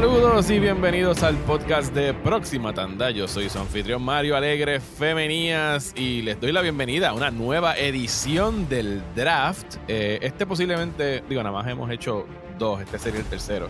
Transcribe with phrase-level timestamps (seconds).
[0.00, 3.10] Saludos y bienvenidos al podcast de Próxima Tanda.
[3.10, 7.76] Yo soy su anfitrión Mario Alegre Femenías y les doy la bienvenida a una nueva
[7.76, 9.76] edición del draft.
[9.88, 12.26] Eh, este posiblemente, digo, nada más hemos hecho
[12.58, 13.68] dos, este sería el tercero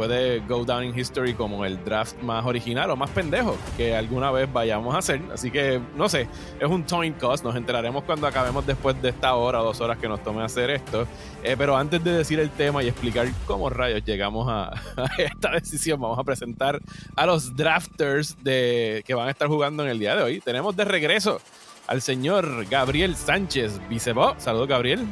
[0.00, 4.30] puede go down in history como el draft más original o más pendejo que alguna
[4.30, 5.20] vez vayamos a hacer.
[5.30, 6.26] Así que, no sé,
[6.58, 7.44] es un time cost.
[7.44, 10.70] Nos enteraremos cuando acabemos después de esta hora o dos horas que nos tome hacer
[10.70, 11.06] esto.
[11.42, 14.72] Eh, pero antes de decir el tema y explicar cómo rayos llegamos a,
[15.18, 16.80] esta decisión, vamos a presentar
[17.14, 20.40] a los drafters de, que van a estar jugando en el día de hoy.
[20.40, 21.42] Tenemos de regreso
[21.88, 24.34] al señor Gabriel Sánchez Vicebo.
[24.38, 25.06] Saludos, Gabriel.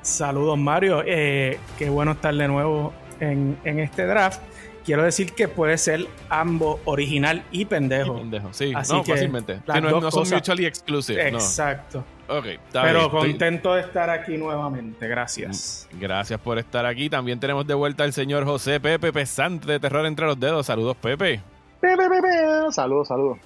[0.00, 1.02] Saludos, Mario.
[1.04, 4.40] Eh, qué bueno estar de nuevo en, este draft.
[4.84, 8.18] Quiero decir que puede ser ambos original y pendejo.
[8.18, 9.60] pendejo, sí, no, fácilmente.
[9.66, 11.28] no, son mutually exclusive.
[11.28, 12.04] Exacto.
[12.28, 15.08] Okay, Pero contento de estar aquí nuevamente.
[15.08, 15.88] Gracias.
[15.92, 17.10] Mm, gracias por estar aquí.
[17.10, 20.66] También tenemos de vuelta al señor José Pepe Pesante de Terror entre los dedos.
[20.66, 21.40] Saludos, Pepe.
[21.80, 22.72] Pepe, Pepe.
[22.72, 23.38] Saludos, saludos.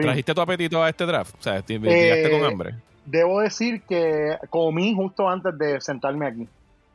[0.00, 1.34] ¿Trajiste tu apetito a este draft?
[1.38, 2.74] O sea, ¿te eh, con hambre?
[3.06, 6.48] Debo decir que comí justo antes de sentarme aquí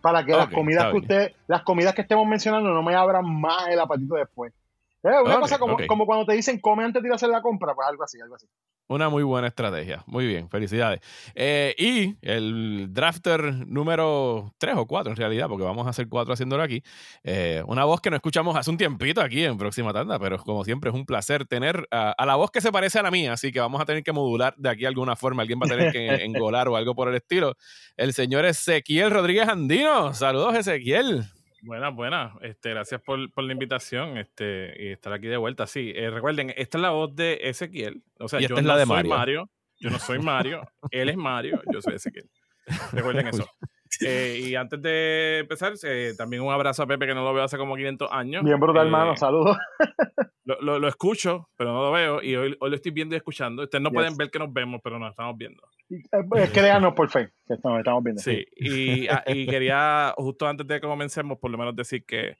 [0.05, 3.69] para que las comidas que usted, las comidas que estemos mencionando no me abran más
[3.69, 4.53] el apetito después.
[5.01, 7.41] Es una cosa como, como, cuando te dicen come antes de ir a hacer la
[7.41, 8.45] compra, pues algo así, algo así.
[8.87, 10.03] Una muy buena estrategia.
[10.05, 10.99] Muy bien, felicidades.
[11.33, 16.33] Eh, y el drafter número 3 o 4 en realidad, porque vamos a hacer 4
[16.33, 16.83] haciéndolo aquí.
[17.23, 20.63] Eh, una voz que no escuchamos hace un tiempito aquí en Próxima Tanda, pero como
[20.63, 23.51] siempre es un placer tener a, la voz que se parece a la mía, así
[23.51, 25.41] que vamos a tener que modular de aquí alguna forma.
[25.41, 27.55] Alguien va a tener que engolar o algo por el estilo.
[27.97, 30.13] El señor Ezequiel Rodríguez Andino.
[30.13, 31.25] Saludos, Ezequiel.
[31.65, 32.33] Buenas, buenas.
[32.41, 35.65] Este, gracias por, la invitación este, y estar aquí de vuelta.
[35.65, 38.03] Sí, eh, recuerden, esta es la voz de Ezequiel.
[38.19, 39.49] O sea, yo no soy Mario.
[39.79, 40.61] Yo no soy Mario.
[40.91, 41.59] él es Mario.
[41.73, 42.29] Yo soy Ezequiel.
[42.91, 43.49] Recuerden eso.
[44.01, 47.43] Eh, y antes de empezar, eh, también un abrazo a Pepe, que no lo veo
[47.43, 48.43] hace como 500 años.
[48.43, 49.15] Bien brutal, hermano.
[49.15, 49.57] Saludos.
[50.43, 52.21] Lo, lo, escucho, pero no lo veo.
[52.21, 53.63] Y hoy, hoy lo estoy viendo y escuchando.
[53.63, 55.63] Ustedes no pueden ver que nos vemos, pero nos estamos viendo.
[55.89, 58.21] Es créanos por fe, que estamos, estamos viendo.
[58.21, 62.37] Sí, y, ah, y, quería, justo antes de que comencemos, por lo menos decir que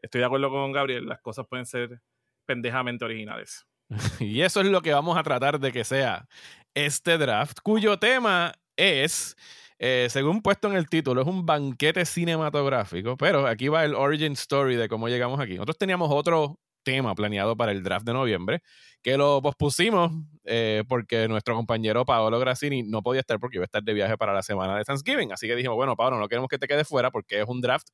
[0.00, 1.06] estoy de acuerdo con Gabriel.
[1.06, 2.00] Las cosas pueden ser
[2.46, 3.66] pendejamente originales.
[4.20, 6.28] y eso es lo que vamos a tratar de que sea
[6.74, 9.36] este draft, cuyo tema es
[9.82, 14.32] eh, según puesto en el título, es un banquete cinematográfico, pero aquí va el origin
[14.32, 15.54] story de cómo llegamos aquí.
[15.54, 18.60] Nosotros teníamos otro tema planeado para el draft de noviembre,
[19.02, 20.12] que lo pospusimos
[20.44, 24.18] eh, porque nuestro compañero Paolo Grassini no podía estar porque iba a estar de viaje
[24.18, 25.32] para la semana de Thanksgiving.
[25.32, 27.88] Así que dijimos, bueno, Paolo, no queremos que te quedes fuera porque es un draft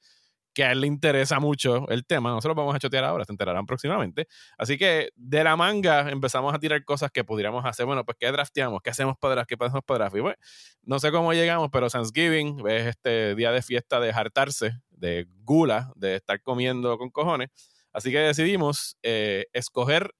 [0.56, 2.30] que a él le interesa mucho el tema.
[2.30, 4.26] Nosotros vamos a chotear ahora, se enterarán próximamente.
[4.56, 7.84] Así que de la manga empezamos a tirar cosas que pudiéramos hacer.
[7.84, 8.80] Bueno, pues ¿qué drafteamos?
[8.80, 9.50] ¿Qué hacemos para draft?
[9.50, 10.38] ¿Qué hacemos para draft?
[10.82, 15.92] No sé cómo llegamos, pero Thanksgiving es este día de fiesta de hartarse, de gula,
[15.94, 17.50] de estar comiendo con cojones.
[17.92, 20.14] Así que decidimos eh, escoger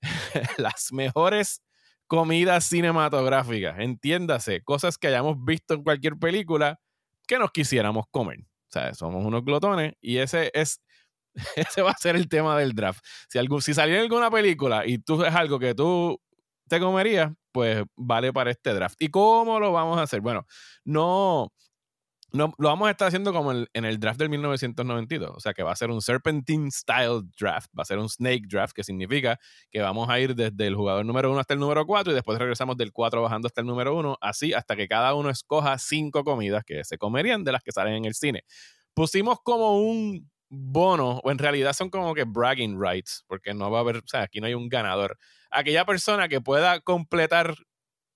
[0.56, 1.60] las mejores
[2.06, 3.78] comidas cinematográficas.
[3.78, 6.80] Entiéndase, cosas que hayamos visto en cualquier película
[7.26, 10.80] que nos quisiéramos comer sea, somos unos glotones y ese es
[11.56, 13.04] ese va a ser el tema del draft.
[13.28, 16.20] Si, algún, si saliera alguna película y tú es algo que tú
[16.68, 18.96] te comerías, pues vale para este draft.
[19.00, 20.20] ¿Y cómo lo vamos a hacer?
[20.20, 20.46] Bueno,
[20.84, 21.52] no,
[22.34, 25.30] no, lo vamos a estar haciendo como en el draft del 1992.
[25.36, 27.70] O sea que va a ser un Serpentine Style Draft.
[27.78, 29.38] Va a ser un Snake Draft, que significa
[29.70, 32.36] que vamos a ir desde el jugador número 1 hasta el número 4 y después
[32.36, 34.18] regresamos del 4 bajando hasta el número 1.
[34.20, 37.94] Así hasta que cada uno escoja cinco comidas que se comerían de las que salen
[37.94, 38.42] en el cine.
[38.94, 43.78] Pusimos como un bono, o en realidad son como que bragging rights, porque no va
[43.78, 45.18] a haber, o sea, aquí no hay un ganador.
[45.50, 47.54] Aquella persona que pueda completar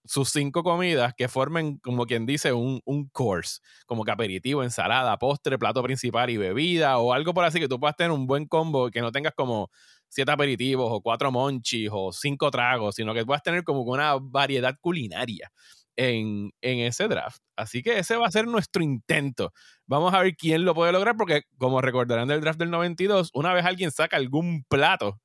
[0.09, 5.17] sus cinco comidas que formen, como quien dice, un, un, course, como que aperitivo, ensalada,
[5.19, 8.47] postre, plato principal y bebida, o algo por así que tú puedas tener un buen
[8.47, 9.71] combo, que no tengas como
[10.09, 14.75] siete aperitivos o cuatro monchis o cinco tragos, sino que puedas tener como una variedad
[14.81, 15.53] culinaria
[15.97, 17.43] en, en ese draft.
[17.57, 19.53] Así que ese va a ser nuestro intento.
[19.87, 23.53] Vamos a ver quién lo puede lograr, porque como recordarán del draft del 92, una
[23.53, 25.21] vez alguien saca algún plato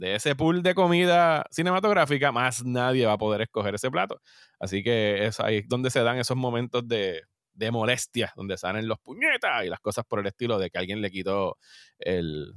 [0.00, 4.18] de ese pool de comida cinematográfica, más nadie va a poder escoger ese plato.
[4.58, 7.20] Así que es ahí donde se dan esos momentos de,
[7.52, 11.02] de molestia, donde salen los puñetas y las cosas por el estilo de que alguien
[11.02, 11.58] le quitó
[11.98, 12.54] el,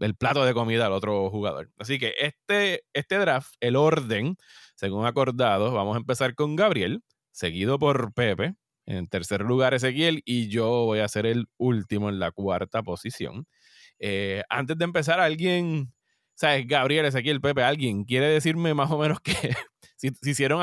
[0.00, 1.70] el plato de comida al otro jugador.
[1.78, 4.36] Así que este, este draft, el orden,
[4.76, 7.02] según acordado, vamos a empezar con Gabriel,
[7.32, 8.54] seguido por Pepe.
[8.84, 13.46] En tercer lugar, Ezequiel, y yo voy a ser el último en la cuarta posición.
[13.98, 15.94] Eh, antes de empezar, alguien
[16.34, 16.66] ¿sabes?
[16.66, 19.54] Gabriel, Ezequiel, Pepe, alguien quiere decirme más o menos que
[19.96, 20.60] si, hicieron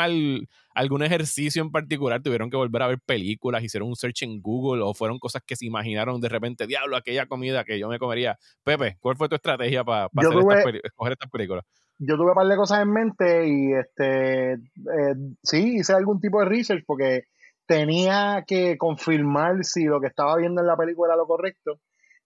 [0.75, 4.83] algún ejercicio en particular, tuvieron que volver a ver películas, hicieron un search en Google
[4.83, 8.37] o fueron cosas que se imaginaron de repente, diablo, aquella comida que yo me comería.
[8.63, 11.65] Pepe, ¿cuál fue tu estrategia para escoger estas películas?
[11.97, 16.39] Yo tuve un par de cosas en mente y este eh, sí, hice algún tipo
[16.39, 17.25] de research porque
[17.67, 21.79] tenía que confirmar si lo que estaba viendo en la película era lo correcto.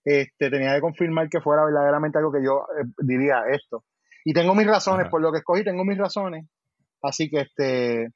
[0.06, 3.84] Este, tenía que confirmar que fuera verdaderamente algo que yo eh, diría esto.
[4.24, 6.46] Y tengo mis razones, por lo que escogí, tengo mis razones.
[7.02, 8.14] Así que, este,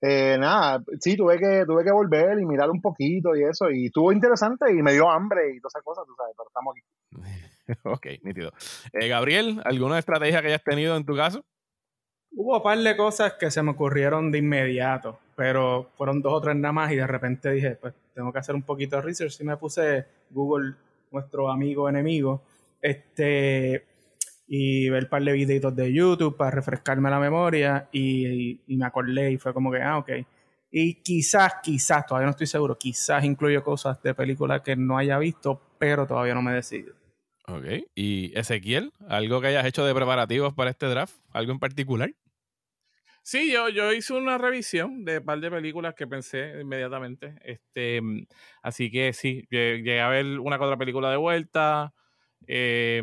[0.00, 3.70] eh, nada, sí, tuve que, tuve que volver y mirar un poquito y eso.
[3.70, 6.74] Y estuvo interesante y me dio hambre y todas esas cosas, tú sabes, pero estamos
[6.76, 7.48] aquí.
[7.84, 8.52] ok, nítido.
[8.92, 11.44] Eh, Gabriel, ¿alguna estrategia que hayas tenido en tu caso?
[12.30, 16.40] Hubo un par de cosas que se me ocurrieron de inmediato, pero fueron dos o
[16.40, 19.40] tres nada más y de repente dije, pues tengo que hacer un poquito de research
[19.40, 20.74] y me puse Google,
[21.10, 22.42] nuestro amigo enemigo,
[22.80, 23.84] este,
[24.46, 29.32] y ver un par de videitos de YouTube para refrescarme la memoria y, me acordé
[29.32, 30.10] y fue como que, ah, ok.
[30.70, 35.18] Y quizás, quizás, todavía no estoy seguro, quizás incluyo cosas de películas que no haya
[35.18, 36.94] visto, pero todavía no me decido.
[37.46, 37.64] Ok.
[37.94, 38.92] ¿Y Ezequiel?
[39.08, 41.14] ¿Algo que hayas hecho de preparativos para este draft?
[41.32, 42.10] ¿Algo en particular?
[43.22, 47.34] Sí, yo, yo hice una revisión de un par de películas que pensé inmediatamente.
[47.44, 48.00] Este,
[48.62, 51.92] así que sí, llegué a ver una otra película de vuelta.
[52.46, 53.02] Eh,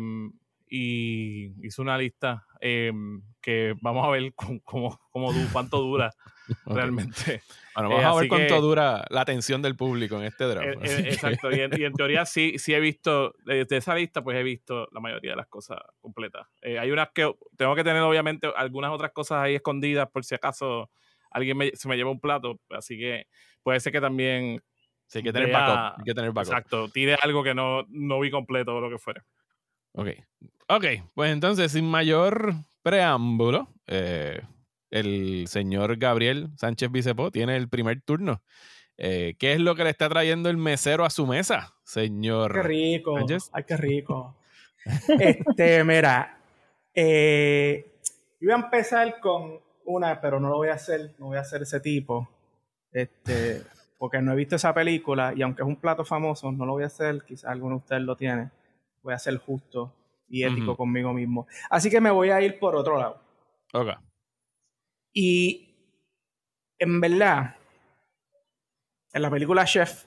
[0.68, 4.32] y hizo una lista em, que vamos a ver
[4.64, 6.10] cómo, cómo, cuánto dura
[6.66, 7.42] realmente.
[7.76, 10.66] Bueno, vamos a ver cuánto dura la atención del público en este drama.
[10.66, 14.42] Eh, eh, exacto, y en, teoría sí, sí he visto, de, esa lista pues he
[14.42, 16.46] visto la mayoría de las cosas completas.
[16.62, 20.34] Eh, hay unas que tengo que tener obviamente algunas otras cosas ahí escondidas por si
[20.34, 20.88] acaso
[21.30, 23.26] alguien se me lleva un plato, así que
[23.62, 24.62] puede ser que también...
[25.06, 25.98] Sí, hay que tener backup.
[25.98, 26.52] Hay que tener backup.
[26.54, 29.22] Exacto, tire algo que no, no vi completo o lo que fuera.
[29.92, 30.08] Ok.
[30.68, 30.84] Ok,
[31.14, 34.40] pues entonces, sin mayor preámbulo, eh,
[35.00, 38.42] el señor Gabriel Sánchez Bicepo tiene el primer turno.
[38.98, 42.52] Eh, ¿Qué es lo que le está trayendo el mesero a su mesa, señor?
[42.52, 43.16] Qué rico.
[43.52, 44.36] Ay, qué rico.
[45.18, 46.38] este, mira,
[46.94, 47.98] eh,
[48.40, 51.62] voy a empezar con una, pero no lo voy a hacer, no voy a hacer
[51.62, 52.28] ese tipo.
[52.92, 53.62] Este,
[53.98, 56.84] porque no he visto esa película y aunque es un plato famoso, no lo voy
[56.84, 58.50] a hacer, quizás alguno de ustedes lo tiene
[59.06, 59.92] voy a ser justo
[60.28, 61.46] y ético conmigo mismo.
[61.70, 63.20] Así que me voy a ir por otro lado.
[63.72, 63.90] Ok.
[65.18, 65.74] Y
[66.78, 67.56] en verdad,
[69.14, 70.04] en la película Chef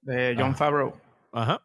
[0.00, 0.92] de John Favreau,
[1.30, 1.62] Ajá.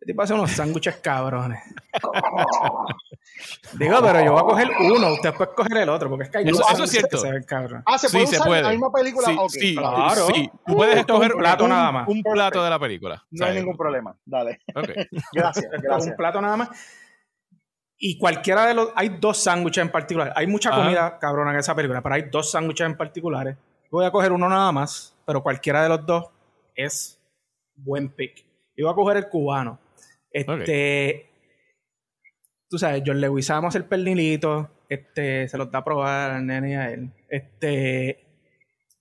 [0.00, 1.62] Este tipo hace unos sándwiches cabrones.
[3.74, 6.38] Digo, pero yo voy a coger uno, usted puede coger el otro, porque es que
[6.38, 7.16] hay eso, eso es cierto.
[7.16, 7.44] se ven
[7.86, 8.62] Ah, ¿se puede sí, se puede.
[8.62, 9.28] la misma película?
[9.28, 10.26] Sí, sí, claro.
[10.34, 12.08] Sí, tú puedes escoger un plato nada más.
[12.08, 13.24] Un plato de la película.
[13.30, 14.16] No hay ningún problema.
[14.24, 14.58] Dale.
[14.74, 15.06] Okay.
[15.32, 16.10] gracias, gracias.
[16.10, 16.70] Un plato nada más.
[18.02, 18.88] Y cualquiera de los...
[18.96, 20.32] Hay dos sándwiches en particular.
[20.34, 23.58] Hay mucha comida cabrona en esa película, pero hay dos sándwiches en particulares.
[23.90, 26.30] Voy a coger uno nada más, pero cualquiera de los dos
[26.74, 27.20] es
[27.76, 28.42] buen pick.
[28.74, 29.78] Y voy a coger el cubano.
[30.32, 31.30] Este.
[32.70, 34.70] Tú sabes, John le guisamos el pernilito.
[34.88, 37.12] Este, se los da a probar al nene y a él.
[37.28, 38.26] Este.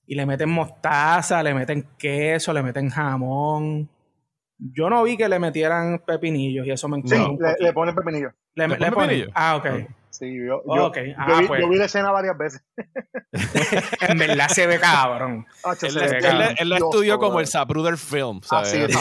[0.08, 3.90] Y le meten mostaza, le meten queso, le meten jamón.
[4.60, 7.56] Yo no vi que le metieran pepinillos y eso me encanta.
[7.56, 8.34] Sí, le, le, ponen pepinillos.
[8.56, 9.30] ¿Le, ¿Le, ponen?
[9.34, 9.90] Ah, ok.
[10.12, 11.62] Sí, yo, yo, ah, pues.
[11.62, 12.64] yo, vi la escena varias veces.
[14.02, 15.46] en verdad se ve cabrón.
[15.82, 18.98] él, la estudió como el Zapruder Film, ¿sabes?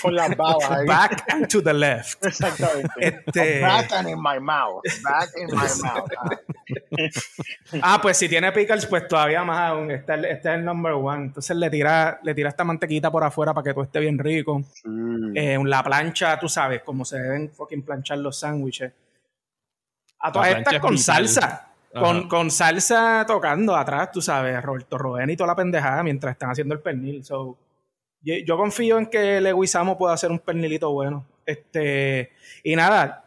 [0.00, 0.86] Con las babas ahí.
[0.86, 2.24] Back and to the left.
[2.24, 2.88] Exactamente.
[2.98, 3.60] Este...
[3.60, 4.82] Back and in my mouth.
[5.02, 6.10] Back in my mouth.
[7.82, 9.90] Ah, pues si tiene pickles, pues todavía más aún.
[9.90, 11.24] Este, este, es el number one.
[11.24, 14.62] Entonces le tira, le tira esta mantequita por afuera para que todo esté bien rico.
[14.84, 18.92] En la plancha, tú sabes, como se deben fucking planchar los sándwiches
[20.20, 21.66] a todas estas con salsa.
[21.92, 26.50] Con, con, salsa tocando atrás, tú sabes, Roberto Roden y toda la pendejada mientras están
[26.50, 27.24] haciendo el pernil.
[27.24, 27.58] So,
[28.22, 31.26] yo, confío en que Leguizamo pueda hacer un pernilito bueno.
[31.44, 32.30] Este,
[32.62, 33.24] y nada,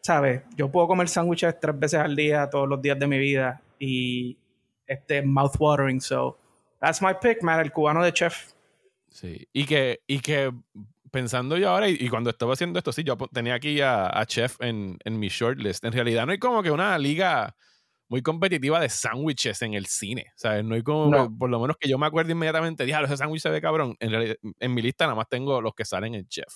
[0.00, 0.42] ¿sabes?
[0.56, 3.60] Yo puedo comer sándwiches tres veces al día, todos los días de mi vida.
[3.78, 4.38] Y
[4.86, 6.00] este, mouthwatering.
[6.00, 6.38] So,
[6.80, 8.52] that's my pick, man, el cubano de chef.
[9.10, 10.52] Sí, y que, y que
[11.10, 14.98] pensando yo ahora, y, cuando estaba haciendo esto, sí, yo tenía aquí a, Chef en,
[15.04, 15.84] en, mi shortlist.
[15.84, 17.56] En realidad no hay como que una liga
[18.08, 20.26] muy competitiva de sándwiches en el cine.
[20.36, 20.64] ¿Sabes?
[20.64, 23.50] No hay como, por lo menos que yo me acuerdo inmediatamente, diablo, ese sándwich se
[23.50, 23.96] ve cabrón.
[24.00, 26.52] En, realidad, en mi lista nada más tengo los que salen en Chef.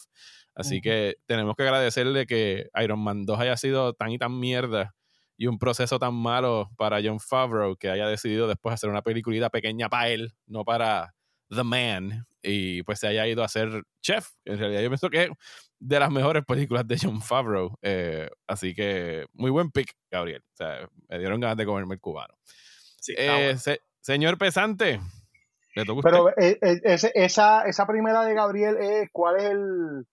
[0.55, 4.95] Así que tenemos que agradecerle que Iron Man 2 haya sido tan y tan mierda
[5.37, 9.49] y un proceso tan malo para John Favreau que haya decidido después hacer una peliculita
[9.49, 11.15] pequeña para él, no para
[11.51, 14.29] The Man, y pues se haya ido a ser chef.
[14.45, 15.31] En realidad yo pienso que es
[15.79, 17.77] de las mejores películas de John Favreau.
[17.83, 20.43] Eh, así que muy buen pick, Gabriel.
[20.53, 22.35] O sea, me dieron ganas de comerme el cubano.
[23.17, 23.57] Eh,
[24.01, 25.01] señor Pesante,
[25.75, 26.81] Pero eh, eh,
[27.15, 30.07] esa, esa primera de Gabriel, ¿cuál es el,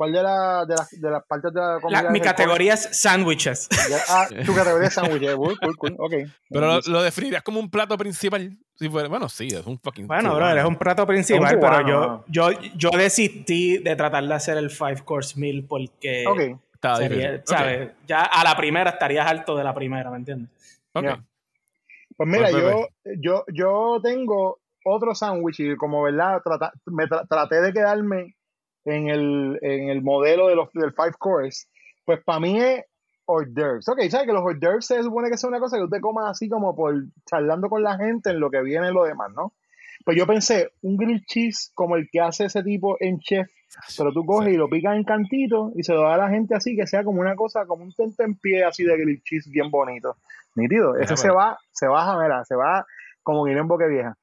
[0.00, 2.10] ¿Cuál de, la, de, de las partes de la comida?
[2.10, 3.68] mi categoría es sándwiches.
[4.08, 5.34] Ah, tu categoría es sándwiches.
[5.34, 5.96] Cool, cool, cool.
[5.98, 6.24] Okay.
[6.48, 8.56] Pero lo, lo definirías como un plato principal.
[8.76, 10.06] Si fuera, bueno, sí, es un fucking.
[10.06, 14.56] Bueno, bro, es un plato principal, pero yo, yo, yo desistí de tratar de hacer
[14.56, 16.24] el five course meal porque.
[16.26, 16.96] Ok.
[16.96, 17.90] Sería, ¿sabes?
[18.06, 20.48] Ya a la primera estarías alto de la primera, ¿me entiendes?
[20.94, 21.08] Ok.
[22.16, 22.88] Pues mira, pues, yo,
[23.20, 26.40] yo, yo tengo otro sándwich y como verdad
[26.86, 28.34] me traté de quedarme
[28.90, 31.66] en el, en el modelo de los, del Five Course,
[32.04, 32.84] pues para mí es
[33.26, 33.88] hors d'oeuvres.
[33.88, 36.30] Ok, ¿sabes que los hors d'oeuvres se supone que es una cosa que usted coma
[36.30, 36.94] así como por
[37.26, 39.52] charlando con la gente en lo que viene lo demás, ¿no?
[40.04, 43.48] Pues yo pensé, un grilled cheese como el que hace ese tipo en chef,
[43.96, 46.54] pero tú coges y lo picas en cantito y se lo da a la gente
[46.54, 49.50] así, que sea como una cosa, como un tente en pie así de grilled cheese
[49.50, 50.16] bien bonito.
[50.56, 52.84] Nítido, ese se va, se baja, mira, se va
[53.22, 54.16] como ir en boque vieja.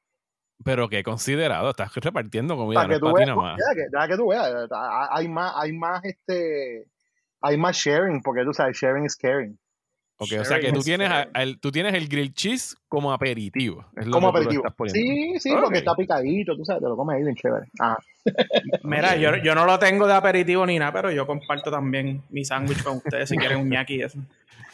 [0.64, 3.58] Pero que considerado, estás repartiendo comida, para que tú veas, más.
[3.92, 4.52] Ya, que, tú veas,
[5.12, 6.88] hay más, hay más este,
[7.42, 9.58] hay más sharing, porque tú sabes, sharing is caring.
[10.20, 13.86] Ok, o sea que tú tienes, el, tú tienes el grilled cheese como aperitivo.
[14.12, 14.64] como aperitivo.
[14.88, 17.68] Sí, sí, porque está picadito, tú sabes, te lo comes ahí bien chévere.
[18.84, 22.44] Mira, yo, yo, no lo tengo de aperitivo ni nada, pero yo comparto también mi
[22.44, 24.18] sándwich con ustedes si quieren un ñaki y eso.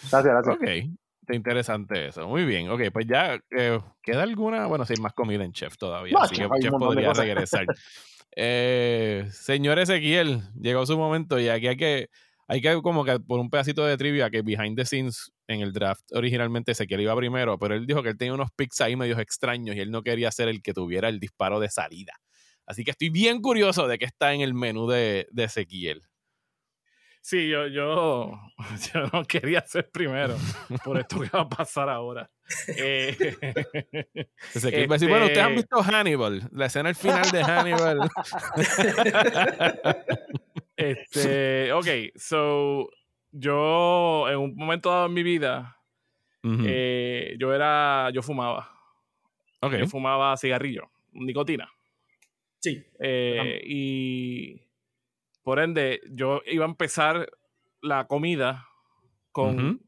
[0.10, 0.56] Gracias, gracias.
[0.56, 0.98] Ok.
[1.24, 2.28] Está interesante eso.
[2.28, 2.70] Muy bien.
[2.70, 4.66] Ok, pues ya eh, queda alguna.
[4.66, 6.18] Bueno, sí, más comida en Chef todavía.
[6.20, 7.66] así que Chef podría regresar.
[8.36, 12.10] eh, señor Ezequiel, llegó su momento y aquí hay que.
[12.50, 15.72] Hay que, como que por un pedacito de trivia, que behind the scenes en el
[15.72, 19.18] draft originalmente Ezequiel iba primero, pero él dijo que él tenía unos picks ahí medios
[19.18, 22.12] extraños y él no quería ser el que tuviera el disparo de salida.
[22.66, 26.02] Así que estoy bien curioso de qué está en el menú de, de Ezequiel.
[27.24, 28.38] Sí, yo, yo,
[28.94, 30.36] yo no quería ser primero
[30.84, 32.30] por esto que va a pasar ahora.
[32.68, 33.16] Eh,
[34.54, 38.00] este, bueno, ustedes han visto Hannibal, la escena al final de Hannibal.
[40.76, 41.88] este, ok,
[42.18, 42.90] so
[43.32, 45.78] yo en un momento dado en mi vida,
[46.44, 48.70] eh, yo era, yo fumaba.
[49.62, 49.80] Okay.
[49.80, 51.72] Yo fumaba cigarrillo, nicotina.
[52.60, 52.84] Sí.
[53.00, 54.62] Eh, y
[55.44, 57.30] por ende, yo iba a empezar
[57.82, 58.68] la comida
[59.32, 59.82] con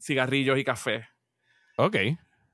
[0.00, 1.08] cigarrillos y café.
[1.76, 1.96] Ok.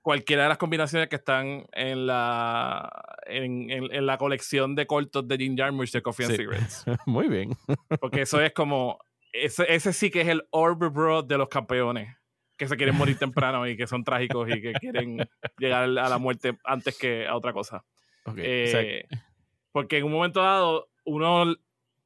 [0.02, 2.90] Cualquiera de las combinaciones que están en la,
[3.26, 6.84] en, la colección de cortos de Jim Jarmusch de Coffee and Cigarettes.
[7.06, 7.56] Muy bien.
[8.00, 8.98] Porque eso es como.
[9.32, 12.14] Ese, sí que es el Orber Bro de los campeones.
[12.56, 16.18] Que se quieren morir temprano y que son trágicos y que quieren llegar a la
[16.18, 17.84] muerte antes que a otra cosa.
[18.24, 18.44] Okay.
[18.46, 19.08] Eh,
[19.70, 21.54] porque en un momento dado, uno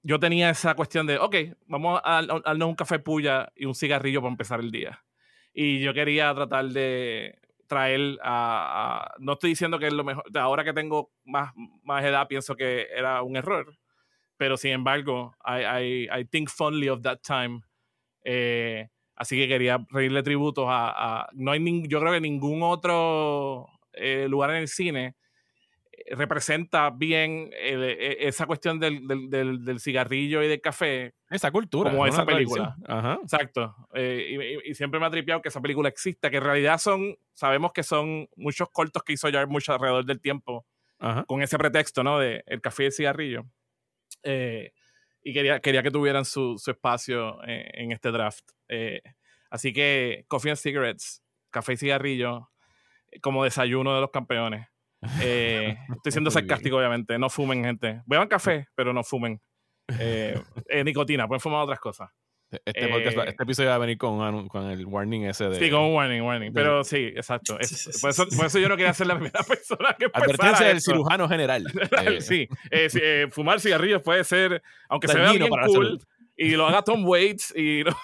[0.03, 4.21] yo tenía esa cuestión de, ok, vamos a darnos un café puya y un cigarrillo
[4.21, 5.05] para empezar el día.
[5.53, 10.65] Y yo quería tratar de traer a, no estoy diciendo que es lo mejor, ahora
[10.65, 11.53] que tengo más,
[11.85, 13.79] más edad pienso que era un error,
[14.37, 17.63] pero sin embargo, I, I, think fondly of that time.
[18.25, 24.27] Eh, así que quería reírle tributos a, no hay yo creo que ningún otro eh,
[24.29, 25.17] lugar en el cine
[26.11, 31.15] representa bien e, esa cuestión del, del, cigarrillo y del café.
[31.31, 31.91] Esa cultura.
[31.91, 32.77] Como esa película.
[33.23, 33.75] Exacto.
[33.95, 37.73] Eh, y, siempre me ha tripeado que esa película exista, que en realidad son, sabemos
[37.73, 40.67] que son muchos cortos que hizo ya mucho alrededor del tiempo,
[41.27, 42.21] con ese pretexto, ¿no?
[42.21, 43.45] De el café y el cigarrillo.
[44.23, 44.73] Eh,
[45.25, 48.45] y quería, quería que tuvieran su, su espacio eh, en este draft.
[49.51, 52.51] así que Coffee and Cigarettes, café y cigarrillo,
[53.21, 54.72] como desayuno de los campeones.
[55.21, 57.19] Eh, estoy siendo sarcástico, obviamente.
[57.19, 58.03] No fumen, gente.
[58.07, 59.41] Beban café, pero no fumen.
[59.99, 62.11] Eh, eh, nicotina, pueden fumar otras cosas.
[62.67, 65.59] Este, este, episodio va a venir con, con, el warning ese de.
[65.59, 66.53] Sí, con un warning, warning.
[66.53, 67.55] Pero sí, exacto.
[67.55, 67.63] por,
[68.11, 71.65] eso, por, eso, yo no quería ser la primera persona que Advertencia del cirujano general.
[72.21, 72.49] sí,
[73.31, 75.99] fumar cigarrillos puede ser, aunque se vea bien cool,
[76.37, 77.97] y lo haga Tom Waits y lo,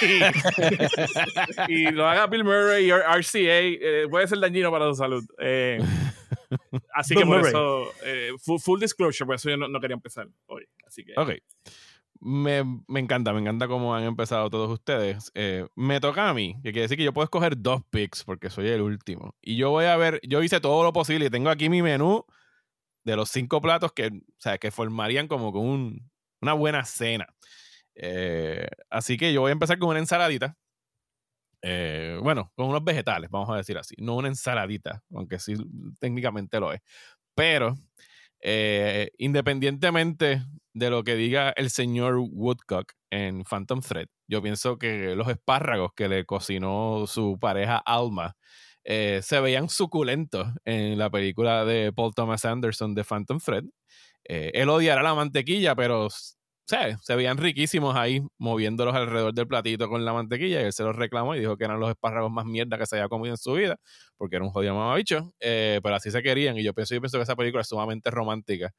[1.68, 5.24] y, lo haga Bill Murray y RCA, puede ser dañino para su salud.
[5.38, 5.78] Eh,
[6.94, 10.66] Así que por eso, eh, full, disclosure, por eso yo no, quería empezar hoy.
[10.86, 11.12] Así que.
[11.16, 11.30] Ok.
[12.18, 15.30] Me, me, encanta, me encanta cómo han empezado todos ustedes.
[15.34, 18.48] Eh, me toca a mí, que quiere decir que yo puedo escoger dos picks porque
[18.48, 19.34] soy el último.
[19.42, 22.24] Y yo voy a ver, yo hice todo lo posible y tengo aquí mi menú
[23.04, 26.10] de los cinco platos que, o sea, que formarían como con un,
[26.40, 27.26] una buena cena.
[27.94, 30.56] Eh, así que yo voy a empezar con una ensaladita.
[31.68, 35.56] Eh, bueno, con unos vegetales, vamos a decir así, no una ensaladita, aunque sí
[35.98, 36.80] técnicamente lo es.
[37.34, 37.74] Pero
[38.40, 40.44] eh, independientemente
[40.74, 45.90] de lo que diga el señor Woodcock en Phantom Thread, yo pienso que los espárragos
[45.96, 48.36] que le cocinó su pareja Alma
[48.84, 53.40] eh, se veían suculentos en la película de Paul Thomas Anderson de Phantom.
[54.24, 56.06] Eh, él odiará la mantequilla, pero
[56.66, 60.96] se veían riquísimos ahí moviéndolos alrededor del platito con la mantequilla y él se los
[60.96, 63.52] reclamó y dijo que eran los espárragos más mierda que se había comido en su
[63.52, 63.78] vida
[64.16, 67.18] porque era un jodido mamabicho, eh, pero así se querían y yo pienso, yo pienso
[67.18, 68.72] que esa película es sumamente romántica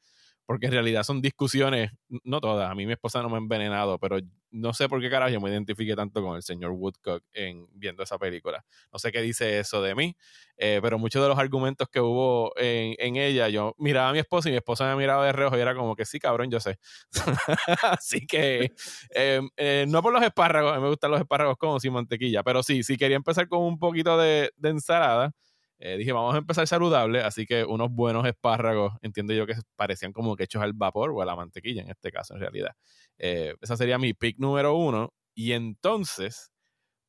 [0.47, 1.91] porque en realidad son discusiones,
[2.23, 4.17] no todas, a mí mi esposa no me ha envenenado, pero
[4.49, 8.01] no sé por qué carajo yo me identifique tanto con el señor Woodcock en viendo
[8.01, 8.63] esa película.
[8.93, 10.15] No sé qué dice eso de mí,
[10.55, 14.47] eh, pero muchos de los argumentos que hubo en, ella, yo miraba a mi esposa
[14.47, 16.79] y mi esposa me miraba de reojo y era como que sí, cabrón, yo sé.
[17.83, 18.71] Así que
[19.09, 22.41] em, eh, no por los espárragos, a mí me gustan los espárragos como sin mantequilla,
[22.41, 25.33] pero sí, sí quería empezar con un poquito de ensalada.
[25.79, 30.11] Eh, dije, vamos a empezar saludable, así que unos buenos espárragos, entiendo yo que parecían
[30.11, 32.71] como que hechos al vapor o a la mantequilla en este caso, en realidad.
[33.19, 35.13] Eh, esa sería mi pick número uno.
[35.35, 36.51] Y entonces,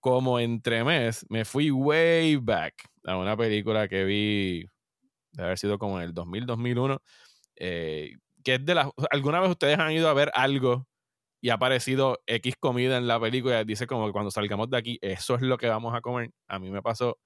[0.01, 4.67] como entremés, me fui way back a una película que vi,
[5.33, 6.99] de haber sido como en el 2000, 2001,
[7.57, 8.13] eh,
[8.45, 8.91] que es de las...
[9.11, 10.87] ¿Alguna vez ustedes han ido a ver algo
[11.43, 14.99] y ha aparecido X comida en la película dice como que cuando salgamos de aquí,
[15.03, 16.31] eso es lo que vamos a comer?
[16.49, 17.19] A mí me pasó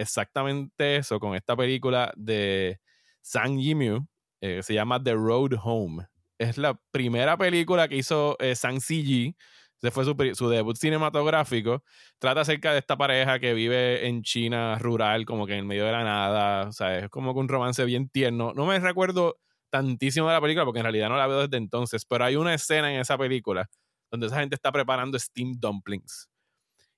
[0.00, 2.80] exactamente eso con esta película de
[3.20, 4.06] Sang Yimou,
[4.40, 6.06] eh, se llama The Road Home.
[6.38, 9.36] Es la primera película que hizo eh, Sang Si
[9.82, 11.84] Ese fue su, debut cinematográfico.
[12.18, 15.92] Trata acerca de esta pareja que vive en China rural, como que en medio de
[15.92, 16.68] la nada.
[16.68, 18.52] O sea, es como que un romance bien tierno.
[18.54, 19.38] No me recuerdo
[19.70, 22.54] tantísimo de la película porque en realidad no la veo desde entonces, pero hay una
[22.54, 23.68] escena en esa película
[24.10, 26.29] donde esa gente está preparando steam dumplings.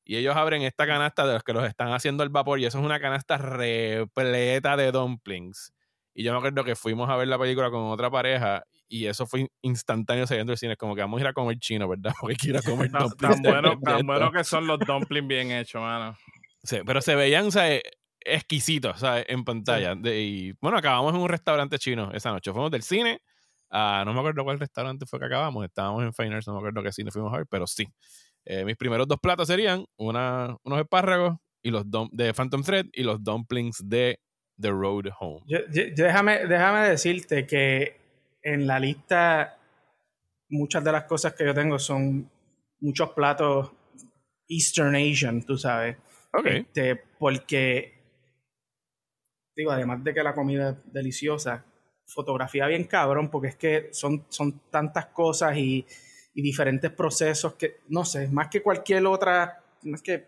[0.05, 2.79] Y ellos abren esta canasta de los que los están haciendo al vapor y eso
[2.79, 5.73] es una canasta repleta de dumplings.
[6.15, 9.27] Y yo me acuerdo que fuimos a ver la película con otra pareja y eso
[9.27, 10.73] fue instantáneo saliendo del cine.
[10.73, 12.13] Es como que vamos a ir a comer chino, ¿verdad?
[12.21, 13.43] Porque quiero comer dumplings.
[13.43, 16.17] Tan bueno, que son los dumplings bien hechos, mano.
[16.63, 17.81] Sí, pero se veían, sea,
[18.21, 19.25] exquisitos, ¿sabes?
[19.29, 19.95] En pantalla.
[20.05, 22.53] y bueno, acabamos en un restaurante chino esa noche.
[22.53, 23.23] Fuimos del cine.
[23.71, 25.65] no me acuerdo cuál restaurante fue que acabamos.
[25.65, 27.89] Estábamos en Feiners, no me acuerdo qué cine fuimos a ver, pero sí.
[28.45, 33.03] Eh, mis primeros dos platos serían una, unos espárragos y los de Phantom Thread y
[33.03, 34.19] los dumplings de
[34.61, 35.41] The Road Home.
[35.69, 37.97] déjame, déjame decirte que
[38.43, 39.59] en la lista
[40.49, 42.29] muchas de las cosas que yo tengo son
[42.81, 43.73] muchos platos
[44.49, 45.97] Eastern Asian, tú sabes.
[46.33, 46.47] Ok.
[46.47, 47.95] Este, porque,
[49.57, 51.65] digo, además de que la comida es deliciosa,
[52.07, 55.87] fotografía bien cabrón, porque es que son, son tantas cosas y
[56.35, 60.27] y diferentes procesos que, no sé, más que cualquier otra, más que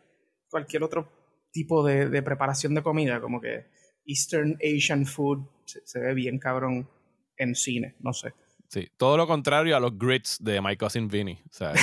[0.51, 1.09] cualquier otro
[1.51, 3.67] tipo de, preparación de comida, como que
[4.07, 6.89] Eastern Asian food se, ve bien cabrón
[7.37, 8.35] en cine, no sé.
[8.69, 11.39] Sí, todo lo contrario a los grits de My Cousin Vinny.
[11.49, 11.73] O sea,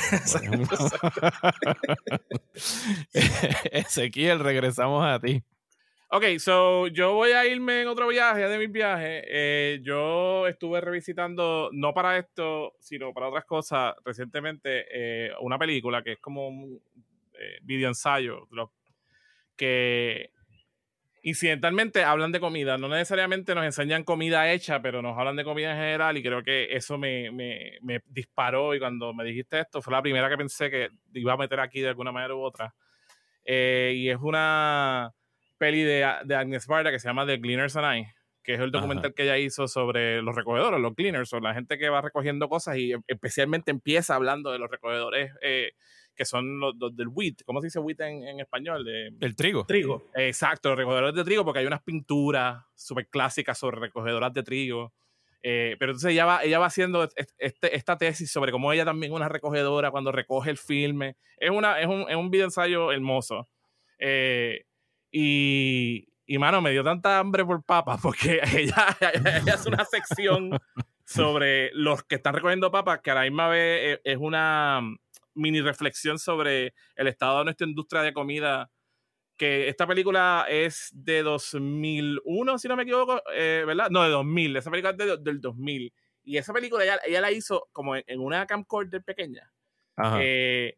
[3.71, 5.41] Ezequiel, regresamos a ti.
[6.13, 9.23] Ok, so yo voy a irme en otro viaje de mis viajes.
[9.29, 16.03] Eh, yo estuve revisitando, no para esto, sino para otras cosas, recientemente eh, una película
[16.03, 16.81] que es como un
[17.39, 18.45] eh, video ensayo,
[19.55, 20.31] que
[21.23, 22.77] incidentalmente hablan de comida.
[22.77, 26.43] No necesariamente nos enseñan comida hecha, pero nos hablan de comida en general y creo
[26.43, 30.35] que eso me, me, me disparó y cuando me dijiste esto fue la primera que
[30.35, 32.75] pensé que iba a meter aquí de alguna manera u otra.
[33.45, 35.13] y es una
[35.61, 38.07] peli de, de Agnes Barda que se llama The Cleaners and I,
[38.41, 41.77] que es el documental que ella hizo sobre los recogedores, los cleaners, o la gente
[41.77, 45.73] que va recogiendo cosas y especialmente empieza hablando de los recogedores eh,
[46.15, 47.43] que son los, del wheat.
[47.45, 48.83] ¿Cómo se dice wheat en, español?
[48.83, 49.63] De, el trigo.
[49.65, 50.09] Trigo.
[50.15, 54.91] exacto, los recogedores de trigo, porque hay unas pinturas súper clásicas sobre recogedoras de trigo.
[55.43, 59.11] Eh, pero entonces ella va, ella va haciendo este, esta tesis sobre cómo ella también
[59.11, 61.17] es una recogedora cuando recoge el filme.
[61.37, 63.47] Es, una, es, un, es un video ensayo hermoso.
[63.99, 64.65] Eh,
[65.11, 70.51] y, y mano, me dio tanta hambre por papas porque ella, ella, hace una sección
[71.05, 74.81] sobre los que están recogiendo papas que a la misma vez es una
[75.33, 78.71] mini reflexión sobre el estado de nuestra industria de comida.
[79.37, 83.89] Que esta película es de 2001, si no me equivoco, eh, ¿verdad?
[83.89, 84.55] No, de 2000.
[84.55, 85.93] Esa película es del 2000.
[86.23, 89.51] Y esa película ella, ella la hizo como en, una camcorder pequeña.
[90.19, 90.77] Eh,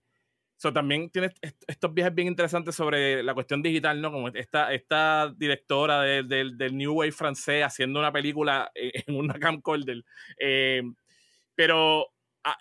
[0.72, 1.34] también tiene
[1.68, 4.12] estos viajes bien interesantes sobre la cuestión digital, ¿no?
[4.12, 10.06] Como esta, esta directora del New Wave francés haciendo una película en una camcorder.
[10.38, 10.84] Eh,
[11.56, 12.08] pero
[12.44, 12.58] ah,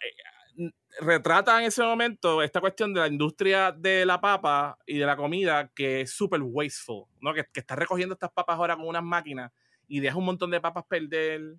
[0.59, 5.07] eh, retrata en ese momento esta cuestión de la industria de la papa y de
[5.07, 7.33] la comida que es súper wasteful, ¿no?
[7.35, 9.53] Que, que está recogiendo estas papas ahora con unas máquinas
[9.87, 11.57] y deja un montón de papas perder.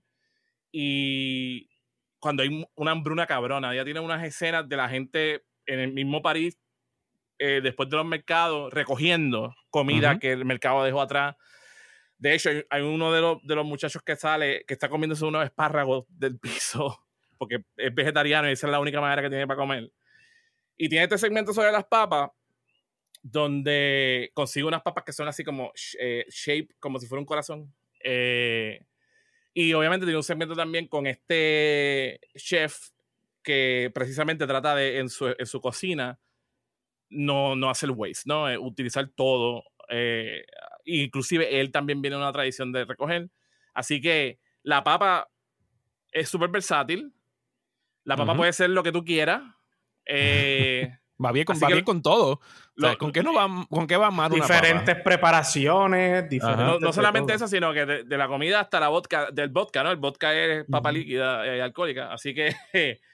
[0.71, 1.69] Y
[2.19, 6.21] cuando hay una hambruna cabrona, ya tiene unas escenas de la gente en el mismo
[6.21, 6.59] París
[7.39, 11.35] eh, después de los mercados recogiendo comida que el mercado dejó atrás.
[12.17, 15.43] De hecho, hay, uno de los, de los, muchachos que sale que está comiéndose unos
[15.43, 17.03] espárragos del piso
[17.37, 19.91] porque es vegetariano y esa es la única manera que tiene para comer.
[20.77, 22.29] Y tiene este segmento sobre las papas
[23.21, 27.73] donde consigue unas papas que son así como eh, shape, como si fuera un corazón.
[28.03, 28.85] Eh,
[29.53, 32.89] y obviamente tiene un segmento también con este chef
[33.43, 36.19] que precisamente trata de en su, en su cocina
[37.13, 38.49] no, no hacer waste, ¿no?
[38.49, 39.63] Eh, utilizar todo.
[39.89, 40.45] Eh,
[40.85, 43.29] inclusive él también viene de una tradición de recoger.
[43.73, 45.29] Así que la papa
[46.11, 47.13] es súper versátil.
[48.03, 49.41] La papa puede ser lo que tú quieras.
[50.05, 50.89] Eh,
[51.23, 52.41] va bien con, con todo.
[52.97, 56.27] ¿con, qué no va, ¿Con qué va más Diferentes preparaciones.
[56.27, 59.91] Diferentes no, solamente eso, sino que de, la comida hasta la vodka, del vodka, ¿no?
[59.91, 62.11] El vodka es papa líquida y alcohólica.
[62.11, 62.53] Así que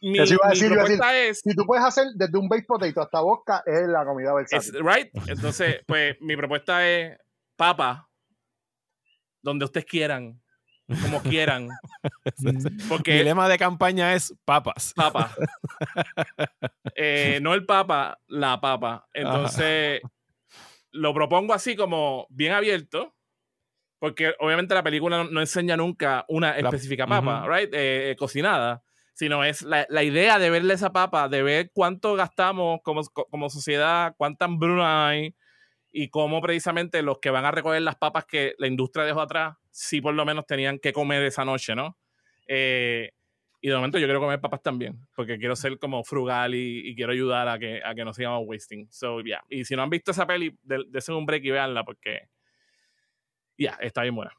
[0.00, 1.40] Mi, propuesta es.
[1.40, 4.80] Si tú puedes hacer desde un baked potato hasta vodka, es la comida versátil.
[4.84, 5.08] right.
[5.26, 7.18] Entonces, pues mi propuesta es
[7.56, 8.08] papa,
[9.42, 10.40] donde ustedes quieran,
[11.02, 11.68] como quieran.
[12.88, 14.92] Porque el lema de campaña es papas.
[14.94, 15.34] Papa.
[17.00, 19.06] Eh, no el papa, la papa.
[19.12, 20.00] Entonces,
[20.90, 23.14] lo propongo así como bien abierto.
[24.00, 27.70] Porque obviamente la película no, enseña nunca una específica papa, right?
[27.72, 28.82] Eh, cocinada
[29.18, 33.50] sino es la, la, idea de verle esa papa, de ver cuánto gastamos como, como
[33.50, 35.34] sociedad, cuánta hambruna hay
[35.90, 39.56] y cómo precisamente los que van a recoger las papas que la industria dejó atrás,
[39.72, 41.98] sí por lo menos tenían que comer esa noche, ¿no?
[42.46, 43.10] Eh,
[43.60, 47.10] y de momento yo quiero comer papas también, porque quiero ser como frugal y, quiero
[47.10, 48.86] ayudar a que, a que no sigamos wasting.
[48.88, 49.42] So, yeah.
[49.48, 52.28] Y si no han visto esa peli, de, de un break y veanla, porque
[53.56, 54.30] ya, está bien buena.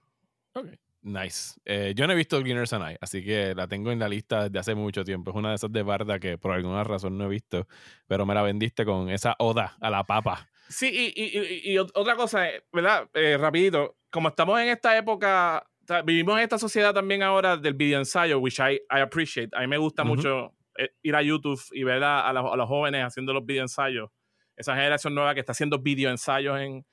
[0.54, 0.80] Okay.
[1.02, 1.60] Nice.
[1.64, 4.44] Eh, yo no he visto Beginner's and I, así que la tengo en la lista
[4.44, 5.32] desde hace mucho tiempo.
[5.32, 7.68] Es una de esas de Barda que por alguna razón no he visto,
[8.08, 10.50] pero me la vendiste con esa oda a la papa.
[10.68, 13.10] Sí, y, otra cosa, eh, ¿verdad?
[13.14, 15.66] Eh, rapidito, como estamos en esta época,
[16.06, 19.50] vivimos en esta sociedad también ahora del video ensayo, which I, I appreciate.
[19.56, 20.54] A mí me gusta mucho
[21.02, 24.10] ir a YouTube y ver a, a, los, jóvenes haciendo los video ensayos.
[24.56, 26.86] Esa generación nueva que está haciendo video ensayos en,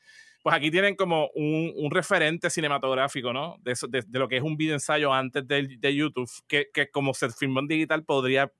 [0.46, 3.56] pues aquí tienen como un, un referente cinematográfico, ¿no?
[3.62, 6.88] De, eso, de, lo que es un video ensayo antes de, de YouTube, que, que,
[6.88, 8.52] como se filmó en digital podría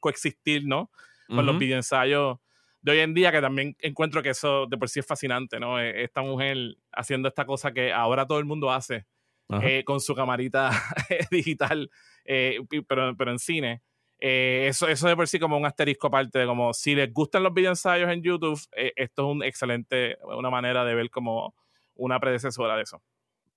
[0.00, 0.90] coexistir, ¿no?
[1.28, 2.38] Con los video ensayos
[2.80, 5.78] de hoy en día, que también encuentro que eso de por sí es fascinante, ¿no?
[5.78, 6.56] E, esta mujer
[6.90, 9.06] haciendo esta cosa que ahora todo el mundo hace
[9.62, 10.72] eh, con su camarita
[11.30, 11.88] digital,
[12.24, 12.58] eh,
[12.88, 13.80] pero, pero en cine.
[14.24, 17.42] Eh, eso, eso de por sí como un asterisco aparte de como si les gustan
[17.42, 21.56] los videoensayos en YouTube, eh, esto es un excelente, una manera de ver como
[21.96, 23.02] una predecesora de eso.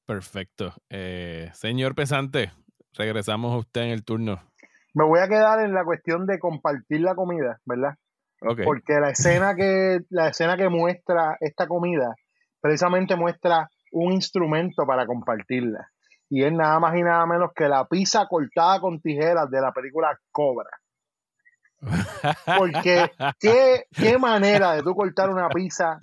[0.07, 0.73] Perfecto.
[0.89, 2.51] Eh, señor Pesante,
[2.93, 4.41] regresamos a usted en el turno.
[4.95, 7.93] Me voy a quedar en la cuestión de compartir la comida, ¿verdad?
[8.39, 12.15] Porque la escena que la escena que muestra esta comida
[12.59, 15.91] precisamente muestra un instrumento para compartirla
[16.29, 19.71] y es nada más y nada menos que la pizza cortada con tijeras de la
[19.71, 20.69] película Cobra.
[22.57, 25.99] Porque qué, qué manera de tú cortar una pizza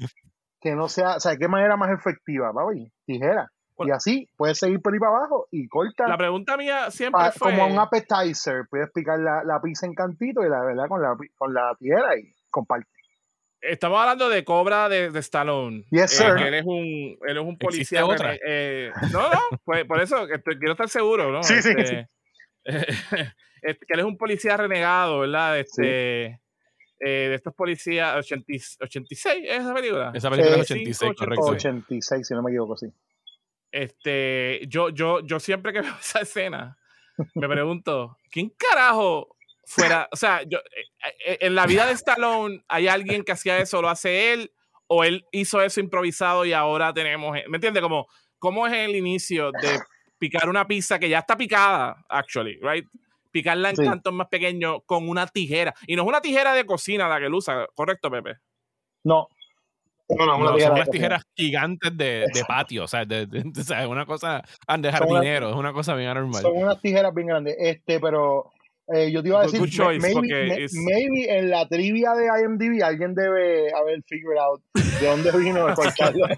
[0.61, 3.51] que no sea, o sea, qué manera más efectiva, papi, tijera.
[3.85, 6.07] Y así puedes seguir por ahí para abajo y corta.
[6.07, 7.51] La pregunta mía siempre fue.
[7.51, 11.17] Como un appetizer, puedes picar la, la pizza en cantito y la verdad con la,
[11.37, 12.89] con la tijera y comparte.
[13.63, 15.85] Estamos hablando de Cobra de, de Stallone.
[15.91, 16.47] Yes, eh, sir.
[16.47, 18.05] él es un, él es un policía.
[18.05, 18.37] Otra?
[18.45, 21.45] Eh, no, no, pues, por eso quiero estar seguro, ¿no?
[21.45, 21.71] Sí, sí,
[22.65, 25.61] este, que él es un policía renegado, ¿verdad?
[25.61, 26.41] Este,
[27.05, 30.11] eh, de estos policías 86, ¿es esa película?
[30.13, 31.47] Esa película es 86, correcto.
[31.47, 32.87] 86, si no me equivoco, sí.
[33.71, 36.77] Este, yo, yo, yo siempre que veo esa escena,
[37.37, 40.59] me pregunto, ¿quién carajo fuera, o sea, yo,
[41.27, 44.53] eh, en la vida de Stallone hay alguien que hacía eso, lo hace él,
[44.87, 47.83] o él hizo eso improvisado y ahora tenemos, ¿me entiendes?
[47.83, 48.07] Como,
[48.39, 49.79] ¿cómo es el inicio de
[50.19, 52.87] picar una pizza que ya está picada, actually, right?
[53.31, 55.75] Picarla en cantos más pequeños con una tijera.
[55.87, 58.37] Y no es una tijera de cocina la que él usa, ¿correcto, Pepe?
[59.05, 59.29] No.
[60.09, 64.43] No, no, son unas tijeras gigantes de, de patio, o sea, de, de, una cosa
[64.79, 66.43] de jardinero, es una cosa bien anormal.
[66.43, 68.53] Son unas tijeras bien grandes, este, pero
[68.95, 69.61] eh, yo te iba a decir,
[70.01, 76.37] maybe, en la trivia de IMDb alguien debe haber figured out de dónde vino cortarla,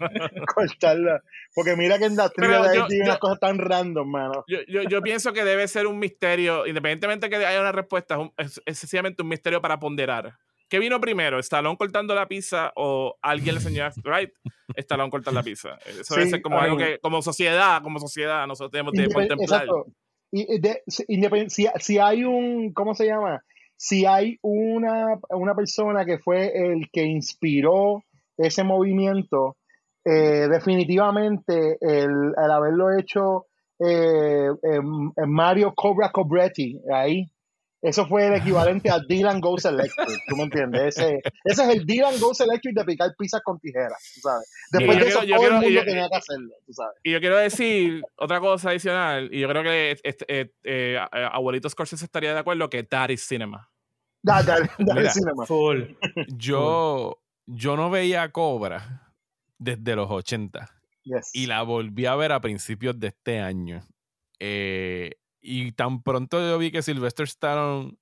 [0.54, 1.20] cortarla.
[1.54, 4.44] Porque mira que en la trivia de IMDb hay unas cosas tan random, mano.
[4.46, 8.18] Yo, yo, yo, pienso que debe ser un misterio, independientemente de que haya una respuesta,
[8.36, 10.34] es, sencillamente un misterio para ponderar.
[10.68, 11.38] ¿Qué vino primero?
[11.40, 14.30] ¿Stallone cortando la pizza o alguien le enseñó, right?
[14.76, 15.76] Stallone cortando la pizza.
[15.86, 19.64] Eso debe ser como algo que, como sociedad, como sociedad, nosotros tenemos que contemplar.
[19.64, 19.86] Exacto
[20.34, 23.42] de, si, si, hay un, ¿cómo se llama?
[23.76, 28.02] si hay una, una persona que fue el que inspiró
[28.36, 29.56] ese movimiento,
[30.04, 33.46] eh, definitivamente el, haberlo hecho
[33.78, 34.48] eh,
[35.26, 37.30] Mario Cobra Cobretti ahí,
[37.84, 40.96] eso fue el equivalente a Dylan Goes Electric, ¿tú me entiendes?
[40.96, 44.50] Ese, ese es el Dylan Goes Electric de picar pizzas con tijeras, ¿tú sabes?
[44.72, 46.94] Después de eso todo el mundo tenía que hacerlo, ¿tú sabes?
[47.02, 50.98] Y yo quiero decir otra cosa adicional, y yo creo que este, eh, eh,
[51.30, 53.70] Abuelito Scorsese estaría de acuerdo que that is cinema.
[54.24, 54.46] That,
[55.04, 55.44] is cinema.
[55.44, 55.82] Full.
[56.28, 59.12] Yo, yo no veía Cobra
[59.58, 60.70] desde los 80.
[61.34, 63.82] Y la volví a ver a principios de este año.
[64.40, 67.98] Eh, y tan pronto yo vi que Sylvester Stallone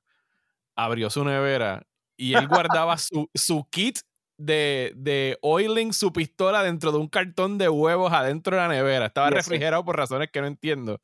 [0.77, 3.99] abrió su nevera y él guardaba su, su kit
[4.39, 9.07] de, de, oiling su pistola dentro de un cartón de huevos adentro de la nevera.
[9.07, 11.01] Estaba refrigerado por razones que no entiendo.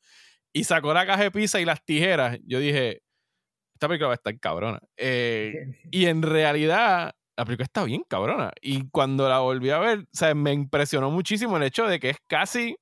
[0.53, 2.39] Y sacó la caja de pizza y las tijeras.
[2.45, 3.03] Yo dije,
[3.73, 4.79] esta película va a estar cabrona.
[4.97, 5.53] Eh,
[5.91, 8.51] y en realidad, la película está bien cabrona.
[8.61, 12.09] Y cuando la volví a ver, o sea, me impresionó muchísimo el hecho de que
[12.09, 12.77] es casi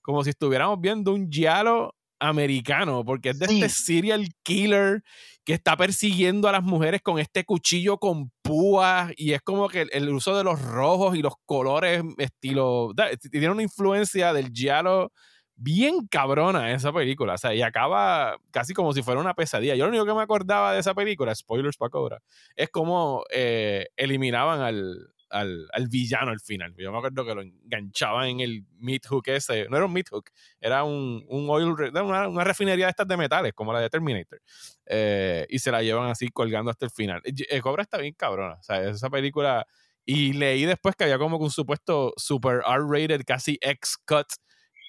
[0.00, 5.02] como si estuviéramos viendo un giallo americano, porque es de este serial killer
[5.44, 9.86] que está persiguiendo a las mujeres con este cuchillo con púas y es como que
[9.90, 12.92] el, uso de los rojos y los colores estilo
[13.30, 15.10] tiene una influencia del giallo
[15.56, 19.74] bien cabrona esa película, o sea, y acaba casi como si fuera una pesadilla.
[19.74, 22.22] Yo lo único que me acordaba de esa película, spoilers para Cobra,
[22.56, 26.74] es como eh, eliminaban al, al, al, villano al final.
[26.76, 29.66] Yo me acuerdo que lo enganchaban en el meat hook ese.
[29.68, 33.16] No era un meat hook, era un, un oil, una, una, refinería de estas de
[33.16, 34.40] metales, como la de Terminator.
[34.86, 37.20] Eh, y se la llevan así colgando hasta el final.
[37.24, 38.54] El Cobra está bien cabrona.
[38.54, 39.66] O sea, esa película.
[40.04, 44.26] Y leí después que había como un supuesto super R-rated, casi X-cut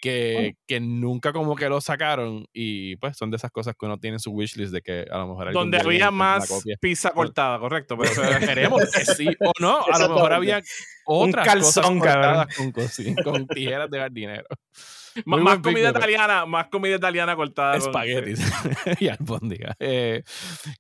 [0.04, 3.98] que, que, nunca como que lo sacaron y pues son de esas cosas que uno
[3.98, 7.98] tiene en su wishlist de que a lo mejor donde había más pizza cortada correcto
[7.98, 10.62] pero esperemos que sí o no a lo mejor había
[11.06, 12.74] otras un calzón cortadas con,
[13.24, 14.46] con, tijeras de jardinero.
[15.26, 18.42] Más, comida italiana más comida italiana cortada espaguetis
[19.00, 19.76] y albóndiga.
[19.80, 20.24] Eh,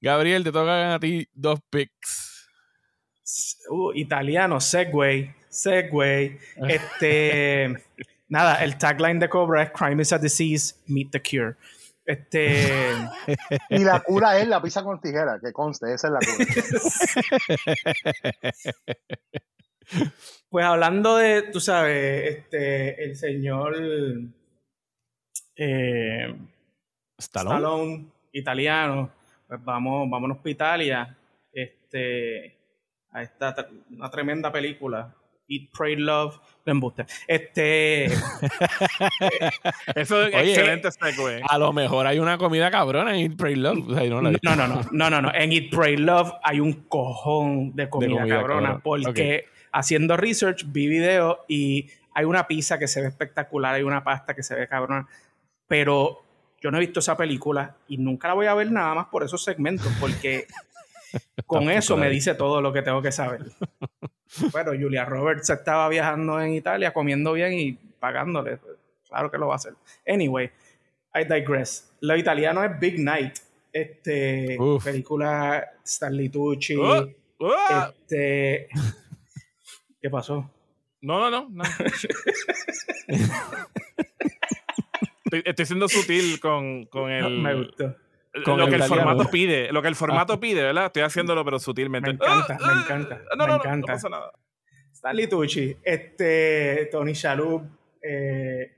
[0.02, 2.50] Gabriel te tocan a ti dos picks.
[3.70, 6.40] Uh, italiano Segway Segway.
[6.68, 7.76] Este
[8.28, 11.56] Nada, el tagline de Cobra es Crime is a disease, meet the cure.
[12.06, 12.92] Este.
[13.70, 16.46] y la cura es la pizza con tijera, que conste, esa es la cura.
[20.50, 23.76] pues hablando de, tú sabes, este, el señor
[25.56, 26.36] eh,
[27.18, 28.08] Stallone.
[28.32, 29.12] italiano,
[29.48, 31.18] pues vamos, vámonos a Italia.
[31.52, 32.58] Este,
[33.12, 33.56] a esta
[33.92, 35.16] una tremenda película
[35.48, 37.06] Eat, Pray, Love, lo embuste.
[37.28, 38.06] Este.
[39.96, 41.42] Eso es excelente segue.
[41.48, 43.88] A lo mejor hay una comida cabrona en Eat, Pray, Love.
[44.10, 48.28] no, no, no, no, no, no, En Eat, Pray, Love hay un cojón de comida,
[48.28, 48.80] cabrona.
[48.80, 54.04] Porque haciendo research vi videos y hay una pizza que se ve espectacular, hay una
[54.04, 55.08] pasta que se ve cabrona.
[55.68, 56.24] Pero
[56.62, 59.24] yo no he visto esa película y nunca la voy a ver nada más por
[59.24, 60.48] esos segmentos, porque
[61.46, 63.42] con eso me dice todo lo que tengo que saber.
[64.52, 68.58] Bueno, Julia Roberts estaba viajando en Italia, comiendo bien y pagándole.
[69.08, 69.76] Claro que lo va a hacer.
[70.08, 70.50] Anyway,
[71.14, 71.94] I digress.
[72.00, 73.36] Lo italiano es Big Night.
[73.72, 76.76] Este, película Stanley Tucci.
[76.78, 77.08] Oh,
[77.42, 77.56] oh.
[77.92, 78.70] Este,
[80.02, 80.50] ¿Qué pasó?
[81.02, 81.64] No, no, no.
[85.32, 87.40] estoy, siendo sutil con, con el.
[87.40, 87.96] me gustó
[88.34, 90.88] lo que el formato pide, lo que el formato pide, ¿verdad?
[90.88, 92.10] Estoy haciéndolo, pero sutilmente.
[92.10, 93.22] Me encanta, me encanta.
[93.38, 93.76] No, no, me encanta.
[93.76, 94.32] no, pasa nada.
[94.92, 97.64] Stanley Tucci, este, Tony Shalhoub,
[98.02, 98.72] eh,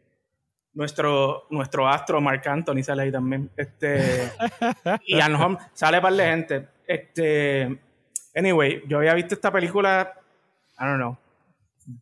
[0.74, 3.50] nuestro, nuestro astro Mark Anthony sale ahí también.
[3.56, 4.32] Este,
[5.06, 6.68] y Anne sale par de gente.
[6.88, 7.80] Este,
[8.36, 10.14] anyway, yo había visto esta película,
[10.80, 11.18] I don't know,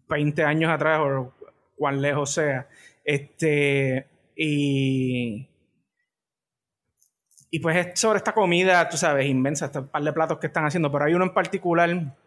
[0.10, 1.34] 20 años atrás o
[1.76, 2.68] cuán lejos sea.
[3.04, 5.48] Este, y
[7.54, 10.66] y pues es sobre esta comida, tú sabes, inmensa, este par de platos que están
[10.66, 12.18] haciendo, pero hay uno en particular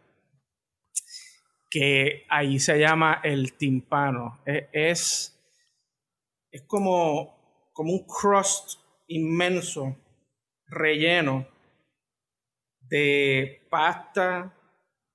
[1.68, 4.38] que ahí se llama el timpano.
[4.44, 5.36] Es,
[6.52, 9.96] es como, como un crust inmenso,
[10.68, 11.44] relleno
[12.82, 14.56] de pasta,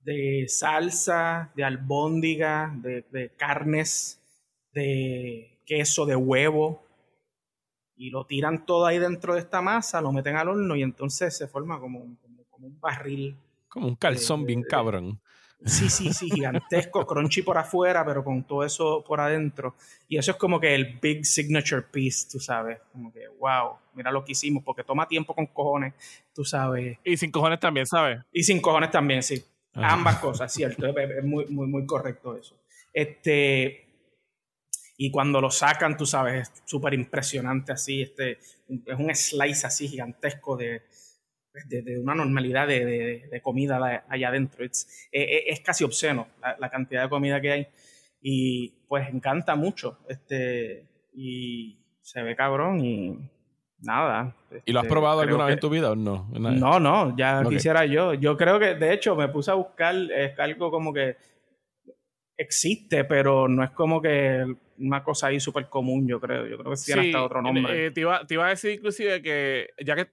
[0.01, 4.19] de salsa, de albóndiga, de, de carnes,
[4.73, 6.90] de queso, de huevo
[8.01, 11.37] y lo tiran todo ahí dentro de esta masa, lo meten al horno y entonces
[11.37, 12.17] se forma como un,
[12.49, 13.37] como, un barril.
[13.69, 15.21] Como un calzón bien cabrón.
[15.63, 19.75] Sí, sí, sí, gigantesco, crunchy por afuera, pero con todo eso por adentro.
[20.07, 22.79] Y eso es como que el big signature piece, tú sabes.
[22.91, 25.93] Como que, wow, mira lo que hicimos, porque toma tiempo con cojones,
[26.33, 26.97] tú sabes.
[27.03, 28.19] Y sin cojones también, ¿sabes?
[28.33, 29.45] Y sin cojones también, sí.
[29.75, 30.87] Ambas cosas, cierto.
[30.87, 32.55] Es, muy, muy, muy correcto eso.
[32.91, 33.90] Este.
[35.03, 38.03] Y cuando lo sacan, tú sabes, es súper impresionante así.
[38.03, 40.83] Este, es un slice así gigantesco de,
[41.65, 44.63] de, una normalidad de, de, comida allá adentro.
[44.63, 46.27] Es, e, e, es, casi obsceno
[46.59, 47.67] la, cantidad de comida que hay.
[48.21, 49.97] Y pues encanta mucho.
[50.07, 53.27] Este, y se ve cabrón y
[53.79, 54.35] nada.
[54.65, 56.29] ¿Y lo has este, probado alguna vez en tu vida o no?
[56.31, 58.13] No, no, ya quisiera yo.
[58.13, 61.17] Yo creo que, de hecho, me puse a buscar es algo como que
[62.37, 64.45] existe, pero no es como que
[64.81, 66.47] una cosa ahí súper común, yo creo.
[66.47, 67.87] Yo creo que tiene hasta otro nombre.
[67.87, 70.11] Eh, te, iba, te, iba, a decir inclusive que, ya que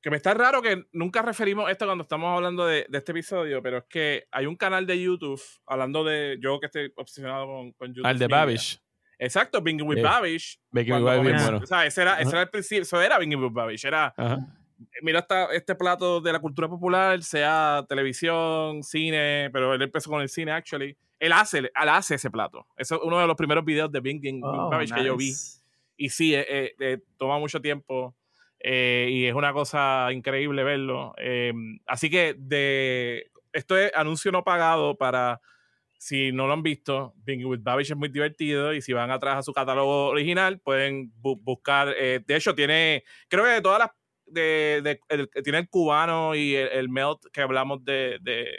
[0.00, 3.78] que me está raro que nunca referimos esto cuando estamos hablando de, este episodio, pero
[3.78, 7.88] es que hay un canal de YouTube hablando de yo que estoy obsesionado con, con
[7.88, 8.06] YouTube.
[8.06, 8.80] Al de Babish.
[9.18, 10.60] Exacto, Binging with Babish.
[10.70, 11.58] Binging with Babish, bueno.
[11.58, 13.84] O sea, ese era, ese era el principio, eso era Binging with Babish.
[13.84, 14.14] Era,
[15.02, 20.22] mira esta, este plato de la cultura popular, sea televisión, cine, pero él empezó con
[20.22, 20.96] el cine, actually.
[21.18, 22.66] Él hace, él hace ese plato.
[22.76, 25.32] Eso es uno de los primeros videos de Binging with oh, Babish que yo vi.
[25.96, 28.14] Y sí, eh, eh, eh, toma mucho tiempo
[28.60, 31.14] eh, y es una cosa increíble verlo.
[31.18, 31.52] Eh,
[31.86, 35.40] así que de esto es anuncio no pagado para
[35.98, 39.38] si no lo han visto, Bingy with Babish es muy divertido y si van atrás
[39.38, 41.92] a su catálogo original pueden buscar.
[41.98, 43.90] Eh, de hecho, tiene, creo que de todas las.
[44.30, 45.00] De,
[45.42, 48.58] tiene el cubano y el, melt que hablamos de, de,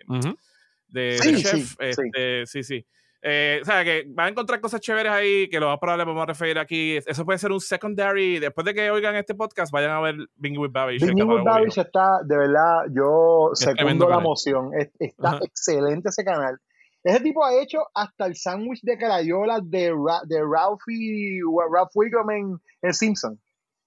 [0.94, 1.76] chef.
[1.80, 2.86] Este, sí, sí.
[3.22, 6.26] Eh, o sea, que van a encontrar cosas chéveres ahí que lo más probable podemos
[6.26, 6.98] referir aquí.
[7.06, 8.40] Eso puede ser un secondary.
[8.40, 11.06] Después de que oigan este podcast, vayan a ver Bingy with Babish.
[11.06, 14.72] Bingy with Babish está, de verdad, yo segundo la emoción.
[15.00, 16.58] Está excelente ese canal.
[17.04, 19.94] Ese tipo ha hecho hasta el sándwich de carayola de,
[20.26, 21.40] de Ralphie,
[21.72, 21.92] Ralph
[22.32, 23.40] en, en Simpson.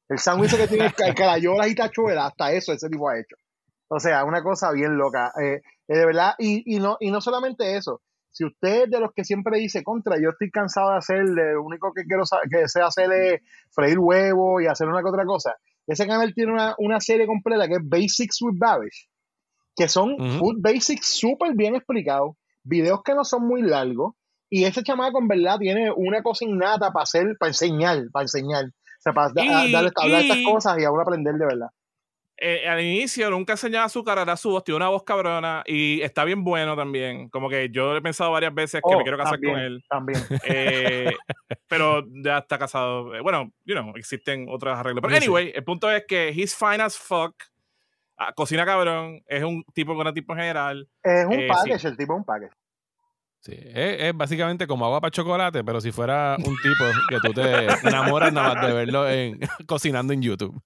[0.09, 3.37] El sándwich que tiene carayolas y tachuelas, hasta eso ese tipo ha hecho.
[3.89, 5.33] O sea, una cosa bien loca.
[5.43, 5.61] Eh,
[5.93, 8.01] eh, de verdad, y, y, no, y no solamente eso
[8.33, 11.63] si usted es de los que siempre dice contra, yo estoy cansado de hacer, lo
[11.63, 15.55] único que quiero que deseo hacer es freír huevo y hacer una que otra cosa.
[15.87, 19.09] Ese canal tiene una, serie completa que es Basics with Babish,
[19.77, 24.15] que son food basics súper bien explicados, videos que no son muy largos,
[24.49, 28.65] y ese chamaco en verdad tiene una cosa innata para hacer, para enseñar, para enseñar.
[28.65, 31.69] O sea, para darle, hablar estas cosas y ahora aprender de verdad.
[32.45, 36.01] Eh, al inicio nunca enseñaba su cara, era su voz, tiene una voz cabrona y
[36.03, 37.29] está bien bueno también.
[37.29, 39.85] Como que yo he pensado varias veces que me oh, quiero casar con él.
[39.89, 40.19] También.
[40.43, 41.15] Eh,
[41.69, 43.15] pero ya está casado.
[43.15, 45.03] Eh, bueno, you know, existen otras arreglos.
[45.03, 47.33] Pero anyway, el punto es que he's fine as fuck.
[48.17, 50.89] Ah, cocina cabrón, es un tipo con un tipo general.
[51.01, 52.53] Es un package, el tipo es un package.
[53.39, 57.67] Sí, es, básicamente como agua para chocolate, pero si fuera un tipo que tú te
[57.87, 60.61] enamoras nada más de verlo en, cocinando en YouTube.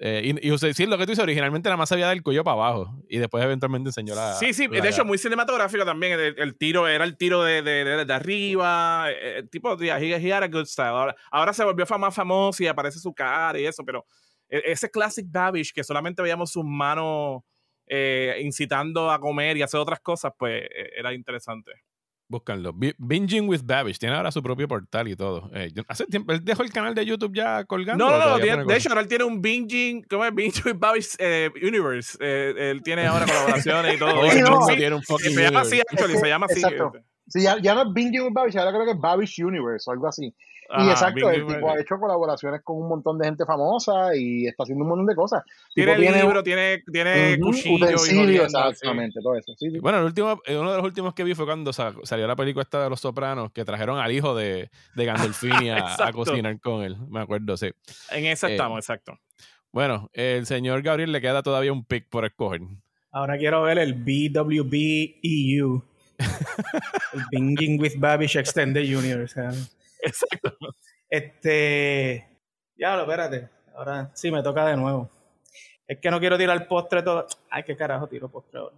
[0.00, 2.54] Eh, y, y sí, lo que tú dices, originalmente nada más sabía del cuello para
[2.54, 4.34] abajo y después eventualmente enseñó la.
[4.34, 6.18] Sí, sí, de hecho, muy cinematográfico también.
[6.18, 9.10] El, tiro era el tiro de, de, de, arriba.
[9.10, 11.14] Eh, el tipo, de he, he, had a good style.
[11.32, 14.06] Ahora, se volvió más famoso y aparece su cara y eso, pero
[14.48, 17.42] e, ese classic Babish que solamente veíamos sus manos
[17.88, 21.72] eh, incitando a comer y hacer otras cosas, pues e, era interesante.
[22.28, 22.74] Búscanlo.
[22.74, 23.98] Binging with Babish.
[23.98, 25.50] Tiene ahora su propio portal y todo.
[25.54, 28.04] Eh, hace tiempo, él dejó el canal de YouTube ya colgando.
[28.04, 28.64] No, no, no.
[28.66, 30.02] de hecho, ahora él tiene un Binging.
[30.02, 30.34] ¿Cómo es?
[30.34, 32.18] Binging with Babish eh, Universe.
[32.20, 34.14] Eh, él tiene ahora colaboraciones y todo.
[34.14, 36.18] no, tiene un fucking se llama así, actually.
[36.18, 36.60] Se llama así.
[37.28, 39.92] Sí, ya, ya, no es Binging with Babish, ahora creo que es Babish Universe o
[39.92, 40.34] algo así
[40.70, 44.64] y exacto, el tipo ha hecho colaboraciones con un montón de gente famosa y está
[44.64, 45.42] haciendo un montón de cosas.
[45.74, 48.44] Tiene tiene, libro, tiene, tiene cuchillo.
[48.44, 49.54] exactamente, todo eso.
[49.80, 52.62] Bueno, el último, eh, uno de los últimos que vi fue cuando salió la película
[52.62, 56.96] esta de Los Sopranos, que trajeron al hijo de, de Gandolfini a, cocinar con él.
[57.08, 57.70] Me acuerdo, sí.
[58.10, 59.18] En esa eh, estamos, exacto.
[59.72, 62.60] Bueno, el señor Gabriel le queda todavía un pick por escoger.
[63.10, 65.82] Ahora quiero ver el BWB EU.
[67.14, 68.84] el Binging with Babish Extended.
[69.22, 69.50] O sea.
[70.00, 70.56] Exacto.
[71.08, 72.28] Este.
[72.76, 73.48] Ya, lo espérate.
[73.74, 75.10] Ahora sí me toca de nuevo.
[75.86, 77.26] Es que no quiero tirar postre todo.
[77.50, 78.76] Ay, qué carajo tiro postre ahora.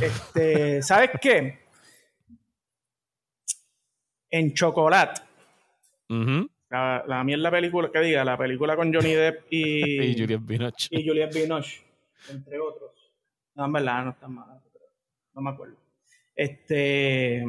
[0.00, 1.58] Este, ¿sabes qué?
[4.30, 5.22] En chocolate.
[6.70, 10.02] la, la mierda película, que diga, la película con Johnny Depp y.
[10.12, 10.88] y Juliette Binoche.
[10.90, 11.82] Y Juliette Binoche,
[12.30, 12.92] entre otros.
[13.54, 14.62] No, en verdad, no están mal.
[15.34, 15.76] No me acuerdo.
[16.34, 17.44] Este.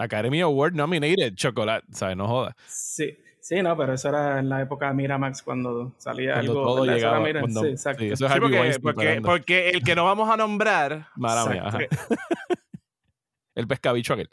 [0.00, 2.16] Academy Award nominated chocolate, ¿sabes?
[2.16, 2.54] No jodas.
[2.66, 3.16] Sí.
[3.42, 6.64] Sí, no, pero eso era en la época de Miramax cuando salía cuando algo.
[6.66, 8.04] Todo llegaba, sí, exacto.
[8.04, 11.08] eso es porque, porque, porque, el que no vamos a nombrar.
[11.16, 11.88] Mía,
[13.54, 14.28] el pescabicho aquel.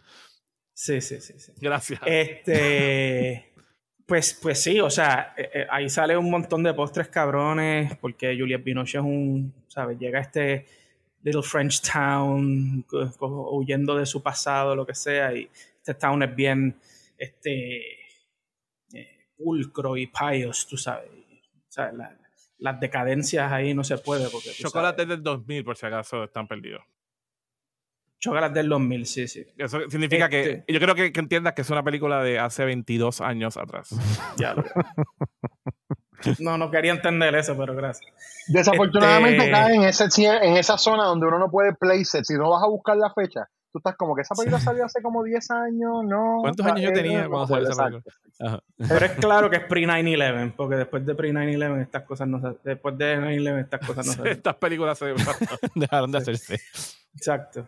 [0.74, 1.54] Sí, sí, sí, sí.
[1.60, 2.02] Gracias.
[2.06, 3.54] Este.
[4.06, 8.38] Pues, pues sí, o sea, eh, eh, ahí sale un montón de postres cabrones, porque
[8.38, 9.98] Juliette Binoche es un, ¿sabes?
[9.98, 10.66] Llega este
[11.28, 12.86] Little French Town,
[13.20, 16.80] huyendo de su pasado, lo que sea, y este town es bien,
[17.18, 17.82] este,
[18.94, 21.10] eh, pulcro y pious, tú sabes.
[21.12, 21.92] O sea,
[22.60, 24.30] las decadencias ahí no se puede.
[24.30, 26.82] Porque, Chocolate del 2000, por si acaso, están perdidos.
[28.20, 29.46] Chocolate del 2000, sí, sí.
[29.58, 30.42] Eso significa que.
[30.52, 33.90] Este yo creo que, entiendas que es una película de hace 22 años atrás.
[34.38, 34.64] ya lo
[36.40, 38.12] No, no quería entender eso, pero gracias.
[38.48, 42.26] Desafortunadamente este cae en, ese, en esa zona donde uno no puede place it.
[42.26, 45.02] Si no vas a buscar la fecha, tú estás como que esa película salió hace
[45.02, 46.38] como 10 años, ¿no?
[46.42, 48.64] ¿Cuántos años yo tenía cuando salió esa película?
[48.78, 52.58] Pero es claro que es pre-9-11, porque después de pre-9-11 estas cosas no se...
[52.64, 54.32] Después de 9-11 estas cosas no se...
[54.32, 55.14] estas películas se
[55.76, 56.60] dejaron de hacerse.
[57.16, 57.68] Exacto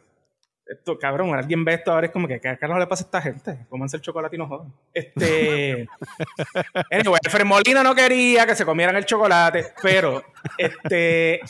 [0.70, 3.22] esto, cabrón, alguien ve esto ahora es como que, ¿qué no le pasa a esta
[3.22, 3.66] gente?
[3.70, 4.72] Cómanse el chocolate y no jodan.
[4.94, 5.88] Este.
[6.92, 10.24] anyway, Molina no quería que se comieran el chocolate, pero,
[10.58, 11.42] este.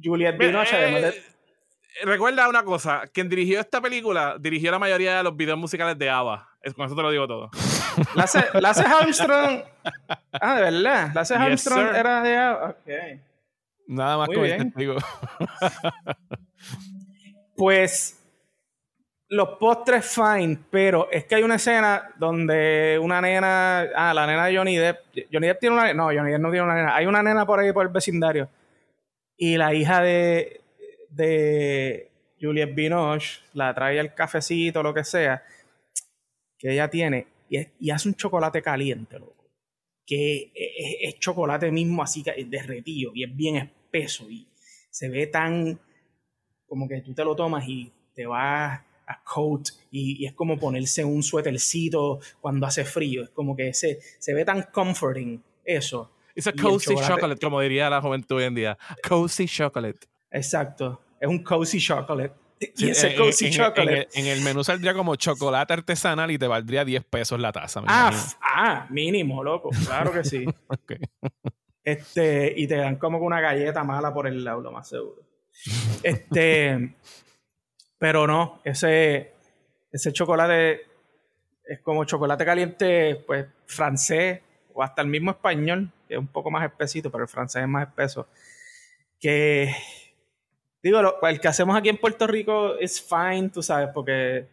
[0.00, 1.08] Juliette Binoche, además de.
[1.08, 1.22] Eh,
[2.04, 6.08] recuerda una cosa: quien dirigió esta película dirigió la mayoría de los videos musicales de
[6.08, 6.48] ABBA.
[6.76, 7.50] Con eso te lo digo todo.
[8.14, 9.62] Lasse, Armstrong.
[10.40, 11.10] Ah, de verdad.
[11.14, 12.68] Lasse Armstrong era de ABBA.
[12.68, 13.20] Ok.
[13.88, 14.96] Nada más Muy con testigo.
[17.56, 18.17] pues
[19.30, 24.46] los postres fine, pero es que hay una escena donde una nena, ah, la nena
[24.46, 24.98] de Johnny Depp,
[25.30, 27.60] Johnny Depp tiene una, no, Johnny Depp no tiene una nena, hay una nena por
[27.60, 28.48] ahí por el vecindario
[29.36, 30.62] y la hija de,
[31.10, 32.10] de
[32.40, 35.42] Juliette Binoche la trae el cafecito, lo que sea,
[36.58, 39.50] que ella tiene y, hace un chocolate caliente, loco,
[40.06, 44.48] que es, es chocolate mismo así derretido y es bien espeso y
[44.90, 45.78] se ve tan
[46.66, 51.04] como que tú te lo tomas y te vas a coat y, es como ponerse
[51.04, 53.24] un suétercito cuando hace frío.
[53.24, 56.12] Es como que se, se ve tan comforting eso.
[56.34, 57.40] Es a cozy chocolate.
[57.40, 58.78] como diría la juventud hoy en día.
[59.06, 60.06] Cozy chocolate.
[60.30, 61.00] Exacto.
[61.20, 62.34] Es un cozy chocolate.
[62.76, 64.08] Y ese cozy en, chocolate.
[64.14, 67.82] En, el, menú saldría como chocolate artesanal y te valdría 10 pesos la taza.
[67.86, 69.70] Ah, ah, mínimo, loco.
[69.86, 70.44] Claro que sí.
[71.84, 75.22] Este, y te dan como una galleta mala por el lado, lo más seguro.
[76.02, 76.94] Este,
[77.98, 79.32] pero no, ese,
[79.92, 80.86] ese chocolate
[81.64, 84.40] es como chocolate caliente, pues francés
[84.72, 87.68] o hasta el mismo español, que es un poco más espesito, pero el francés es
[87.68, 88.28] más espeso.
[89.20, 89.74] Que,
[90.82, 94.46] digo, el que hacemos aquí en Puerto Rico es fine, tú sabes, porque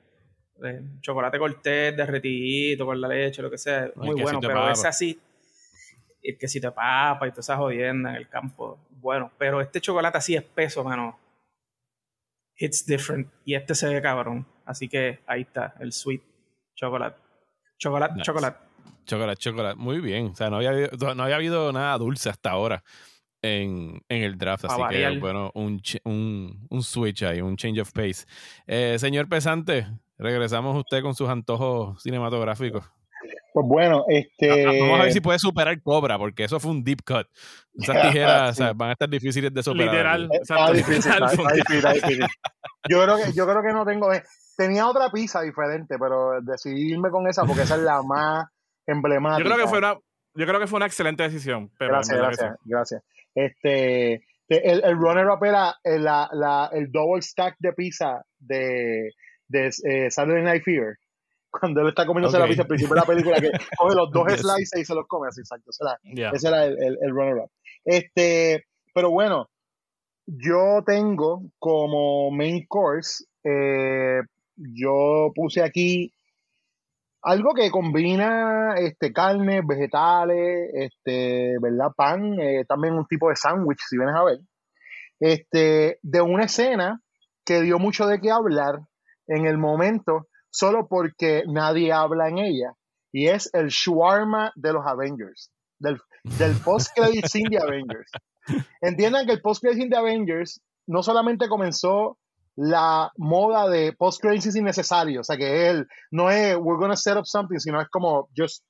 [0.63, 5.19] eh, chocolate cortés, derretidito, con la leche, lo que sea, muy bueno, pero es así.
[6.21, 9.79] El que si te papa y todas esas jodiendas en el campo, bueno, pero este
[9.79, 11.19] chocolate así espeso, mano,
[12.57, 13.27] it's different.
[13.45, 14.47] Y este se ve cabrón.
[14.65, 16.21] Así que ahí está, el sweet
[16.75, 17.19] chocolate.
[17.77, 18.57] Chocolate, chocolate.
[19.05, 19.75] Chocolate, chocolate.
[19.75, 20.27] Muy bien.
[20.27, 22.83] O sea, no había, no había habido nada dulce hasta ahora
[23.41, 24.65] en, en el draft.
[24.65, 28.25] Así que, bueno, un, un, un, switch ahí, un change of pace.
[28.65, 29.87] Eh, señor Pesante,
[30.17, 32.85] regresamos usted con sus antojos cinematográficos.
[33.55, 34.65] Pues bueno, este.
[34.65, 37.25] Vamos a ver si puede superar Cobra, porque eso fue un deep cut.
[37.73, 40.19] Esas tijeras van a estar difíciles de superar.
[40.19, 40.29] Literal.
[42.89, 44.11] Yo creo que, yo creo que no tengo.
[44.11, 44.21] Eh,
[44.57, 48.45] tenía otra pizza diferente, pero decidirme con esa porque esa es la más
[48.85, 49.47] emblemática.
[49.47, 49.93] Yo creo que fue una,
[50.33, 51.71] yo creo que fue una excelente decisión.
[51.79, 53.03] gracias, gracias, gracias.
[53.33, 54.15] Este,
[54.49, 59.11] el, el runner-up era el, la, la, el double stack de pizza de,
[59.47, 60.97] de eh, Saturday Night Fever
[61.59, 64.31] cuando él está comiéndose la pizza al principio de la película, que coge los dos
[64.33, 65.71] slices y se los come, así, exacto.
[65.71, 67.49] Ese era el, el, runner-up.
[67.83, 69.49] Este, pero bueno,
[70.25, 74.21] yo tengo como main course, eh,
[74.55, 76.11] yo puse aquí
[77.21, 81.91] algo que combina este, carne, vegetales, este, ¿verdad?
[81.95, 84.39] Pan, eh, también un tipo de sándwich, si vienes a ver.
[85.19, 87.01] Este, de una escena
[87.43, 88.79] que dio mucho de qué hablar
[89.27, 92.73] en el momento solo porque nadie habla en ella.
[93.11, 98.11] Y es el shawarma de los Avengers, del, del post-credit scene de Avengers.
[98.81, 102.17] Entiendan que el post-credit scene de Avengers no solamente comenzó
[102.55, 107.17] la moda de post-credit scene innecesario, o sea que él no es we're gonna set
[107.17, 108.63] up something, sino es como just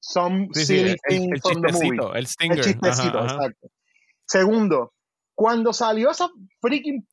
[0.00, 2.18] some silly thing el, from the movie.
[2.18, 2.58] El stinger.
[2.58, 3.68] El chistecito, exacto.
[4.24, 4.92] Segundo,
[5.34, 6.28] cuando salió esa
[6.60, 7.04] freaking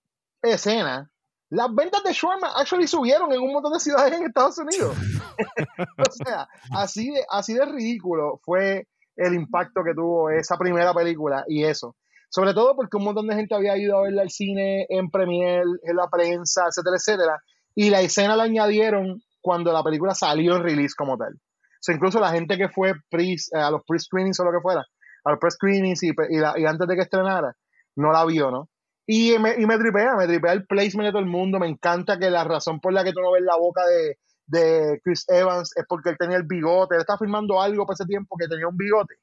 [0.43, 1.10] escena,
[1.51, 4.95] las ventas de shawarma actually subieron en un montón de ciudades en Estados Unidos.
[5.97, 8.87] o sea, así de, así de ridículo fue
[9.17, 11.97] el impacto que tuvo esa primera película y eso.
[12.29, 15.65] Sobre todo porque un montón de gente había ido a verla al cine, en premier,
[15.83, 17.43] en la prensa, etcétera, etcétera.
[17.75, 21.33] y la escena la añadieron cuando la película salió en release como tal.
[21.33, 24.85] O incluso la gente que fue pre, eh, a los pre-screenings o lo que fuera,
[25.25, 27.53] a los pre-screenings y, y, antes de que estrenara,
[27.97, 28.69] no la vio, ¿no?
[29.07, 31.59] Y me, y me tripea, me tripea el placement de todo el mundo.
[31.59, 35.01] Me encanta que la razón por la que tú no ves la boca de, de
[35.03, 36.95] Chris Evans es porque él tenía el bigote.
[36.95, 39.15] Él está filmando algo por ese tiempo que tenía un bigote.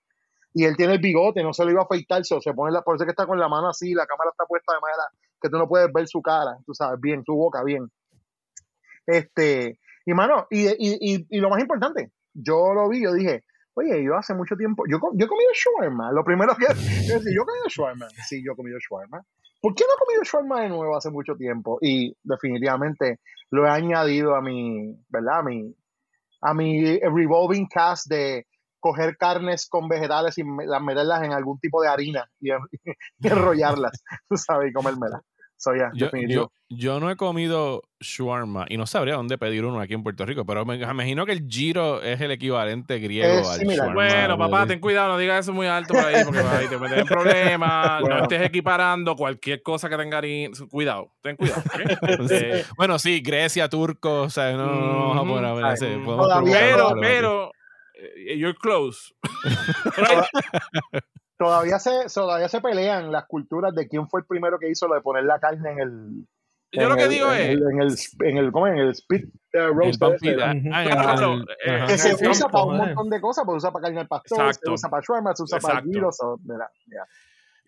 [0.54, 2.96] Y él tiene el bigote, no se lo iba a afeitar, se, pone la, por
[2.96, 5.04] eso que está con la mano así, la cámara está puesta de manera
[5.40, 7.90] que tú no puedes ver su cara, tú sabes, bien, su boca, bien.
[9.06, 14.02] Este, y mano, y, y, y, lo más importante, yo lo vi, yo dije, oye,
[14.02, 17.46] yo hace mucho tiempo, yo, yo he comido shawarma, lo primero que decir, yo he
[17.46, 19.24] comido shawarma, sí, yo he comido shawarma.
[19.60, 21.78] ¿Por qué no he comido shawarma de nuevo hace mucho tiempo?
[21.80, 25.40] Y definitivamente lo he añadido a mi, ¿verdad?
[25.40, 25.74] A mi,
[26.42, 28.46] a mi revolving cast de
[28.80, 32.50] coger carnes con vegetales y las meterlas en algún tipo de harina y,
[33.22, 35.22] enrollarlas, tú sabes, y comérmelas
[35.94, 40.24] yo, yo, no he comido shawarma y no sabría dónde pedir uno aquí en Puerto
[40.26, 43.94] Rico, pero me, imagino que el giro es el equivalente griego al shawarma.
[43.94, 46.98] Bueno, papá, ten cuidado, no digas eso muy alto por ahí porque ahí te metes
[46.98, 50.18] en problemas, no estés equiparando cualquier cosa que tenga
[50.70, 51.62] Cuidado, ten cuidado.
[52.08, 55.98] Este, bueno, sí, Grecia, turco, o sea, no, no a ese.
[56.44, 57.52] Pero, pero,
[57.94, 59.14] eh, you're close.
[61.38, 64.94] todavía se, todavía se pelean las culturas de quién fue el primero que hizo lo
[64.94, 66.26] de poner la carne en el.
[66.70, 67.48] Yo lo que digo es.
[67.48, 67.96] En el,
[68.28, 68.66] en el, ¿cómo?
[68.66, 69.24] En el spit
[69.54, 70.02] uh, roast.
[71.86, 74.54] que se usa para un montón de cosas, pues se usa para carne al pastor,
[74.54, 76.18] se usa para shawarma, se usa para gyros.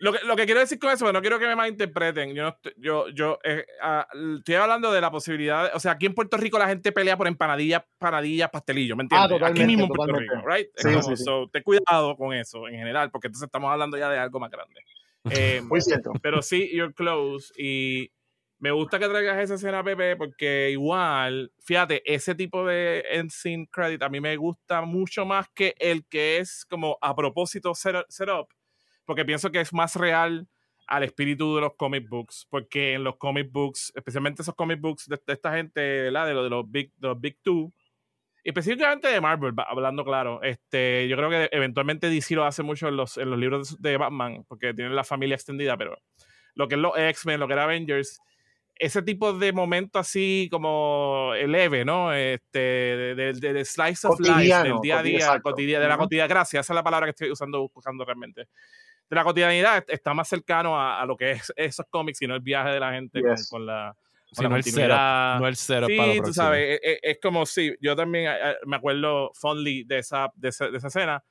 [0.01, 2.35] Lo que, lo que quiero decir con eso, pero no quiero que me malinterpreten.
[2.35, 5.71] Yo, yo, yo eh, ah, estoy hablando de la posibilidad.
[5.75, 9.39] o sea, aquí en Puerto Rico la gente pelea por empanadillas, panadillas, pastelillos, ¿me entiendes?
[9.43, 10.69] Ah, aquí mismo en Puerto Rico, ¿right?
[10.75, 14.41] Sí, sí, ten cuidado con eso en general, porque entonces estamos hablando ya de algo
[14.41, 14.81] más grande.
[15.31, 16.13] Eh, Muy cierto.
[16.23, 17.53] Pero sí, you're close.
[17.55, 18.11] Y
[18.59, 23.69] me gusta que traigas esa escena, Pepe, porque igual, fíjate, ese tipo de end scene
[23.71, 28.07] credit a mí me gusta mucho más que el que es como a propósito setup.
[28.09, 28.29] Set
[29.11, 30.47] porque pienso que es más real
[30.87, 35.09] al espíritu de los comic books, porque en los comic books, especialmente esos comic books
[35.09, 36.29] de, esta gente, ¿verdad?
[36.29, 37.73] De, de, los Big, de los Big Two,
[38.45, 42.97] específicamente de Marvel, hablando claro, este, yo creo que eventualmente DC lo hace mucho en
[42.97, 45.99] los, en los libros de Batman, porque tienen la familia extendida, pero
[46.55, 48.21] lo que es los X-Men, lo que era Avengers,
[48.77, 52.13] ese tipo de momento así como leve, ¿no?
[52.13, 52.61] Este,
[53.17, 56.73] de, de, slice of life, del día a día, cotidiano, de la cotidianidad, gracias, esa
[56.73, 58.47] es la palabra que estoy usando, buscando realmente
[59.11, 62.41] de la cotidianidad está más cercano a, lo que es esos cómics y no el
[62.41, 63.95] viaje de la gente con, la,
[64.37, 64.97] con no, el cero,
[65.41, 68.77] no el cero sí, tú sabes, es, es, como si yo también eh, eh, me
[68.77, 71.25] acuerdo fondly de esa, de esa, de esa escena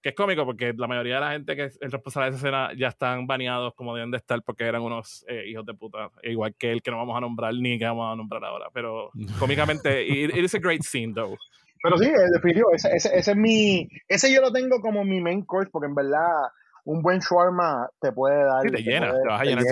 [0.00, 2.46] que es cómico porque la mayoría de la gente que es el responsable de esa
[2.46, 6.10] escena ya están baneados como deben de estar porque eran unos eh, hijos de puta,
[6.22, 9.10] igual que el que no vamos a nombrar ni que vamos a nombrar ahora, pero
[9.38, 11.36] cómicamente, it, is a great scene though.
[11.82, 15.44] Pero sí, definitivo, ese, ese, ese, es mi, ese yo lo tengo como mi main
[15.44, 16.48] course porque en verdad
[16.84, 18.62] un buen shawarma te puede dar.
[18.62, 19.64] te, llena, te, vas a llenar.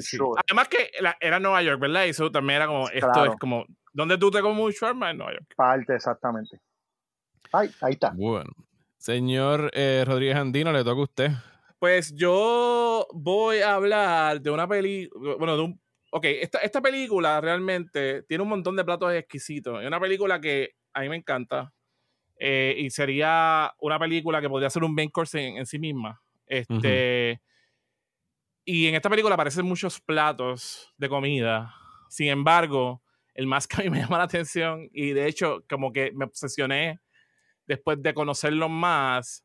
[0.00, 2.04] sí, Además que era Nueva York, ¿verdad?
[2.06, 5.10] Y eso también era como, esto es como, ¿dónde tú te comes un shawarma?
[5.10, 5.54] En Nueva York.
[5.56, 6.60] Parte, exactamente.
[7.52, 8.12] Ahí, ahí está.
[8.14, 8.50] Bueno.
[8.98, 11.30] Señor eh, Rodríguez Andino, le toca a usted.
[11.78, 15.80] Pues yo voy a hablar de una película, bueno, de un...
[16.10, 19.80] Ok, esta, esta película realmente tiene un montón de platos exquisitos.
[19.80, 21.72] Es una película que a mí me encanta.
[22.38, 26.22] Eh, y sería una película que podría ser un main course en, sí misma.
[26.46, 27.40] Este,
[28.64, 31.74] Y en esta película aparecen muchos platos de comida.
[32.08, 33.02] Sin embargo,
[33.34, 36.24] el más que a mí me llama la atención, y de hecho, como que me
[36.24, 37.00] obsesioné
[37.66, 39.44] después de conocerlo más,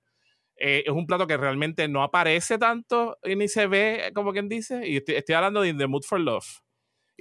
[0.55, 4.47] eh, es un plato que realmente no aparece tanto y ni se ve, como quien
[4.47, 4.87] dice.
[4.87, 6.62] Y estoy, estoy hablando de The Mood for Love.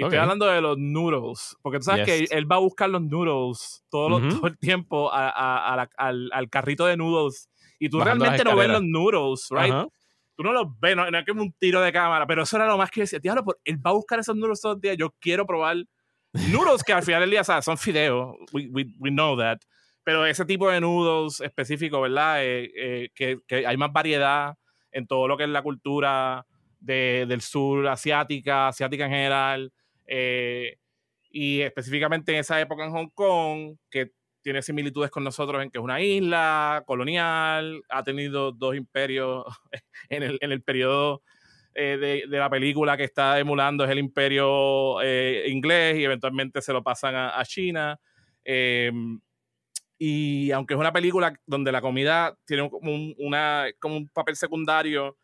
[0.03, 3.03] Y estoy hablando de los noodles, porque tú sabes que él va a buscar los
[3.03, 7.49] noodles todo, todo el tiempo a, al, al, carrito de noodles.
[7.79, 9.75] Y tú realmente no ves los noodles, right?
[10.35, 12.79] Tú no los ves, no, es como un tiro de cámara, pero eso era lo
[12.79, 13.35] más que decía, tío,
[13.65, 15.77] él va a buscar esos noodles todos los días, yo quiero probar
[16.33, 17.65] noodles que al final del día ¿sabes?
[17.65, 19.59] son fideos, we, we, we, know that,
[20.03, 22.43] pero ese tipo de noodles específico, ¿verdad?
[22.43, 24.55] Eh, eh, que, que hay más variedad
[24.91, 26.47] en todo lo que es la cultura
[26.83, 29.73] de, del sur asiática, asiática en general.
[30.15, 30.77] Eh,
[31.31, 35.79] y específicamente en esa época en Hong Kong, que tiene similitudes con nosotros en que
[35.79, 39.47] es una isla colonial, ha tenido dos imperios
[40.11, 41.23] en el, en el periodo
[41.75, 46.61] eh, de, de, la película que está emulando, es el imperio eh, inglés y eventualmente
[46.61, 47.99] se lo pasan a, China.
[48.45, 49.19] Em,
[49.97, 55.17] y aunque es una película donde la comida tiene un, una, como un papel secundario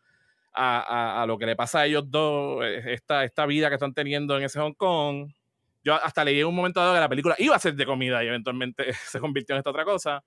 [0.53, 4.37] a, a, lo que le pasa a ellos dos, esta, esta vida que están teniendo
[4.37, 5.31] en ese Hong Kong,
[5.83, 8.23] yo hasta leí en un momento dado que la película iba a ser de comida
[8.23, 10.23] y eventualmente se convirtió en esta otra cosa.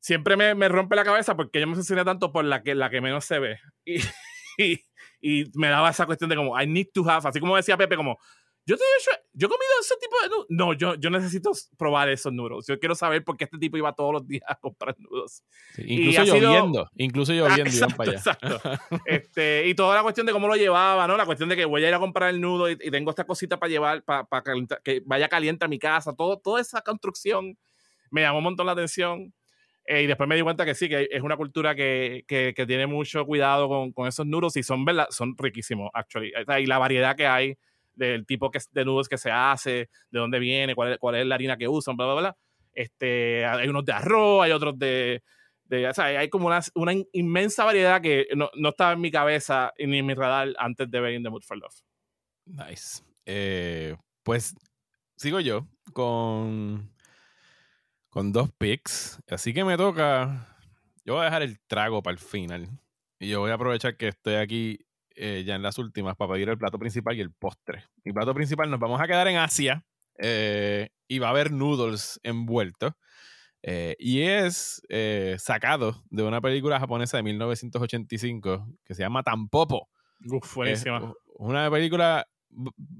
[0.00, 2.90] Siempre me, me rompe la cabeza porque yo me obsesioné tanto por la que, la
[2.90, 3.58] que menos se ve.
[4.58, 4.84] Y, y,
[5.22, 7.96] y me daba esa cuestión de como, I need to have, así como decía Pepe,
[7.96, 8.18] como,
[8.64, 10.46] yo, te, yo, yo he comido ese tipo de nudos.
[10.48, 12.66] No, yo, yo necesito probar esos nudos.
[12.66, 15.42] Yo quiero saber por qué este tipo iba todos los días a comprar nudos.
[15.78, 18.18] incluso lloviendo, incluso lloviendo exacto, para allá.
[18.18, 18.60] Exacto.
[19.06, 21.16] este, y toda la cuestión de cómo lo llevaba, ¿no?
[21.16, 23.58] La cuestión de que voy a ir a comprar el nudo y, tengo esta cosita
[23.58, 24.44] para llevar, para, para
[24.84, 26.14] que vaya caliente a mi casa.
[26.14, 27.56] Todo, toda esa construcción
[28.10, 29.32] me llamó un montón la atención.
[29.84, 32.66] Eh, y después me di cuenta que sí, que es una cultura que, que, que
[32.66, 35.08] tiene mucho cuidado con, con, esos nudos y son, ¿verdad?
[35.10, 36.32] son riquísimos, actually.
[36.60, 37.56] Y la variedad que hay
[37.94, 41.26] del tipo que, de nudos que se hace, de dónde viene, cuál es, cuál es
[41.26, 42.36] la harina que usan, bla, bla, bla.
[42.72, 45.22] Este, hay unos de arroz, hay otros de...
[45.64, 49.10] de o sea, hay como una, una, inmensa variedad que no, no, estaba en mi
[49.10, 51.74] cabeza ni en mi radar antes de ver In the Mood for Love.
[52.46, 53.02] Nice.
[53.26, 54.54] Eh, pues
[55.16, 56.90] sigo yo con,
[58.08, 59.20] con dos picks.
[59.28, 60.48] Así que me toca...
[61.04, 62.68] Yo voy a dejar el trago para el final.
[63.18, 64.78] Y yo voy a aprovechar que estoy aquí
[65.16, 67.84] eh, ya en las últimas para pedir el plato principal y el postre.
[68.04, 69.84] Mi plato principal nos vamos a quedar en Asia
[70.18, 72.92] eh, y va a haber noodles envueltos.
[73.64, 74.82] Eh, y es
[75.38, 79.88] sacado de una película japonesa de 1985 que se llama Tampopo.
[80.24, 81.12] Uf, buenísima.
[81.36, 82.26] una película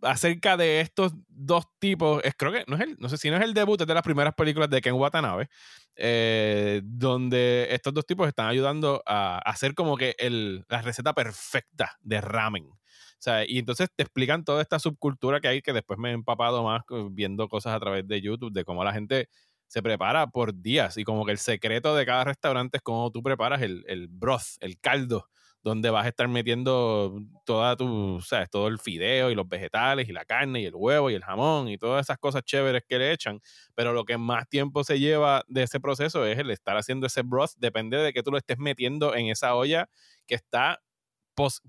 [0.02, 3.36] acerca de estos dos tipos, es, creo que no es el, no sé si no
[3.36, 5.48] es el debut, de las primeras películas de Ken Watanabe,
[5.96, 11.96] eh, donde estos dos tipos están ayudando a, hacer como que el, la receta perfecta
[12.00, 12.66] de ramen.
[12.66, 16.12] O sea, y entonces te explican toda esta subcultura que hay, que después me he
[16.12, 19.28] empapado más viendo cosas a través de YouTube, de cómo la gente
[19.68, 23.22] se prepara por días y como que el secreto de cada restaurante es cómo tú
[23.22, 25.28] preparas el, el broth, el caldo
[25.62, 30.24] donde vas a estar metiendo toda tu, todo el fideo y los vegetales y la
[30.24, 33.40] carne y el huevo y el jamón y todas esas cosas chéveres que le echan,
[33.74, 37.22] pero lo que más tiempo se lleva de ese proceso es el estar haciendo ese
[37.22, 39.88] broth, depende de que tú lo estés metiendo en esa olla
[40.26, 40.80] que está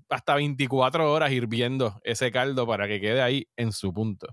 [0.08, 4.28] hasta 24 horas hirviendo ese caldo para que quede ahí en su punto.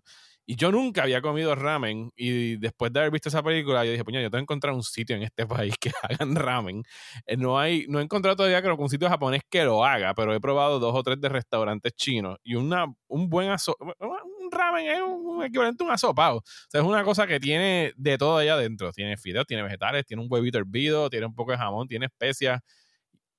[0.52, 4.04] Y yo nunca había comido ramen y después de haber visto esa película, yo dije,
[4.04, 6.84] puño, yo tengo que encontrar un sitio en este país que hagan ramen.
[7.26, 10.14] Eh, no hay, no he encontrado todavía creo que un sitio japonés que lo haga,
[10.14, 14.52] pero he probado dos o tres de restaurantes chinos y una, un buen aso un
[14.52, 16.39] ramen es un equivalente a un asopado.
[16.39, 18.91] O sea, es una cosa que tiene de todo allá adentro.
[18.91, 22.60] Tiene fideos, tiene vegetales, tiene un huevito hervido, tiene un poco de jamón, tiene especias.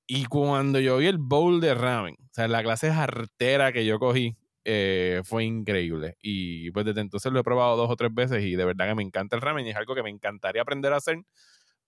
[0.07, 3.99] Y cuando yo vi el bowl de ramen, o sea, la clase artera que yo
[3.99, 4.35] cogí,
[4.65, 6.17] eh, fue increíble.
[6.23, 8.95] Y pues desde entonces lo he probado dos o tres veces y de verdad que
[8.95, 11.19] me encanta el ramen y es algo que me encantaría aprender a hacer.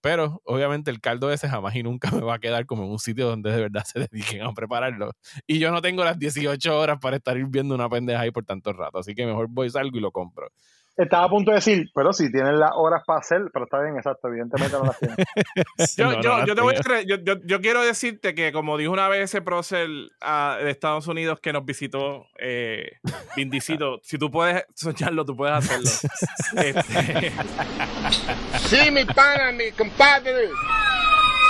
[0.00, 2.98] Pero obviamente el caldo ese jamás y nunca me va a quedar como en un
[2.98, 5.12] sitio donde de verdad se dediquen a prepararlo.
[5.46, 8.72] Y yo no tengo las 18 horas para estar hirviendo una pendeja ahí por tanto
[8.72, 8.98] rato.
[8.98, 10.48] Así que mejor voy salgo y lo compro.
[10.96, 13.96] Estaba a punto de decir, pero si tienen las horas para hacer, pero está bien,
[13.96, 15.16] exacto, evidentemente no las tienen.
[15.96, 19.22] yo, yo, yo, te voy a, yo, yo, quiero decirte que, como dijo una vez
[19.24, 22.98] ese prócer uh, de Estados Unidos que nos visitó, eh,
[23.34, 25.90] Vindicito, si tú puedes soñarlo, tú puedes hacerlo.
[26.64, 27.32] este...
[28.58, 30.50] Sí, mi pana, mi compadre.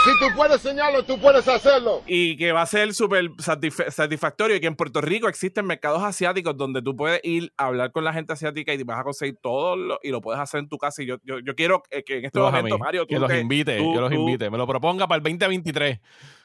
[0.05, 2.03] Si tú puedes enseñarlo, tú puedes hacerlo.
[2.07, 6.55] Y que va a ser súper satisfactorio y que en Puerto Rico existen mercados asiáticos
[6.59, 9.77] donde tú puedes ir a hablar con la gente asiática y vas a conseguir todo
[9.77, 11.03] lo, y lo puedes hacer en tu casa.
[11.03, 13.99] Y yo, yo, yo quiero que en este momento, Mario, tú que los invite, yo
[13.99, 14.51] los invite.
[14.51, 15.99] Me lo proponga para el 2023.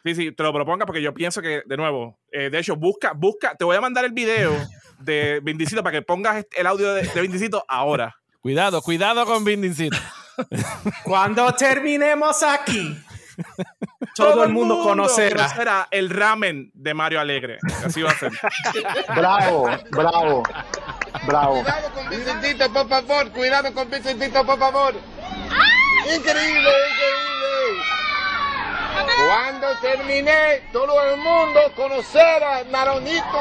[0.05, 3.11] Sí, sí, te lo proponga porque yo pienso que, de nuevo, eh, de hecho, busca,
[3.11, 4.53] busca, te voy a mandar el video
[4.99, 8.15] de Vindicito para que pongas el audio de, de Vindicito ahora.
[8.39, 9.97] Cuidado, cuidado con Vindicito.
[11.03, 12.95] Cuando terminemos aquí,
[14.15, 15.87] todo, el mundo, conocerá.
[15.91, 17.59] el ramen de Mario Alegre.
[17.85, 18.31] Así va a ser.
[19.15, 20.43] bravo, bravo,
[21.25, 21.61] bravo.
[21.61, 23.31] Cuidado con Vicentito, por favor.
[23.31, 24.93] Cuidado con Vicentito, por favor.
[26.15, 27.29] Increíble, increíble.
[29.27, 33.39] Cuando terminé, todo el mundo conocerá Naronito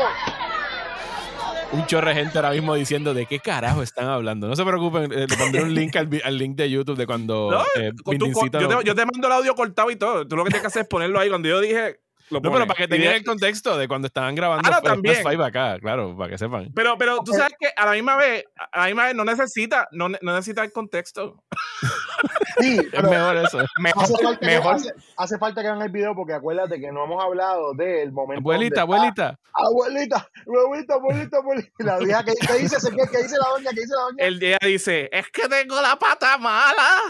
[1.73, 4.49] un chorre de gente ahora mismo diciendo de qué carajo están hablando.
[4.49, 7.51] No se preocupen, eh, le pondré un link al, al, link de YouTube de cuando.
[7.51, 10.27] No, eh, yo, te, yo, te, mando el audio cortado y todo.
[10.27, 11.29] Tú lo que tienes que hacer es ponerlo ahí.
[11.29, 12.01] Cuando yo dije
[12.31, 15.17] no, pero para que tengan el contexto de cuando estaban grabando ah, también.
[15.17, 16.71] Five acá, claro, para que sepan.
[16.75, 19.89] Pero, pero tú sabes que a la misma vez, a la misma vez no necesita,
[19.93, 21.43] no, no necesita el contexto.
[22.61, 23.59] Sí, es mejor eso.
[23.79, 24.83] Mejor, hace, falta mejor.
[24.83, 28.41] Que, hace, falta que hagan el video porque acuérdate que no hemos hablado del momento.
[28.41, 29.39] Abuelita, abuelita.
[29.53, 31.71] abuelita, abuelita, abuelita, abuelita.
[31.79, 33.71] La vieja que, que dice, ¿qué, dice la doña?
[33.71, 34.25] ¿Qué dice la doña?
[34.25, 37.01] El día dice, es que tengo la pata mala.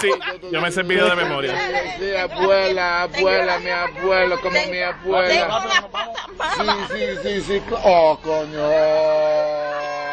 [0.00, 0.10] sí,
[0.52, 1.54] yo me sé el video de memoria.
[2.30, 5.86] Abuela, abuela, mi abuelo, como mi abuela.
[6.56, 7.62] Sí, sí, sí, sí.
[7.84, 8.68] Oh, coño.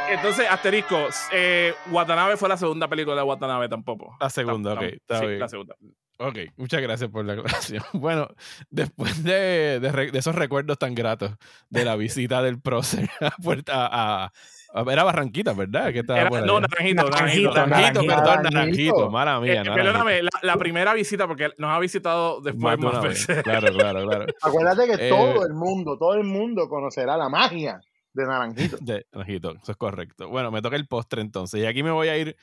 [0.09, 4.15] Entonces, asterisco, eh, Watanabe fue la segunda película de Watanabe tampoco.
[4.19, 4.81] La segunda, ok.
[4.83, 5.39] Está sí, bien.
[5.39, 5.75] la segunda.
[6.17, 7.83] Ok, muchas gracias por la aclaración.
[7.93, 8.29] Bueno,
[8.69, 11.33] después de, de, de, esos recuerdos tan gratos
[11.69, 14.33] de la visita del prócer a, a,
[14.75, 15.91] era Barranquita, ¿verdad?
[15.93, 19.61] Que estaba Era, no, naranjito, naranjito, naranjito, perdón, Naranjito, mala mía.
[19.61, 23.43] Eh, perdóname, la, la, primera visita, porque nos ha visitado después más, más veces.
[23.43, 24.25] Claro, claro, claro.
[24.41, 27.79] Acuérdate que eh, todo el mundo, todo el mundo conocerá la magia
[28.13, 28.77] de Naranjito.
[28.81, 30.29] De Naranjito, eso es correcto.
[30.29, 31.61] Bueno, me toca el postre entonces.
[31.61, 32.35] Y aquí me voy a ir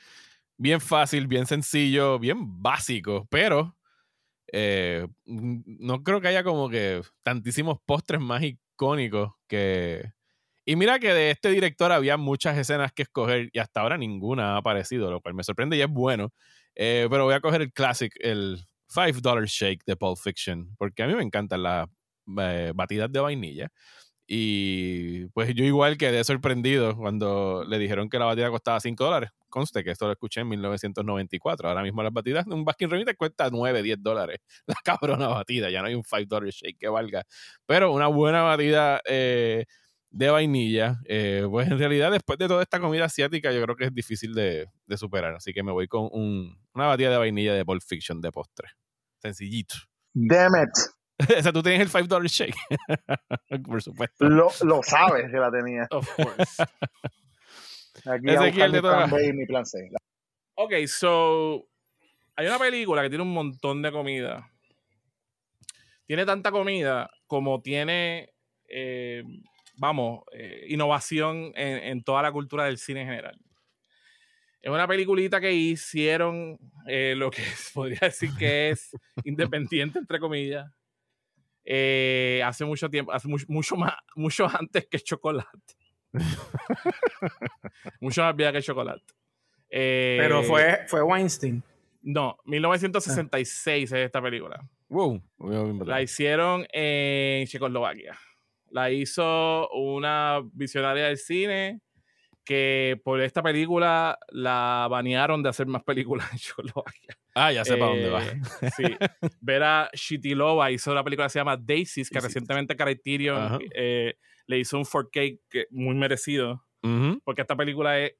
[0.57, 3.75] bien fácil, bien sencillo, bien básico, pero
[4.51, 10.13] eh, no creo que haya como que tantísimos postres más icónicos que
[10.65, 14.55] y mira que de este director había muchas escenas que escoger y hasta ahora ninguna
[14.55, 16.31] ha aparecido, lo cual me sorprende y es bueno.
[16.75, 21.07] Eh, pero voy a coger el classic, el $5 Shake de Pulp Fiction, porque a
[21.07, 21.87] mí me encantan las
[22.39, 23.69] eh, batidas de vainilla.
[24.27, 29.31] Y pues yo igual quedé sorprendido cuando le dijeron que la batida costaba 5 dólares.
[29.49, 31.67] Conste que esto lo escuché en 1994.
[31.69, 34.39] Ahora mismo las batidas de un Baskin Robbins cuesta 9, 10 dólares.
[34.67, 35.69] La cabrona batida.
[35.69, 37.23] Ya no hay un $5 shake que valga.
[37.65, 39.65] Pero una buena batida eh,
[40.13, 43.85] de vainilla, eh, pues en realidad después de toda esta comida asiática yo creo que
[43.85, 47.55] es difícil de, de superar, así que me voy con un, una batida de vainilla
[47.55, 48.69] de Pulp Fiction de postre.
[49.17, 49.75] Sencillito.
[50.13, 50.69] Damn it.
[51.39, 52.55] o sea, tú tienes el $5 shake.
[53.65, 54.29] Por supuesto.
[54.29, 55.87] Lo, lo, sabes que la tenía.
[55.89, 56.63] Of course.
[58.05, 59.89] Aquí Ese aquí el de mi plan B y mi plan C.
[60.55, 61.65] Ok, so
[62.35, 64.51] hay una película que tiene un montón de comida.
[66.05, 68.33] Tiene tanta comida como tiene
[68.67, 69.23] eh,
[69.75, 73.39] vamos, eh, innovación en, en, toda la cultura del cine en general.
[74.61, 76.57] Es una peliculita que hicieron
[76.87, 77.43] eh, lo que
[77.73, 78.95] podría decir que es
[79.25, 80.71] independiente, entre comillas.
[81.65, 85.75] Eh, hace mucho tiempo, hace mucho, mucho más, mucho antes que chocolate.
[87.99, 89.13] mucho más vieja que chocolate.
[89.69, 91.63] Pero fue, fue Weinstein.
[92.03, 94.61] No, 1966 es esta película.
[94.87, 95.21] Wow.
[95.85, 98.17] La hicieron en Checoslovaquia.
[98.73, 101.79] La hizo una visionaria del cine
[102.43, 107.17] que por esta película la banearon de hacer más películas en Checoslovaquia.
[107.35, 108.25] Ah, ya sé para dónde va.
[108.25, 108.41] Eh,
[108.75, 108.83] sí.
[109.39, 114.15] Vera Shitilova hizo una película que se llama Daisies, que recientemente Criterion eh,
[114.47, 116.65] le hizo un 4K que, muy merecido.
[117.23, 118.15] Porque esta película es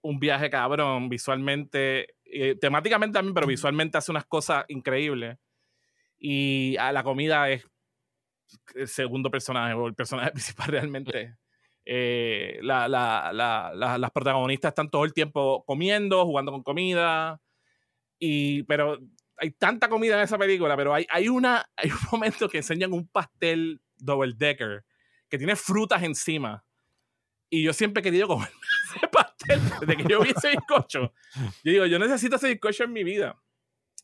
[0.00, 5.36] un viaje cabrón, visualmente, eh, temáticamente también, pero visualmente hace unas cosas increíbles.
[6.18, 7.68] Y a ah, la comida es
[8.74, 11.36] el segundo personaje o el personaje principal realmente.
[11.84, 17.40] Eh, la, la, la, las protagonistas están todo el tiempo comiendo, jugando con comida.
[18.18, 18.98] Y, pero
[19.36, 22.92] hay tanta comida en esa película, pero hay, hay, una, hay un momento que enseñan
[22.92, 24.84] un pastel double decker
[25.28, 26.64] que tiene frutas encima.
[27.48, 28.50] Y yo siempre he querido comer
[28.96, 31.12] ese pastel desde que yo vi ese bizcocho.
[31.62, 33.40] Yo digo, yo necesito ese bizcocho en mi vida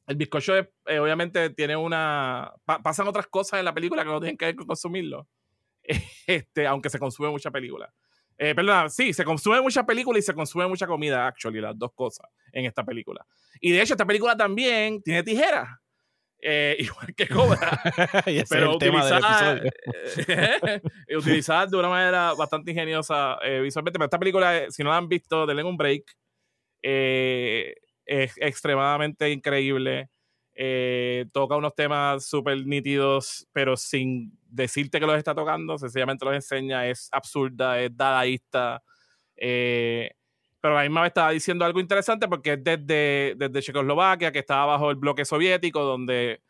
[0.07, 2.53] el bizcocho eh, obviamente tiene una...
[2.65, 5.29] pasan otras cosas en la película que no tienen que ver con consumirlo.
[6.27, 7.93] Este, aunque se consume mucha película.
[8.39, 11.93] Eh, perdón, sí, se consume mucha película y se consume mucha comida, actually, las dos
[11.93, 13.27] cosas en esta película.
[13.61, 15.69] Y de hecho, esta película también tiene tijeras.
[16.41, 17.83] Eh, igual que Cobra.
[18.49, 19.63] pero utilizadas
[21.17, 23.99] utilizada de una manera bastante ingeniosa visualmente.
[23.99, 26.05] Pero esta película, si no la han visto, denle un break.
[28.07, 30.11] Eh, es extremadamente increíble.
[30.55, 36.35] Eh, toca unos temas súper nítidos, pero sin decirte que los está tocando, sencillamente los
[36.35, 38.83] enseña, es absurda, es dadaísta.
[39.37, 40.11] Eh,
[40.61, 44.41] pero a la misma vez estaba diciendo algo interesante porque es desde, desde Checoslovaquia, que
[44.41, 46.43] estaba bajo el bloque soviético, donde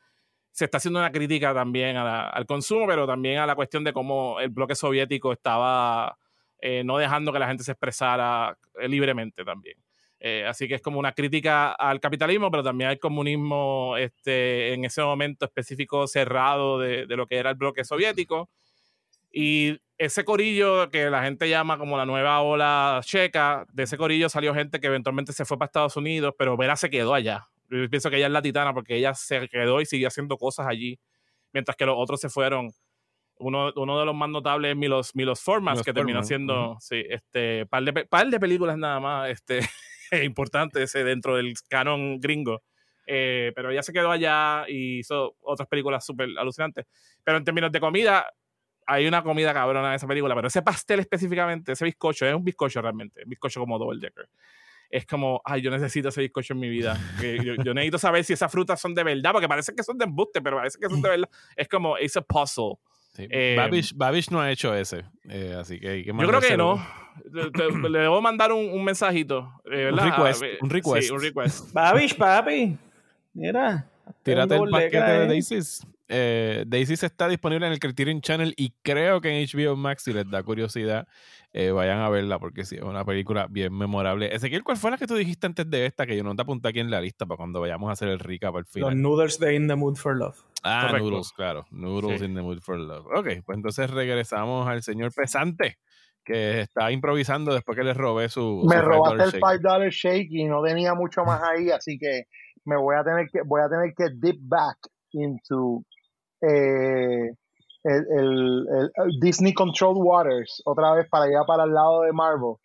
[0.50, 4.38] se está haciendo una crítica también al consumo, pero también a la cuestión de cómo
[4.40, 6.18] el bloque soviético estaba
[6.60, 9.76] eh, no dejando que la gente se expresara libremente también.
[10.24, 14.84] Eh, así que es como una crítica al capitalismo, pero también al comunismo este, en
[14.84, 18.48] ese momento específico cerrado de, de, lo que era el bloque soviético.
[19.32, 24.28] Y ese corillo que la gente llama como la nueva ola checa, de ese corillo
[24.28, 27.48] salió gente que eventualmente se fue para Estados Unidos, pero Vera se quedó allá.
[27.68, 30.68] Yo pienso que ella es la titana porque ella se quedó y siguió haciendo cosas
[30.68, 31.00] allí,
[31.52, 32.70] mientras que los otros se fueron.
[33.38, 37.66] Uno, uno de los más notables es Milos, Milos Formas, que terminó siendo, sí, este,
[37.66, 39.60] par de, par de películas nada más, este,
[40.24, 42.62] importante ese dentro del canon gringo.
[43.06, 46.86] Eh, pero ella se quedó allá y hizo otras películas súper alucinantes.
[47.24, 48.26] Pero en términos de comida,
[48.86, 52.44] hay una comida cabrona en esa película, pero ese pastel específicamente, ese bizcocho, es un
[52.44, 54.28] bizcocho realmente, un bizcocho como double decker.
[54.88, 56.98] Es como, ay, yo necesito ese bizcocho en mi vida.
[57.20, 60.04] Yo, yo, necesito saber si esas frutas son de verdad, porque parece que son de
[60.04, 61.30] embuste, pero parece que son de verdad.
[61.56, 62.74] Es como, es a puzzle.
[63.18, 63.56] Eh,
[63.94, 66.82] Babish, no ha hecho ese, eh, así que Yo creo que no.
[67.88, 70.42] le debo mandar un, mensajito, eh, Un request.
[70.60, 71.06] Un request.
[71.08, 71.72] Sí, un request.
[71.74, 72.76] Babish, papi.
[73.34, 73.86] Mira.
[74.22, 75.58] Tírate el paquete de Daisy.
[76.08, 80.12] Eh, Daisy está disponible en el Criterion Channel y creo que en HBO Max, si
[80.12, 81.06] les da curiosidad,
[81.54, 84.34] eh, vayan a verla porque sí, es una película bien memorable.
[84.34, 86.06] Ezequiel, ¿cuál fue la que tú dijiste antes de esta?
[86.06, 88.18] Que yo no te apunté aquí en la lista para cuando vayamos a hacer el
[88.18, 88.90] recap al final.
[88.90, 90.36] Los noodles de In the Mood for Love.
[90.62, 91.66] Ah, noodles, claro.
[91.70, 93.06] Noodles in the Mood for Love.
[93.14, 95.78] Ok, pues entonces regresamos al señor Pesante
[96.24, 98.64] que está improvisando después que le robé su.
[98.68, 102.24] Me robaste el $5 shake y no tenía mucho más ahí, así que
[102.64, 104.78] me voy a tener que voy a tener que dip back
[105.12, 105.84] into
[106.40, 107.34] eh,
[107.84, 112.56] el, Disney Controlled Waters otra vez para allá para el lado de Marvel.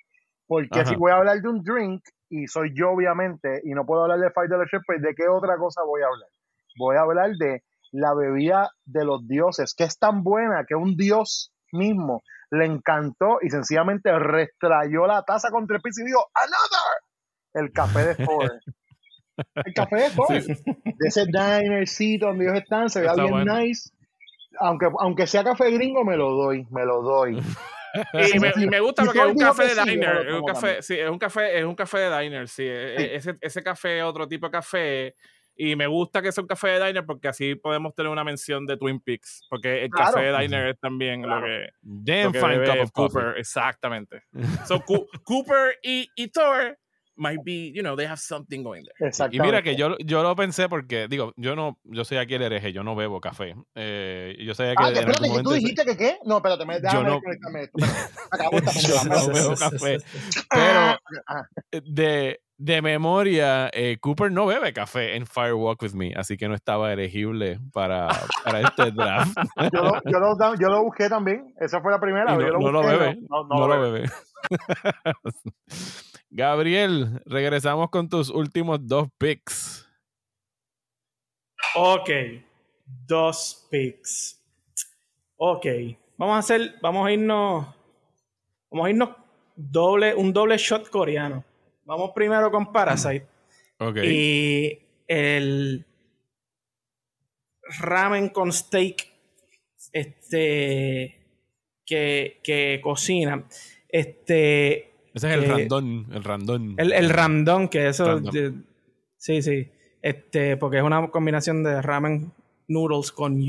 [0.48, 4.04] Porque si voy a hablar de un drink y soy yo obviamente y no puedo
[4.04, 6.30] hablar de Fight the pues de qué otra cosa voy a hablar.
[6.78, 10.96] Voy a hablar de la bebida de los dioses, que es tan buena que un
[10.96, 17.66] dios mismo le encantó y sencillamente restrayó la taza contra el piso y dijo, ¡Another!
[17.66, 18.52] El café de Thor.
[19.66, 20.30] El café de Thor.
[20.30, 23.90] De ese dinercito donde ellos están, se ve bien nice
[24.60, 27.42] aunque, aunque sea café gringo, me lo doy, me lo doy.
[28.36, 31.18] y, me, gusta porque es un café de diner, es un café, sí, es un
[31.18, 32.64] café, es un café de diner, sí.
[32.64, 35.16] E, e, ese, ese café, otro tipo de café.
[35.60, 38.68] Y me gusta que sea un café de diner porque así podemos tener una mención
[38.68, 39.42] de Twin Peaks.
[39.50, 41.70] Porque el café de diner es también lo que.
[41.82, 43.38] Damn fine cup of Cooper.
[43.38, 44.24] Exactamente.
[44.68, 44.84] So,
[45.24, 46.78] Cooper y, y Thor
[47.18, 49.30] might be, you know, they have something going there.
[49.32, 52.44] Y mira que yo, yo lo pensé porque, digo, yo no, yo soy aquí el
[52.44, 53.56] hereje, yo no bebo café.
[53.76, 54.84] Eh, yo sabía que.
[54.84, 56.18] Ah, espérate, ¿tú dijiste que qué?
[56.26, 57.22] No, espérate, me, yo no,
[58.32, 59.98] Acabo yo no bebo café.
[60.50, 61.48] Pero ah.
[61.72, 66.48] de, de memoria, eh, Cooper no bebe café en Fire Walk With Me, así que
[66.48, 68.08] no estaba elegible para,
[68.44, 69.38] para este draft.
[69.72, 72.34] yo, lo, yo, lo, yo, lo, busqué también, esa fue la primera.
[72.34, 74.10] No, lo, no, lo bebe, no, no, lo bebe.
[76.30, 79.88] Gabriel, regresamos con tus últimos dos picks.
[81.76, 82.10] Ok,
[82.86, 84.44] dos picks.
[85.38, 85.66] Ok,
[86.18, 87.68] vamos a hacer, vamos a irnos,
[88.70, 89.10] vamos a irnos
[89.56, 91.44] doble, un doble shot coreano.
[91.86, 93.28] Vamos primero con Parasite.
[93.80, 93.98] Ok.
[93.98, 95.86] Y el
[97.80, 99.08] ramen con steak,
[99.94, 101.24] este,
[101.86, 103.48] que, que cocina.
[103.88, 104.87] Este,
[105.18, 106.76] ese es el randón, el randón.
[106.78, 108.22] El, el randón, que eso...
[109.18, 109.72] sí, sí.
[110.02, 112.32] Este, porque es una combinación de ramen
[112.68, 113.40] noodles con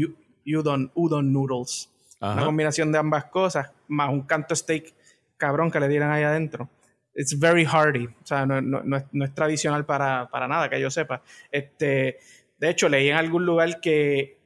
[0.47, 1.91] udon, udon noodles.
[2.21, 4.93] Una combinación de ambas cosas, más un canto steak
[5.37, 6.69] cabrón que le dieran ahí adentro.
[7.15, 8.07] It's very hearty.
[8.07, 11.23] O sea, no, no, no, es, no es, tradicional para, para, nada, que yo sepa.
[11.51, 12.19] Este,
[12.59, 14.38] de hecho, leí en algún lugar que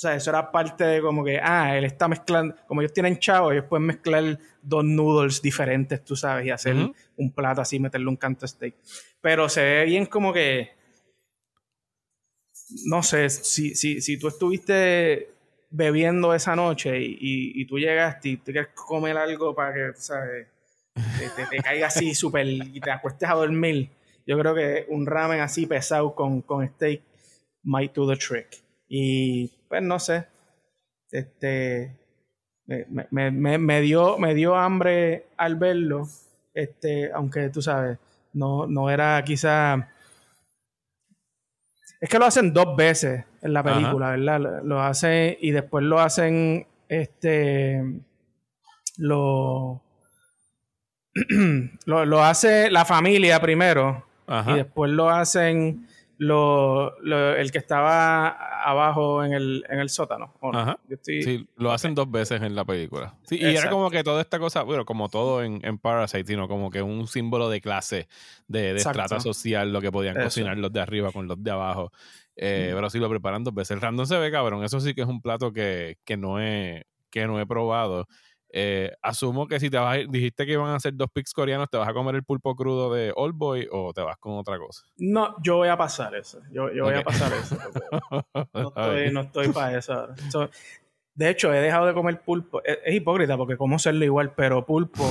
[0.00, 3.52] sea, eso era parte de como que, ah, él está mezclando, como ellos tienen chavo,
[3.52, 6.74] ellos pueden mezclar dos noodles diferentes, tú sabes, y hacer
[7.16, 8.76] un plato así, meterle un canto steak.
[9.20, 10.70] Pero se ve bien como que,
[12.86, 15.28] no sé, si, si, si tú estuviste
[15.68, 20.46] bebiendo esa noche y, y, tú llegaste y te quieres comer algo para que, ¿sabes?
[20.94, 23.90] Te, te, caiga así súper y te acuestes a dormir,
[24.26, 27.02] yo creo que un ramen así pesado con, con steak
[27.62, 28.69] might do the trick.
[28.92, 30.26] Y pues no sé,
[31.12, 31.96] este,
[32.66, 36.08] me, me, me, dio, me dio hambre al verlo,
[36.52, 37.98] este, aunque tú sabes,
[38.32, 39.88] no, no era quizá...
[42.00, 44.62] Es que lo hacen dos veces en la película, ¿verdad?
[44.64, 47.84] Lo, hacen y después lo hacen, este,
[48.96, 49.84] lo,
[51.86, 54.04] lo, lo hace la familia primero
[54.48, 55.86] y después lo hacen
[56.20, 58.28] lo, el que estaba
[58.62, 60.34] abajo en el, en el sótano.
[61.02, 63.14] Sí, lo hacen dos veces en la película.
[63.22, 66.46] Sí, y era como que toda esta cosa, bueno, como todo en, en Parasite, sino
[66.46, 68.06] como que un símbolo de clase,
[68.48, 71.90] de, de estrata social, lo que podían cocinar los de arriba con los de abajo.
[72.36, 73.70] Eh, pero sí lo preparan dos veces.
[73.70, 74.62] El random se ve cabrón.
[74.62, 78.08] Eso sí que es un plato que, que no, he, que no he probado.
[78.52, 81.76] Eh, asumo que si te vas, dijiste que iban a hacer dos picks coreanos, ¿te
[81.76, 84.84] vas a comer el pulpo crudo de Old Boy o te vas con otra cosa?
[84.96, 86.40] No, yo voy a pasar eso.
[86.50, 87.56] Yo, voy a pasar eso.
[89.12, 90.08] No estoy, para eso
[91.14, 92.62] de hecho, he dejado de comer pulpo.
[92.64, 95.04] Es, hipócrita porque como serlo igual, pero pulpo,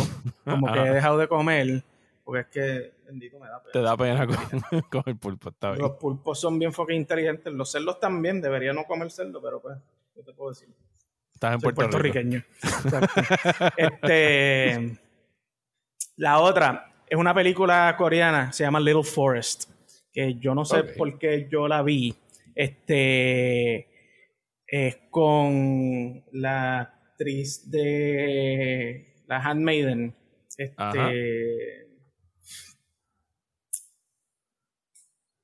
[0.43, 1.83] como que he dejado de comer
[2.29, 3.71] porque es que, bendito, me da pena.
[3.73, 5.81] Te da pena con, el pulpo, está bien.
[5.81, 7.51] Los pulpos son bien fucking inteligentes.
[7.51, 9.77] Los cerdos también, debería no comer cerdo, pero pues,
[10.13, 10.69] ¿qué te puedo decir?
[11.39, 12.43] Estás en Puerto puertorriqueño.
[13.77, 14.99] este,
[16.17, 19.71] la otra es una película coreana, se llama Little Forest,
[20.11, 22.13] que yo no sé por qué yo la vi.
[22.53, 23.87] Este,
[24.67, 30.13] es con la actriz de La Handmaiden.
[30.57, 31.87] Este.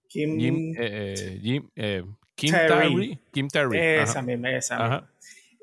[0.09, 2.03] Kim, Jim, eh, Jim eh,
[2.35, 3.19] Kim Terry.
[3.31, 3.79] Kim Terry.
[3.79, 5.07] Esa misma, esa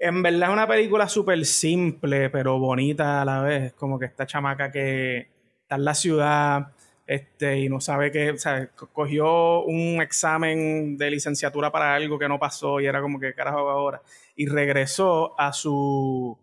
[0.04, 3.72] En verdad es una película súper simple, pero bonita a la vez.
[3.74, 5.28] Como que esta chamaca que
[5.62, 6.72] está en la ciudad
[7.06, 12.28] este, y no sabe qué, o sea, cogió un examen de licenciatura para algo que
[12.28, 14.02] no pasó y era como que carajo ahora.
[14.34, 16.36] Y regresó a su,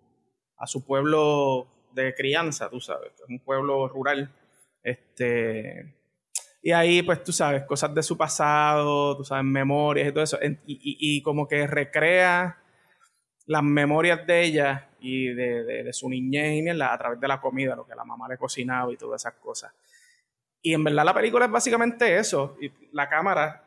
[0.57, 4.31] a su pueblo de crianza, tú sabes, es un pueblo rural.
[4.81, 5.97] Este,
[6.61, 10.39] y ahí, pues tú sabes, cosas de su pasado, tú sabes, memorias y todo eso.
[10.65, 12.57] Y, como que recrea
[13.49, 17.85] las memorias de ella y de, su niñez y a través de la comida, lo
[17.85, 19.73] que la mamá le cocinaba y todas esas cosas.
[20.61, 22.57] Y en verdad la película es básicamente eso.
[22.61, 23.63] Y la cámara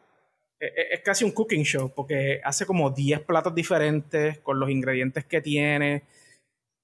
[0.59, 4.71] es, e, es casi un cooking show porque hace como 10 platos diferentes con los
[4.71, 6.05] ingredientes que tiene.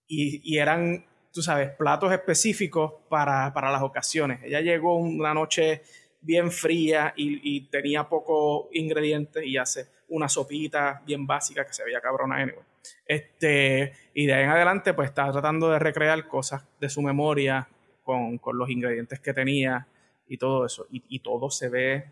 [0.07, 1.05] Y, y eran
[1.39, 4.41] tú sabes, platos específicos para, las ocasiones.
[4.43, 5.83] Ella llegó una noche
[6.21, 12.01] bien fría y, tenía pocos ingredientes y hace una sopita bien básica que se veía
[12.01, 12.65] cabrona anyway.
[13.07, 17.69] Este, y de ahí en adelante pues estaba tratando de recrear cosas de su memoria
[18.03, 19.87] con, los ingredientes que tenía
[20.27, 20.87] y todo eso.
[20.91, 22.05] Y, todo se ve,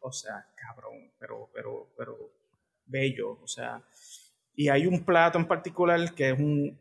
[0.00, 2.16] o sea, cabrón, pero, pero, pero
[2.86, 3.82] bello, o sea.
[4.54, 6.78] Y hay un plato en particular que es un,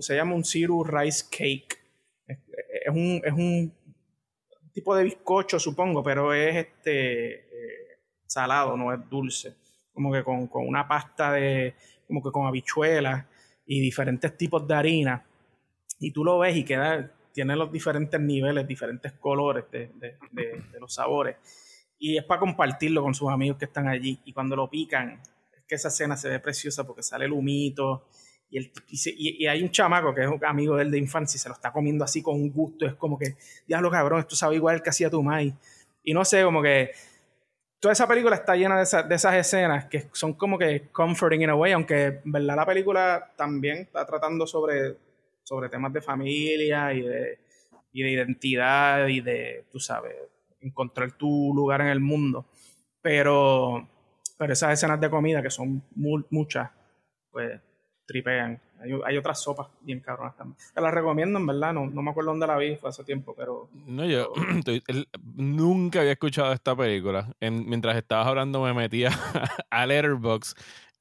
[0.00, 1.78] se llama un Zero Rice Cake.
[2.26, 3.72] Es, un, es un
[4.72, 9.56] tipo de bizcocho, supongo, pero es este eh, salado, no es dulce.
[9.92, 11.74] Como que con, una pasta de,
[12.08, 13.26] como que con habichuelas
[13.64, 15.24] y diferentes tipos de harina.
[16.00, 20.16] Y tú lo ves y queda, tiene los diferentes niveles, diferentes colores de,
[20.80, 21.36] los sabores.
[21.98, 24.20] Y es para compartirlo con sus amigos que están allí.
[24.24, 25.20] Y cuando lo pican,
[25.56, 28.08] es que esa cena se ve preciosa porque sale el humito
[28.50, 31.48] y, y, hay un chamaco que es un amigo de él de infancia y se
[31.48, 32.86] lo está comiendo así con un gusto.
[32.86, 33.36] Es como que,
[33.66, 35.54] diablo cabrón, esto sabe igual que hacía tu mai.
[36.02, 36.92] Y no sé, como que
[37.80, 41.50] toda esa película está llena de, de, esas escenas que son como que comforting in
[41.50, 44.96] a way, aunque verdad la película también está tratando sobre,
[45.42, 47.38] sobre temas de familia y de,
[47.92, 50.14] y de identidad y de, tú sabes,
[50.60, 52.46] encontrar tu lugar en el mundo.
[53.00, 53.88] Pero,
[54.36, 56.70] pero esas escenas de comida, que son muchas,
[57.30, 57.60] pues
[58.06, 58.60] tripean.
[58.80, 60.56] Hay, otras sopas bien cabronas también.
[60.74, 61.72] Te las recomiendo, en verdad.
[61.72, 63.68] No, no me acuerdo dónde la vi, fue hace tiempo, pero.
[63.86, 64.32] No, yo
[65.34, 67.28] nunca había escuchado esta película.
[67.40, 69.10] mientras estabas hablando, me metía
[69.70, 70.56] a Letterboxd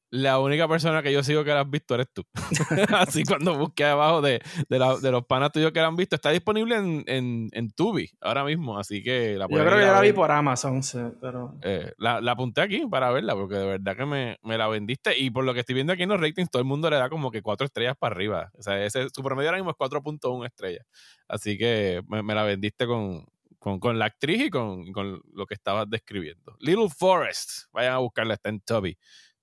[0.09, 2.23] la única persona que yo sigo que la has visto eres tú.
[2.95, 6.75] Así cuando busqué abajo de, de, los panas tuyos que la han visto, está disponible
[6.75, 10.13] en, en, en Tubi ahora mismo, así que la Yo creo que ya la vi
[10.13, 10.81] por Amazon,
[11.19, 11.55] pero...
[11.61, 15.17] Eh, la, la, apunté aquí para verla, porque de verdad que me, me, la vendiste,
[15.17, 17.09] y por lo que estoy viendo aquí en los ratings, todo el mundo le da
[17.09, 18.51] como que cuatro estrellas para arriba.
[18.57, 20.85] O sea, ese, su promedio ahora mismo es 4.1 estrellas.
[21.27, 23.25] Así que me, me la vendiste con,
[23.59, 26.55] con, con, la actriz y con, con, lo que estabas describiendo.
[26.59, 28.97] Little Forest, vayan a buscarla, está en Tubi.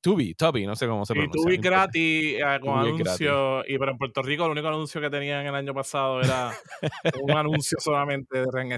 [0.05, 1.41] Tubi, Tubi, no sé cómo se pronuncia.
[1.41, 3.65] Y Tubi gratis eh, con anuncio.
[3.67, 6.53] Y pero en Puerto Rico el único anuncio que tenían el año pasado era
[7.23, 8.71] un anuncio solamente de Ren,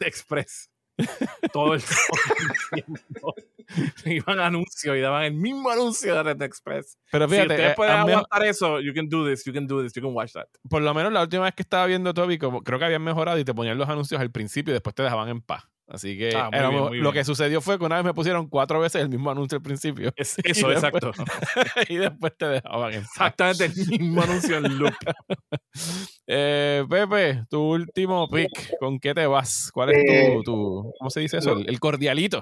[0.00, 0.70] Express.
[1.52, 1.82] Todo el
[2.72, 3.34] tiempo.
[4.06, 6.98] Iban anuncios y daban el mismo anuncio de Red Express.
[7.10, 9.82] Pero fíjate, si ustedes eh, pueden aguantar eso, you can do this, you can do
[9.82, 10.46] this, you can watch that.
[10.70, 13.38] Por lo menos la última vez que estaba viendo Toby, como, creo que habían mejorado
[13.38, 15.64] y te ponían los anuncios al principio y después te dejaban en paz.
[15.92, 16.48] Así que ah,
[16.90, 19.62] lo que sucedió fue que una vez me pusieron cuatro veces el mismo anuncio al
[19.62, 20.10] principio.
[20.16, 21.12] eso, exacto.
[21.88, 24.94] y después te dejaban Exactamente el mismo anuncio en loop.
[26.26, 29.70] eh, Pepe, tu último pick, ¿con qué te vas?
[29.70, 31.58] ¿Cuál es tu, eh, tu ¿cómo se dice eso?
[31.58, 32.38] El, cordialito.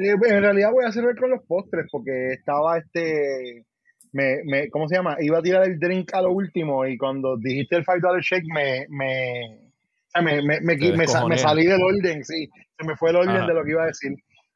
[0.00, 3.66] Eh, pues, en realidad voy a hacer con los postres porque estaba este...
[4.12, 5.18] Me, me, ¿Cómo se llama?
[5.20, 8.86] Iba a tirar el drink a lo último y cuando dijiste el $5 shake me,
[8.88, 9.67] me
[10.22, 11.06] me, me, me, me,
[11.38, 12.48] salí del orden, sí,
[12.78, 14.12] se me fue el orden de lo que iba a decir.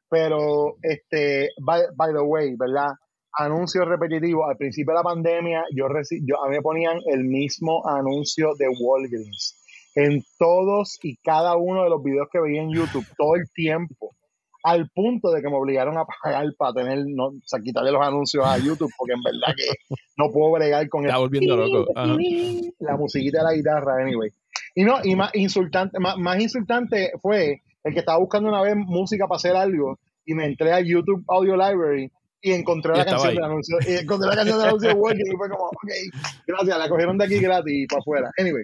[0.09, 2.91] Pero, este, by, the way, ¿verdad?
[3.33, 4.47] Anuncio repetitivo.
[4.47, 5.87] Al principio de la pandemia, yo,
[6.21, 9.59] yo a mí me ponían el mismo anuncio de Walgreens
[9.95, 14.15] en todos y cada uno de los videos que veía en YouTube, todo el tiempo
[14.63, 18.01] al punto de que me obligaron a pagar para tener, no, o sea, quitarle los
[18.01, 21.91] anuncios a YouTube, porque en verdad que no puedo bregar con Está volviendo loco.
[22.79, 24.29] la musiquita de la guitarra, anyway.
[24.75, 29.27] Y no, y más insultante, más, insultante fue el que estaba buscando una vez música
[29.27, 32.11] para hacer algo y me entré a YouTube Audio Library
[32.41, 35.65] y encontré la canción de anuncio y encontré la canción de anuncio y fue como,
[35.65, 35.91] ok,
[36.47, 38.31] gracias, la cogieron de aquí gratis y para afuera.
[38.37, 38.63] Anyway,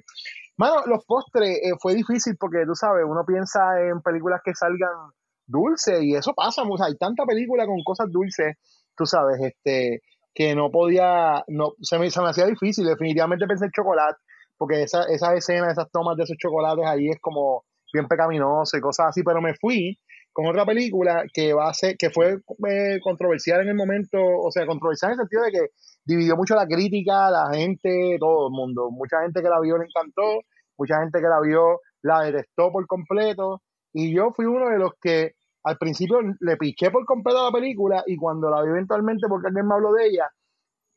[0.57, 5.11] mano, los postres eh, fue difícil porque tú sabes, uno piensa en películas que salgan
[5.45, 8.55] dulces y eso pasa, o sea, hay tanta película con cosas dulces,
[8.95, 10.01] tú sabes, este,
[10.33, 14.17] que no podía, no, se me, se me hacía difícil, definitivamente pensé en chocolate,
[14.59, 18.81] porque esa, esa escena, esas tomas de esos chocolates ahí es como bien pecaminoso y
[18.81, 19.97] cosas así, pero me fui
[20.33, 22.37] con otra película que va a ser, que fue
[22.67, 25.67] eh, controversial en el momento, o sea, controversial en el sentido de que
[26.05, 28.91] dividió mucho la crítica, la gente, todo el mundo.
[28.91, 30.41] Mucha gente que la vio le encantó,
[30.77, 33.61] mucha gente que la vio la detestó por completo,
[33.93, 35.33] y yo fui uno de los que
[35.63, 39.47] al principio le piqué por completo a la película y cuando la vi eventualmente porque
[39.47, 40.29] alguien me habló de ella,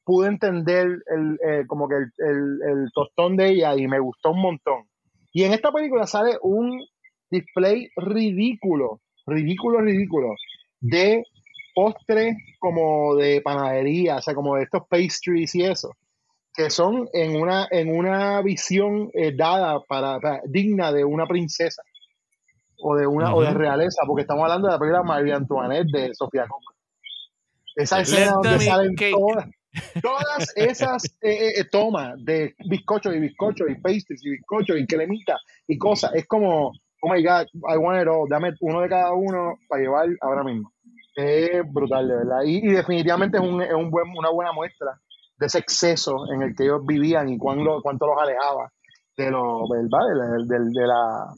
[0.04, 4.40] pude entender el, eh, como que el, el, tostón de ella y me gustó un
[4.40, 4.84] montón.
[5.32, 6.84] Y en esta película sale un
[7.30, 10.34] display ridículo, ridículo, ridículo,
[10.80, 11.22] de
[11.74, 15.92] postres como de panadería, o sea, como de estos pastries y eso,
[16.54, 21.82] que son en una, en una visión eh, dada para, digna de una princesa
[22.78, 26.14] o de una o de realeza, porque estamos hablando de la película María Antoinette de
[26.14, 26.76] Sofía Coppola.
[27.76, 29.46] Esa escena donde salen todas,
[30.02, 35.38] todas esas eh, eh, tomas de bizcocho y bizcocho y pastries y bizcocho y cremita
[35.66, 39.82] y cosas, es como oh my God, I want dame uno de cada uno para
[39.82, 40.72] llevar ahora mismo.
[41.14, 42.42] Es brutal, de verdad.
[42.46, 44.98] Y, definitivamente es, un, es un buen, una buena muestra
[45.36, 48.72] de ese exceso en el que ellos vivían y cuánto, cuánto los alejaba
[49.16, 50.46] de, lo, ¿verdad?
[50.46, 51.34] De, de, la,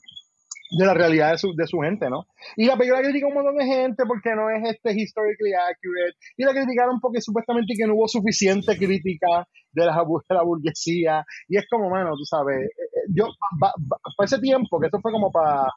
[0.71, 2.27] de la realidad de su, de su gente, ¿no?
[2.57, 6.17] Y la película critica un montón de gente porque no es este historically accurate.
[6.37, 11.25] Y la criticaron porque supuestamente que no hubo suficiente crítica de la, de la burguesía.
[11.49, 13.27] Y es como, bueno, tú sabes, eh, eh, yo,
[13.61, 15.69] para ese tiempo, que esto fue como para...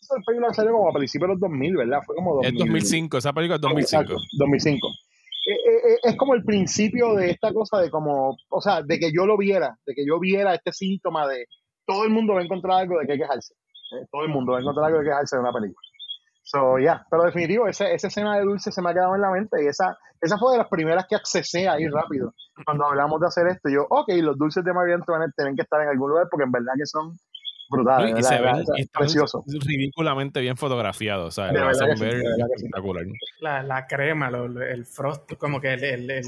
[0.00, 2.00] Esa película salió como a principios de los 2000, ¿verdad?
[2.04, 4.14] Fue como 2000, 2005, esa película es 2005.
[4.38, 4.88] 2005.
[6.02, 9.38] es como el principio de esta cosa de como, o sea, de que yo lo
[9.38, 11.46] viera, de que yo viera este síntoma de
[11.86, 13.54] todo el mundo va a encontrar algo de que quejarse.
[14.10, 15.86] Todo el mundo va a encontrar algo de quejarse una película.
[16.42, 19.30] So, ya, pero definitivo, esa, esa escena de Dulce se me ha quedado en la
[19.30, 22.34] mente y esa, esa fue de las primeras que accesé ahí rápido.
[22.66, 25.80] Cuando hablamos de hacer esto, yo, ok, los dulces de María Antoinette tienen que estar
[25.80, 27.16] en algún lugar porque en verdad que son
[27.74, 28.18] brutales.
[28.18, 29.44] Y, se ven preciosos.
[29.46, 33.04] ridículamente bien fotografiados, o sea, lo espectacular.
[33.40, 36.24] La, la crema, el frost, como que el, el, el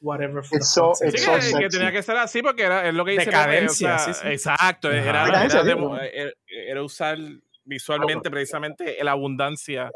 [0.00, 0.42] whatever.
[0.50, 3.26] Eso, sí, que, que, tenía que ser así porque era es lo que dice.
[3.26, 7.18] Decadencia, sí, Exacto, era, era, era, era usar
[7.64, 9.90] visualmente precisamente la abundancia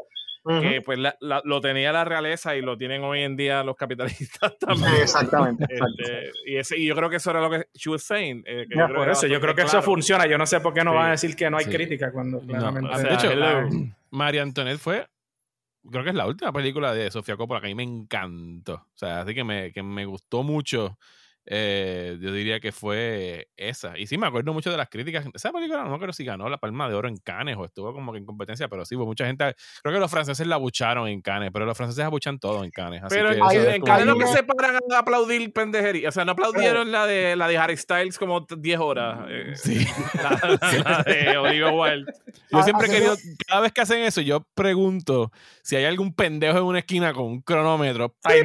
[0.45, 4.93] que pues lo tenía la realeza y lo tienen hoy en día los capitalistas también.
[5.01, 5.65] Exactamente.
[5.69, 8.43] Este, y, ese, y, yo creo que eso era lo que she was saying.
[8.45, 10.27] Eh, yo por eso, yo creo que eso funciona.
[10.27, 13.01] Yo no sé por qué no van a decir que no hay crítica cuando claramente...
[13.01, 13.29] de hecho,
[14.11, 15.07] María Antoinette fue
[15.89, 18.73] creo que es la última película de Sofía Coppola que a mí me encantó.
[18.73, 20.97] O sea, así que me, que me gustó mucho
[21.47, 23.97] eh, yo diría que fue esa.
[23.97, 25.25] Y sí, me acuerdo mucho de las críticas.
[25.33, 28.11] Esa película no creo si ganó la Palma de Oro en Cannes o estuvo como
[28.11, 29.55] que en competencia, pero sí, hubo mucha gente.
[29.83, 33.03] Creo que los franceses la abucharon en Cannes, pero los franceses abuchan todo en Cannes.
[33.09, 36.09] pero en Cannes no que se paran a aplaudir pendejería.
[36.09, 39.19] O sea, no aplaudieron la de la de Harry Styles como 10 horas.
[39.29, 39.85] Eh, sí.
[40.15, 42.11] La, de Olivia Wilde.
[42.51, 43.15] Yo siempre he querido,
[43.47, 45.31] cada vez que hacen eso, yo pregunto
[45.61, 48.15] si hay algún pendejo en una esquina con un cronómetro.
[48.21, 48.43] para,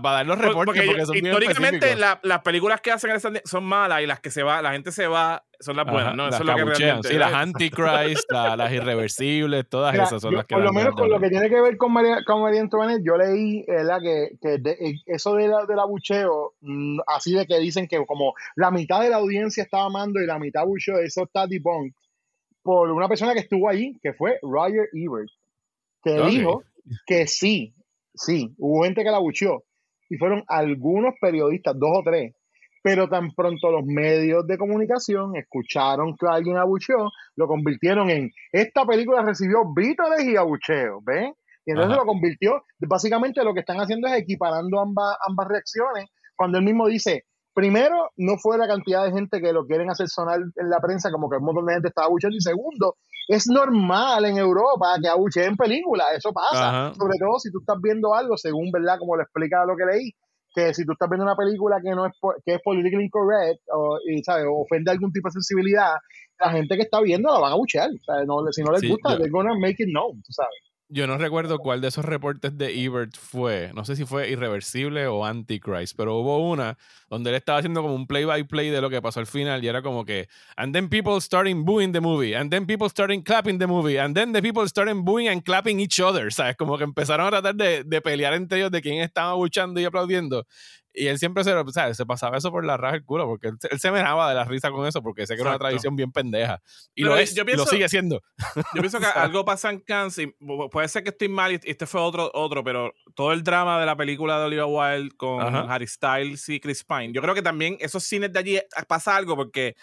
[0.00, 3.10] dar los reportes porque, son históricamente las películas que hacen
[3.44, 6.28] son malas y las que se va, la gente se va, son las buenas, ¿no?
[6.28, 10.54] Eso es lo que realmente Sí, las Antichrist, las irreversibles, todas esas son las que
[10.54, 13.16] Por lo menos con lo que tiene que ver con María, con María Antoinette, yo
[13.16, 18.04] leí que, que eh, eso de la, del abucheo, mm, así de que dicen que
[18.06, 21.94] como la mitad de la audiencia estaba amando y la mitad abucheo, eso está debunked
[22.62, 25.30] por una persona que estuvo allí, que fue Roger Ebert,
[26.02, 26.62] que dijo
[27.06, 27.74] que sí,
[28.14, 29.64] sí, hubo gente que la abucheó,
[30.10, 32.34] y fueron algunos periodistas, dos o tres,
[32.82, 38.84] pero tan pronto los medios de comunicación escucharon que alguien abucheó, lo convirtieron en esta
[38.84, 41.32] película recibió vítores y abucheos, ¿ven?
[41.64, 46.58] Y entonces lo convirtió, básicamente lo que están haciendo es equiparando ambas, ambas reacciones, cuando
[46.58, 47.24] él mismo dice,
[47.54, 51.12] primero, no fue la cantidad de gente que lo quieren hacer sonar en la prensa
[51.12, 52.96] como que un montón de gente estaba abucheando, y segundo,
[53.28, 56.92] es normal en Europa que abucheen películas, eso pasa.
[56.94, 58.98] Sobre todo si tú estás viendo algo, según, ¿verdad?
[58.98, 60.12] Como le explica lo que leí,
[60.54, 62.12] que si tú estás viendo una película que no es
[62.44, 64.46] que es politically incorrect o, y, ¿sabes?
[64.48, 65.94] ofende algún tipo de sensibilidad,
[66.40, 67.90] la gente que está viendo la van a abuchear.
[67.90, 71.80] si no les gusta, they're gonna make it known, tú sabes yo no recuerdo cuál
[71.80, 73.72] de esos reportes de Ebert fue.
[73.74, 76.76] No sé si fue Irreversible o Antichrist, pero hubo una
[77.08, 79.64] donde él estaba haciendo como un play by play de lo que pasó al final
[79.64, 83.22] y era como que, and then people starting booing the movie, and then people starting
[83.22, 86.56] clapping the movie, and then the people starting booing and clapping each other, ¿sabes?
[86.56, 89.84] Como que empezaron a tratar de, de pelear entre ellos de quién estaba buchando y
[89.84, 90.46] aplaudiendo.
[90.92, 91.52] Y él siempre se,
[91.94, 94.44] se pasaba eso por la raja del culo, porque él, se me daba de la
[94.44, 96.60] risa con eso, porque sé que era una tradición bien pendeja.
[96.94, 98.22] Y lo es, lo sigue siendo.
[98.74, 100.26] Yo pienso que algo pasa en Kansas,
[100.70, 103.86] puede ser que estoy mal, y este fue otro, otro, pero todo el drama de
[103.86, 107.76] la película de Olivia Wilde con Harry Styles y Chris Pine, yo creo que también
[107.80, 109.76] esos cines de allí eh, pasa algo, porque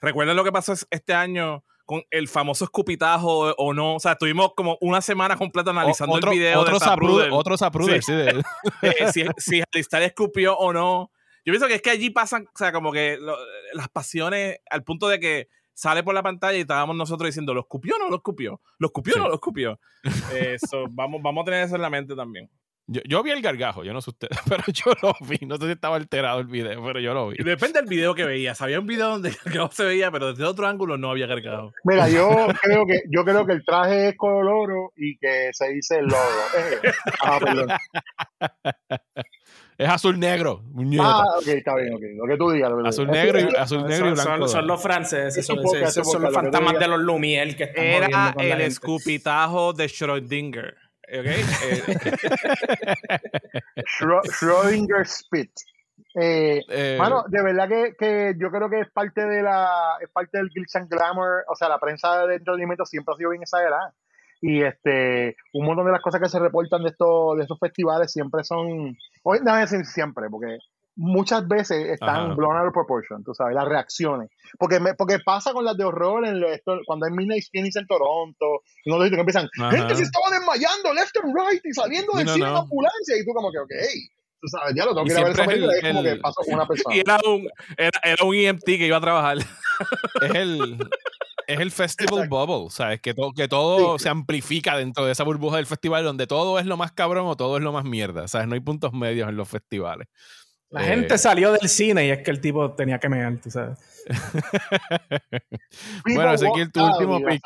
[0.00, 3.96] recuerden lo que pasó este año con el famoso escupitajo o no.
[3.96, 7.28] O sea, estuvimos como una semana completa analizando el video otros de Zapruder.
[7.32, 8.02] Otros sí.
[8.02, 8.12] sí
[8.82, 9.62] eh, si, si
[10.04, 11.10] escupió o no.
[11.44, 13.18] Yo pienso que es que allí pasan, o sea, como que
[13.74, 17.60] las pasiones al punto de que sale por la pantalla y estábamos nosotros diciendo, ¿lo
[17.60, 18.60] escupió o no lo escupió?
[18.78, 19.78] ¿Lo escupió o no lo escupió?
[20.32, 22.48] Eso, vamos, vamos a tener eso en la mente también.
[22.86, 25.38] Yo, yo, vi el gargajo, yo no sé usted, pero yo lo vi.
[25.46, 27.42] No sé si estaba alterado el video, pero yo lo vi.
[27.42, 28.60] Depende del video que veías.
[28.60, 31.72] Había un video donde el gargajo se veía, pero desde otro ángulo no había gargajo.
[31.84, 32.28] Mira, yo
[32.62, 36.06] creo que yo creo que el traje es color oro y que se dice el
[36.06, 36.22] logo.
[36.58, 36.92] Eh,
[37.22, 37.68] ah, perdón.
[39.76, 40.62] Es azul negro,
[41.00, 42.02] Ah, ok, está bien, ok.
[42.14, 42.70] Lo que tú digas.
[42.84, 44.46] azul negro y, azul negro y blanco.
[44.46, 45.56] Son, los franceses, son,
[46.22, 50.74] los fantasmas de los Lumière que están Era el escupitajo de Schrödinger.
[51.08, 51.42] Okay.
[53.86, 55.52] Schrödinger Spit.
[56.16, 56.98] Eh, eh,
[57.28, 60.76] de verdad que, que, yo creo que es parte de la es parte del glitz
[60.76, 63.92] and glamour, o sea, la prensa de entretenimiento siempre ha sido bien exagerada.
[64.40, 68.12] Y este, un montón de las cosas que se reportan de estos, de estos festivales
[68.12, 70.58] siempre son, hoy no decir siempre, porque
[70.96, 74.30] muchas veces están blown out of proportion, tú sabes, las reacciones.
[74.58, 77.86] Porque me, porque pasa con las de horror en esto, cuando hay Midnight Screenings en
[77.86, 82.12] Toronto, y uno dice que empiezan, gente se estaba desmayando left and right y saliendo
[82.14, 83.72] del cine en ambulancia, y tú como que, ok,
[84.40, 86.42] tú sabes, ya lo tengo que ir a ver esa película, es como que pasó
[86.44, 86.94] con una persona.
[86.96, 89.38] Y era un, era, era un EMT que iba a trabajar.
[89.38, 90.78] es el
[91.46, 93.00] es el festival bubble, ¿sabes?
[93.00, 96.76] Que, que todo se amplifica dentro de esa burbuja del festival donde todo es lo
[96.76, 98.48] más cabrón o todo es lo más mierda, ¿sabes?
[98.48, 100.08] No hay puntos medios en los festivales.
[100.74, 103.48] La gente eh, salió del cine y es que el tipo tenía que mear, tú
[103.48, 103.78] sabes.
[106.04, 107.42] bueno, Ezequiel, tu último pick.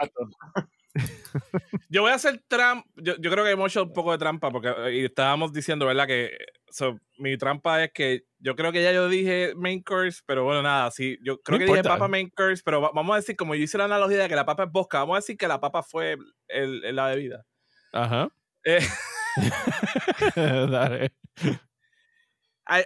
[1.91, 2.89] yo voy a hacer trampa.
[2.97, 6.07] Yo, creo que hemos hecho un poco de trampa porque y estábamos diciendo, ¿verdad?
[6.07, 6.39] Que
[7.19, 10.91] mi trampa es que yo creo que ya yo dije main course, pero bueno, nada,
[10.91, 11.19] sí.
[11.23, 13.85] Yo creo que dije papa main course, pero vamos a decir, como yo hice la
[13.85, 16.17] analogía de que la papa es bosca, vamos a decir que la papa fue
[16.49, 17.45] el, la bebida.
[17.93, 18.31] Ajá.
[18.65, 18.81] Eh,
[20.35, 21.13] Dale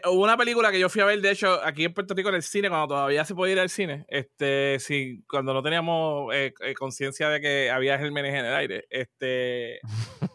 [0.06, 2.36] hubo una película que yo fui a ver, de hecho, aquí en Puerto Rico en
[2.36, 6.54] el cine, cuando todavía se podía ir al cine, este, sí, cuando no teníamos eh,
[6.60, 8.86] eh, conciencia de que había gérmenes en el aire.
[8.90, 9.80] Este,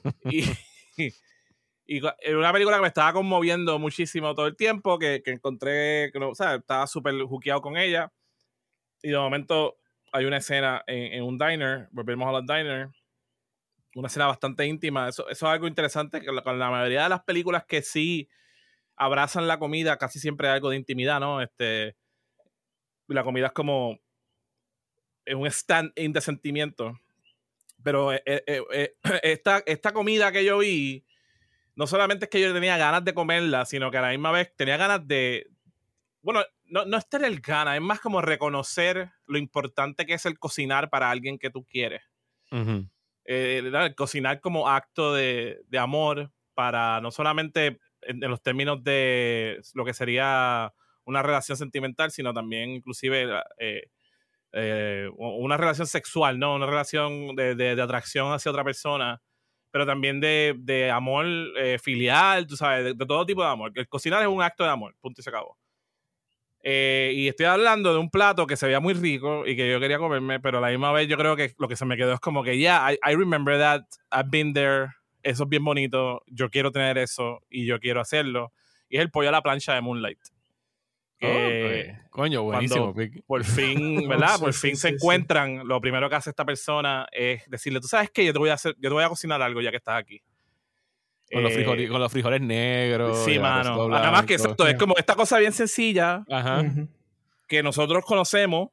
[0.26, 0.44] y,
[1.86, 2.02] y,
[2.34, 6.36] una película que me estaba conmoviendo muchísimo todo el tiempo, que, que encontré, que o
[6.36, 8.12] sea, estaba súper juqueado con ella.
[9.02, 9.78] Y de momento
[10.12, 12.92] hay una escena en, un diner, volvemos a los diners,
[13.96, 15.08] una escena bastante íntima.
[15.08, 18.28] Eso, eso es algo interesante, que con la mayoría de las películas que sí
[18.98, 21.42] abrazan la comida, casi siempre hay algo de intimidad, ¿no?
[21.42, 21.96] Este,
[23.08, 24.00] la comida es como
[25.28, 27.00] es un stand-in de sentimiento.
[27.84, 31.06] Pero eh, eh, eh, esta, esta comida que yo vi,
[31.76, 34.54] no solamente es que yo tenía ganas de comerla, sino que a la misma vez
[34.56, 35.48] tenía ganas de.
[36.22, 40.40] Bueno, no, no es tener ganas, es más como reconocer lo importante que es el
[40.40, 42.02] cocinar para alguien que tú quieres.
[43.96, 49.94] cocinar como acto de, de, amor para no solamente en, los términos de lo que
[49.94, 50.74] sería
[51.06, 53.30] una relación sentimental, sino también inclusive
[53.60, 53.90] eh,
[54.54, 56.56] eh, una relación sexual, ¿no?
[56.56, 59.22] Una relación de, atracción hacia otra persona,
[59.72, 61.26] pero también de, amor
[61.58, 63.72] eh, filial, tú sabes, de, todo tipo de amor.
[63.76, 65.58] El cocinar es un acto de amor, punto y se acabó.
[66.64, 70.00] y estoy hablando de un plato que se veía muy rico y que yo quería
[70.00, 72.20] comerme, pero a la misma vez yo creo que lo que se me quedó es
[72.20, 74.90] como que, yeah, I remember that, I've been there,
[75.24, 78.54] eso es bien bonito, yo quiero tener eso y yo quiero hacerlo.
[78.90, 80.20] Y es el pollo a la plancha de Moonlight.
[82.10, 82.94] Coño, buenísimo.
[83.26, 84.40] Por fin, ¿verdad?
[84.40, 85.68] por fin se encuentran.
[85.68, 88.54] Lo primero que hace esta persona es decirle, tú sabes qué, yo te voy a
[88.54, 90.22] hacer, yo te voy a cocinar algo ya que estás aquí.
[91.32, 93.26] Con, los, frijoles, con los frijoles negros.
[93.26, 93.94] Sí, mano.
[93.94, 96.24] Además que exacto, es como esta cosa bien sencilla
[97.48, 98.70] que nosotros conocemos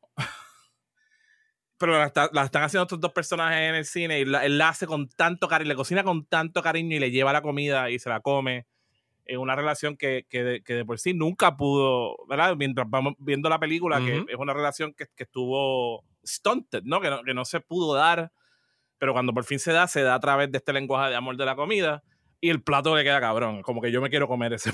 [1.85, 1.99] pero
[2.33, 5.49] la, están haciendo estos dos personajes en el cine y él la hace con tanto
[5.49, 8.67] cariño, le cocina con tanto cariño y le lleva la comida y se la come.
[9.27, 12.57] En una relación que, que, de, que de por sí nunca pudo, ¿verdad?
[12.57, 17.03] Mientras vamos viendo la película, que es una relación que, que estuvo stunted, ¿no?
[17.03, 17.23] Que, ¿no?
[17.23, 18.33] que no se pudo dar,
[18.97, 21.37] pero cuando por fin se da, se da a través de este lenguaje de amor
[21.37, 22.03] de la comida
[22.41, 23.61] y el plato le queda cabrón.
[23.61, 24.71] Como que yo me quiero comer ese.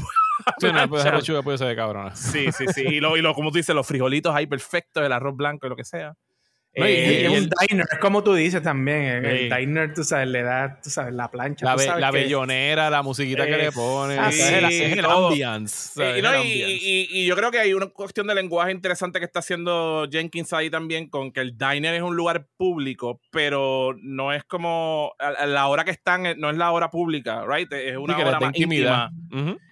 [0.59, 2.15] Sí, no, puede lechuga puede ser de cabrón.
[2.15, 2.83] Sí, sí, sí.
[2.83, 5.71] Y, lo, y lo, como tú dices, los frijolitos ahí perfectos, el arroz blanco y
[5.71, 6.15] lo que sea.
[6.73, 9.25] Y, eh, el diner, como tú dices también.
[9.25, 11.67] El diner, tú sabes, le da, tú sabes, la plancha.
[11.67, 14.17] La, la bellonera, la musiquita que le pone.
[14.29, 14.41] es,
[14.97, 16.01] el ambiance.
[16.45, 20.71] Y, yo creo que hay una cuestión de lenguaje interesante que está haciendo Jenkins ahí
[20.71, 25.13] también, con que el diner es un lugar público, pero no es como
[25.47, 27.73] la hora que están, eh, no es la hora pública, right?
[27.73, 29.11] Es una hora más íntima.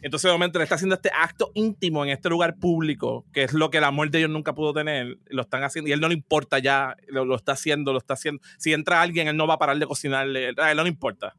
[0.02, 3.52] Entonces, de momento, le está haciendo este acto íntimo en este lugar público, que es
[3.52, 5.18] lo que la muerte de ellos nunca pudo tener.
[5.26, 8.42] Lo están haciendo y él no le importa ya lo, está haciendo, lo está haciendo.
[8.58, 11.34] Si entra alguien, él no va a parar de cocinarle, a él no le importa.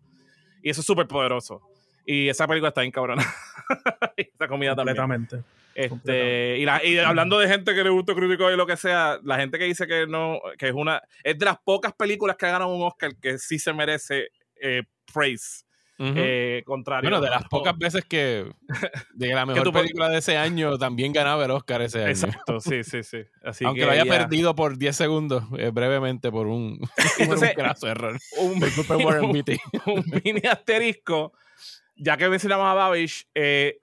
[0.62, 1.62] Y eso es súper poderoso.
[2.06, 3.24] Y esa película está bien cabrona.
[4.18, 5.44] esa comida Completamente.
[5.76, 9.38] Este, y, y, hablando de gente que le gusta crítico y lo que sea, la
[9.38, 12.74] gente que dice que no, que es una, es de las pocas películas que ganado
[12.74, 14.28] un Oscar que sí se merece
[14.62, 15.64] eh, praise.
[16.02, 17.10] Eh, contrario.
[17.10, 18.50] Bueno, de las pocas veces que
[19.14, 22.10] de la mejor película de ese año también ganaba el Oscar ese año.
[22.10, 23.24] Exacto, sí, sí, sí.
[23.66, 26.80] Aunque lo haya perdido por 10 segundos, eh, brevemente, por un,
[27.20, 28.18] Entonces, un error.
[28.38, 28.64] Un,
[29.86, 31.34] un, mini asterisco,
[31.98, 33.80] ya que mencionamos a Babish, eh,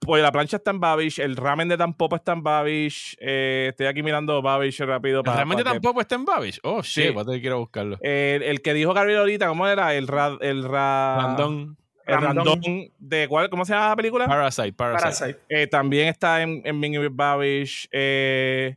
[0.00, 3.16] pues la plancha está en Babish, el ramen de Tampopo está en Babish.
[3.20, 5.22] Eh, estoy aquí mirando Babish rápido.
[5.24, 6.60] ¿El ramen de Tampopo está en Babish?
[6.62, 7.10] Oh, shit, sí.
[7.10, 7.98] voy a tener que ir a buscarlo.
[8.02, 9.94] el que dijo Gabriel ahorita, ¿cómo era?
[9.94, 11.76] El, ra, el Randón.
[12.08, 12.60] El random.
[12.98, 14.26] de cuál, ¿cómo se llama la película?
[14.26, 15.40] Parasite, Parasite.
[15.50, 17.86] Eh, también está en, en Babish.
[17.92, 18.76] Eh,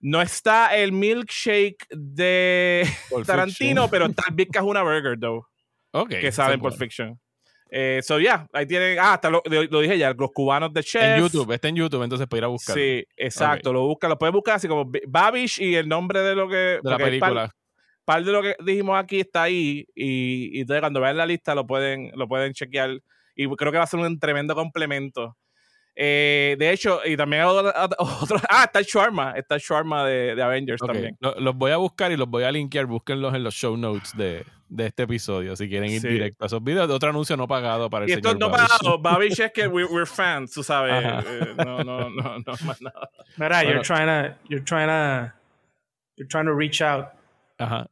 [0.00, 2.86] no está el milkshake de
[3.26, 5.46] Tarantino, pero está el Big Kahuna Burger, though.
[5.92, 6.10] Ok.
[6.20, 7.18] Que sale en Pulp Fiction.
[7.70, 8.98] Eh, so, ya, ahí tienen.
[8.98, 11.02] Ah, hasta lo, dije ya, los cubanos de Chef.
[11.02, 12.74] En YouTube, está en YouTube, entonces puede ir a buscar.
[12.74, 16.48] Sí, exacto, lo busca, lo puedes buscar así como Babish y el nombre de lo
[16.48, 16.80] que.
[16.82, 17.54] De la película.
[18.04, 21.54] Par, de lo que dijimos aquí está ahí y, y entonces cuando vean la lista
[21.54, 22.98] lo pueden, lo pueden chequear
[23.36, 25.36] y creo que va a ser un tremendo complemento.
[25.94, 27.72] Eh, de hecho, y también otro,
[28.48, 31.16] ah, está el Sharma, está el Sharma de, de Avengers también.
[31.20, 34.44] los voy a buscar y los voy a linkear, búsquenlos en los show notes de,
[34.70, 36.88] de este episodio si quieren ir directo a esos videos.
[36.88, 38.98] De otro anuncio no pagado para el y esto no pagado.
[38.98, 41.04] Babish es que we're, fans tú sabes.
[41.26, 43.10] Eh, no no no no más nada.
[43.36, 45.32] Mira you're trying to you're trying to
[46.16, 47.08] you're trying to reach out.
[47.58, 47.88] Ajá.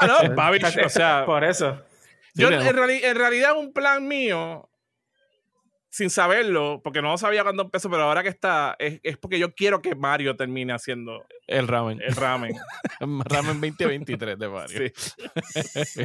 [0.00, 1.82] Ah, no Babish o sea por eso.
[2.34, 4.67] yo en, en realidad un plan mío
[5.90, 9.54] sin saberlo, porque no sabía cuándo empezó, pero ahora que está, es, es, porque yo
[9.54, 12.00] quiero que Mario termine haciendo el ramen.
[12.02, 12.54] El ramen.
[13.00, 14.92] ramen 2023 de Mario.
[14.94, 16.02] Sí.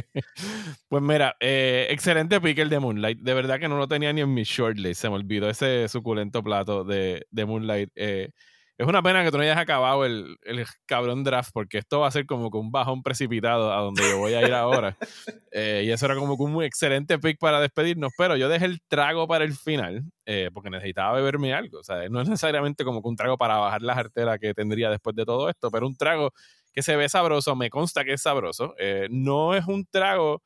[0.88, 3.20] pues mira, eh, excelente picker de Moonlight.
[3.20, 5.02] De verdad que no lo tenía ni en mi shortlist.
[5.02, 7.90] Se me olvidó ese suculento plato de, de Moonlight.
[7.94, 8.30] Eh,
[8.76, 12.08] es una pena que tú no hayas acabado el, el, cabrón draft, porque esto va
[12.08, 14.96] a ser como que un bajón precipitado a donde yo voy a ir ahora.
[15.56, 18.64] Eh, y eso era como que un muy excelente pick para despedirnos, pero yo dejé
[18.64, 21.78] el trago para el final, eh, porque necesitaba beberme algo.
[21.78, 24.90] O sea, no es necesariamente como que un trago para bajar la jartera que tendría
[24.90, 26.32] después de todo esto, pero un trago
[26.72, 28.74] que se ve sabroso, me consta que es sabroso.
[28.80, 30.42] Eh, no es un trago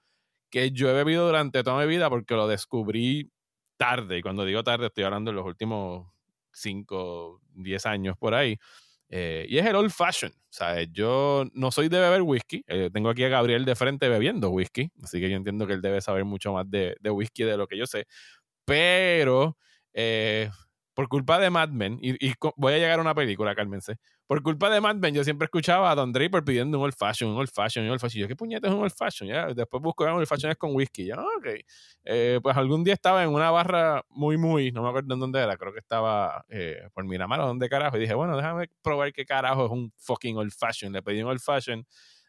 [0.51, 3.31] que yo he bebido durante toda mi vida porque lo descubrí
[3.79, 6.07] tarde, y cuando digo tarde estoy hablando de los últimos
[6.59, 8.59] 5, 10 años por ahí.
[9.11, 10.33] Eh, y es el old fashion.
[10.33, 12.63] O sea, yo no soy de beber whisky.
[12.67, 14.91] Eh, tengo aquí a Gabriel de frente bebiendo whisky.
[15.03, 17.67] Así que yo entiendo que él debe saber mucho más de, de whisky de lo
[17.67, 18.07] que yo sé.
[18.65, 19.57] Pero
[19.95, 20.51] eh,
[20.95, 22.17] por culpa de Mad Men, y,
[22.57, 23.97] voy a llegar a una película, cálmense.
[24.29, 27.31] Por culpa de Mad Men, yo siempre escuchaba a Don Draper pidiendo un old fashion,
[27.31, 28.21] un old fashion, un old fashion.
[28.21, 29.27] yo, ¿qué puñetas es un old fashion?
[29.27, 31.07] Ya, después busco un old fashion con whisky.
[31.07, 31.47] Ya, ok.
[32.05, 35.41] Eh, pues algún día estaba en una barra muy, muy, no me acuerdo en dónde
[35.41, 37.97] era, creo que estaba eh, por Miramar o dónde carajo.
[37.97, 40.93] Y dije, bueno, déjame probar qué carajo es un fucking old fashion.
[40.93, 41.87] Le pedí un old fashion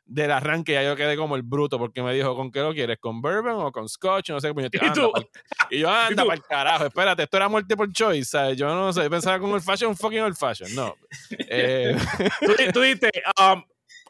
[0.10, 2.98] del arranque ya yo quedé como el bruto porque me dijo, ¿con qué lo quieres?
[3.00, 4.32] ¿Con bourbon o con scotch?
[4.32, 5.12] No sé, pues yo, ¿Y, tú?
[5.70, 8.58] y yo, anda para el carajo, espérate, esto era muerte por choice, ¿sabes?
[8.58, 10.96] Yo no sé, pensaba con el fashion, un fucking old fashion, no.
[11.52, 11.98] Eh,
[12.42, 13.10] tú, tú dijiste,
[13.40, 13.64] um,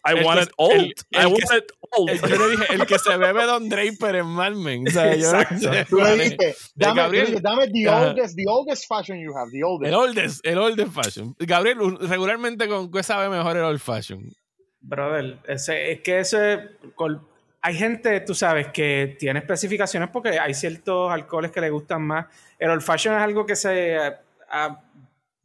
[0.06, 0.94] I want it old.
[1.14, 2.10] I want it old.
[2.10, 4.88] yo le dije, el que se bebe Don Draper en.
[4.88, 5.72] O sea, yo, Exacto.
[5.90, 9.88] Tú le dijiste, dame, Gabriel, dame the, oldest, the oldest fashion you have, the oldest.
[9.90, 11.36] El oldest, el oldest fashion.
[11.40, 14.22] Gabriel, regularmente con qué sabe mejor el old fashion.
[14.82, 16.78] Brother, ese, es que ese.
[17.62, 22.28] Hay gente, tú sabes, que tiene especificaciones porque hay ciertos alcoholes que le gustan más.
[22.58, 23.98] El old fashion es algo que se
[24.50, 24.82] ha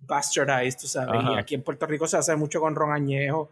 [0.06, 1.23] bastardized, tú sabes.
[1.24, 3.51] Y aquí en Puerto Rico se hace mucho con ron añejo.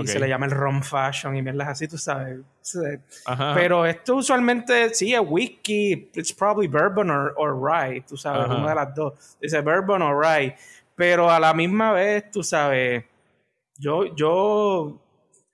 [0.00, 2.40] Y se le llama el rom fashion y mierdas así, tú sabes.
[3.54, 8.70] Pero esto usualmente, sí, es whisky, it's probably bourbon or, or rye, tú sabes, una
[8.70, 9.36] de las dos.
[9.40, 10.56] Dice bourbon or rye.
[10.94, 13.04] Pero a la misma vez, tú sabes,
[13.76, 14.98] yo, yo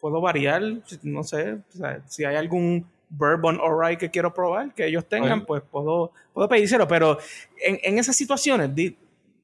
[0.00, 0.62] puedo variar,
[1.02, 1.58] no sé,
[2.06, 6.48] si hay algún bourbon o rye que quiero probar, que ellos tengan, pues puedo, puedo
[6.48, 6.86] pedírselo.
[6.86, 7.18] Pero
[7.60, 8.70] en, en esas situaciones,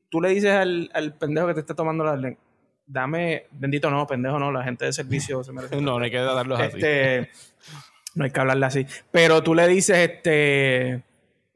[0.08, 2.36] tú le dices al, al, pendejo que te está tomando la
[2.86, 5.76] dame, bendito no, pendejo no, la gente de servicio se merece.
[5.80, 7.30] no, no hay que darlos este, así.
[8.14, 8.86] No hay que hablarle así.
[9.10, 11.02] Pero tú le dices, este,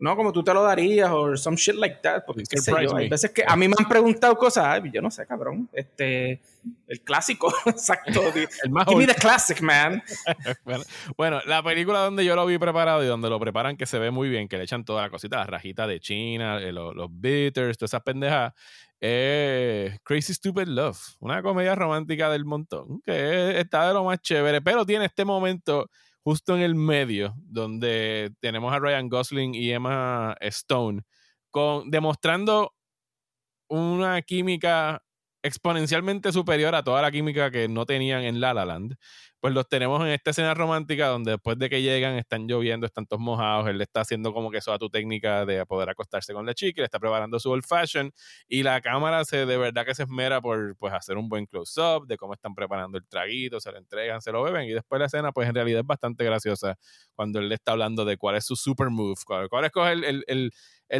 [0.01, 2.23] no, como tú te lo darías o some shit like that.
[2.25, 2.45] Porque
[2.97, 5.69] hay veces que a mí me han preguntado cosas, yo no sé, cabrón.
[5.73, 6.41] Este,
[6.87, 8.23] el clásico, exacto.
[8.63, 10.03] el más Give me the classic, man.
[11.17, 14.11] bueno, la película donde yo lo vi preparado y donde lo preparan que se ve
[14.11, 17.09] muy bien, que le echan toda la cosita, las rajitas de China, eh, los, los
[17.11, 18.53] bitters, todas esas pendejas
[19.01, 24.85] Crazy Stupid Love, una comedia romántica del montón, que está de lo más chévere, pero
[24.85, 25.89] tiene este momento
[26.25, 31.03] justo en el medio, donde tenemos a Ryan Gosling y Emma Stone,
[31.51, 32.75] con, demostrando
[33.69, 35.03] una química
[35.43, 38.97] exponencialmente superior a toda la química que no tenían en La La Land
[39.41, 43.07] pues los tenemos en esta escena romántica donde después de que llegan están lloviendo, están
[43.07, 46.47] todos mojados, él le está haciendo como que eso tu técnica de poder acostarse con
[46.47, 48.13] la chica, le está preparando su old fashion
[48.49, 51.81] y la cámara se de verdad que se esmera por pues hacer un buen close
[51.81, 54.99] up de cómo están preparando el traguito, se lo entregan, se lo beben y después
[54.99, 56.77] la escena pues en realidad es bastante graciosa
[57.15, 60.25] cuando él le está hablando de cuál es su super move, cuál, es el, el
[60.29, 60.53] el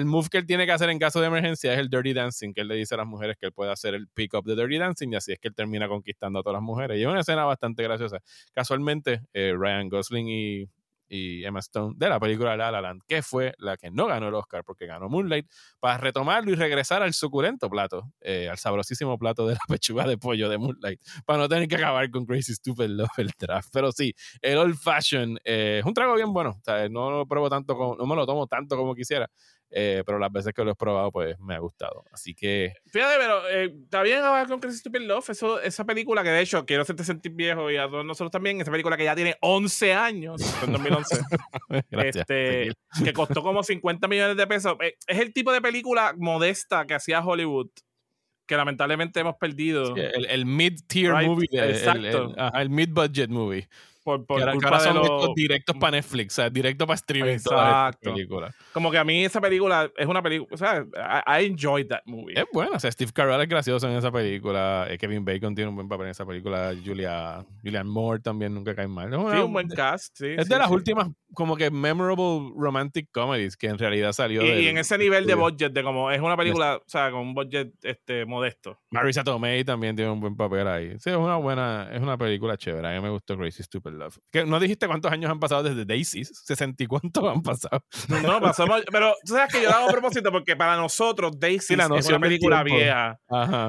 [0.05, 2.61] move que él tiene que hacer en caso de emergencia es el Dirty Dancing, que
[2.61, 5.13] él le dice a las mujeres que él puede hacer el pick-up de Dirty Dancing
[5.13, 6.99] y así es que él termina conquistando a todas las mujeres.
[6.99, 8.21] Y es una escena bastante graciosa.
[8.53, 10.69] Casualmente, eh, Ryan Gosling y,
[11.11, 14.35] Emma Stone de la película La La Land, que fue la que no ganó el
[14.35, 15.47] Oscar porque ganó Moonlight,
[15.81, 20.19] para retomarlo y regresar al suculento plato, eh, al sabrosísimo plato de la pechuga de
[20.19, 23.71] pollo de Moonlight, para no tener que acabar con Crazy Stupid Love el draft.
[23.73, 26.61] Pero sí, el Old Fashion eh, es un trago bien bueno,
[26.91, 29.31] no lo pruebo tanto como, no me lo tomo tanto como quisiera,
[29.71, 32.05] eh, pero las veces que lo he probado, pues me ha gustado.
[32.11, 32.73] Así que.
[32.87, 35.29] Fíjate, pero eh, está bien hablar con Crazy Stupid Love.
[35.29, 38.61] Eso, esa película que de hecho quiero hacerte sentir viejo y a todos nosotros también.
[38.61, 41.21] Esa película que ya tiene 11 años, en 2011.
[41.91, 42.73] este,
[43.05, 44.77] que costó como 50 millones de pesos.
[44.81, 47.69] Eh, es el tipo de película modesta que hacía Hollywood
[48.47, 49.95] que lamentablemente hemos perdido.
[49.95, 51.49] el, mid-tier movie.
[51.53, 52.35] Exacto.
[52.55, 53.69] el mid-budget movie
[54.09, 55.35] por, por que culpa de los...
[55.35, 57.33] directos para Netflix, o sea, directo para streaming.
[57.33, 58.15] Exacto.
[58.73, 60.85] Como que a mí esa película es una película, o sea,
[61.27, 62.39] I, enjoyed that movie.
[62.39, 65.69] Es buena, o sea, Steve Carell es gracioso en esa película, eh, Kevin Bacon tiene
[65.69, 69.11] un buen papel en esa película, Julia, Julian Moore también nunca cae mal.
[69.11, 70.35] sí, un buen cast, sí.
[70.37, 74.69] Es de las últimas como que memorable romantic comedies que en realidad salió y, y
[74.69, 77.73] en ese nivel de budget, de como es una película, o sea, con un budget
[77.83, 78.79] este, modesto.
[78.91, 80.91] Marisa Tomei también tiene un buen papel ahí.
[80.99, 82.89] Sí, es una buena, es una película chévere.
[82.89, 84.19] A mí me gustó Crazy Stupid Love.
[84.47, 86.45] ¿No dijiste cuántos años han pasado desde Daisies?
[86.47, 87.85] ¿60 y cuántos han pasado?
[88.23, 88.83] No, pasamos.
[88.91, 92.21] Pero tú sabes que yo lo hago a propósito porque para nosotros Daisies es una
[92.21, 93.19] película vieja.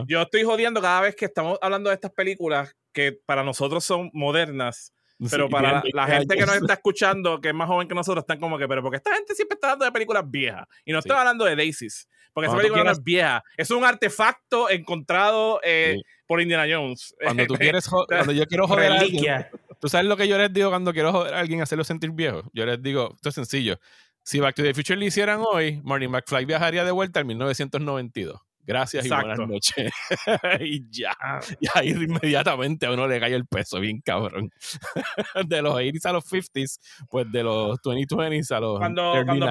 [0.07, 4.09] Yo estoy jodiendo cada vez que estamos hablando de estas películas que para nosotros son
[4.13, 4.93] modernas.
[5.29, 8.39] Pero para la, gente que nos está escuchando, que es más joven que nosotros, están
[8.39, 10.65] como que, pero porque esta gente siempre está hablando de películas viejas.
[10.85, 12.07] Y no estoy hablando de Daisies.
[12.33, 13.43] Porque esa película no es vieja.
[13.57, 17.13] Es un artefacto encontrado eh, por Indiana Jones.
[17.21, 19.45] Cuando tú quieres, cuando yo quiero joder a alguien,
[19.79, 22.43] ¿Tú sabes lo que yo les digo cuando quiero joder a alguien hacerlo sentir viejo?
[22.53, 23.79] Yo les digo, esto es sencillo.
[24.23, 28.39] Si Back to the Future lo hicieran hoy, Marty McFly viajaría de vuelta en 1992.
[28.69, 29.91] Gracias y buenas noches.
[30.59, 31.17] y ya.
[31.59, 34.51] Y ahí inmediatamente a uno le cae el peso, bien cabrón.
[35.47, 36.79] de los 80s a los 50s,
[37.09, 38.77] pues de los 2020s a los.
[38.77, 39.47] Cuando, cuando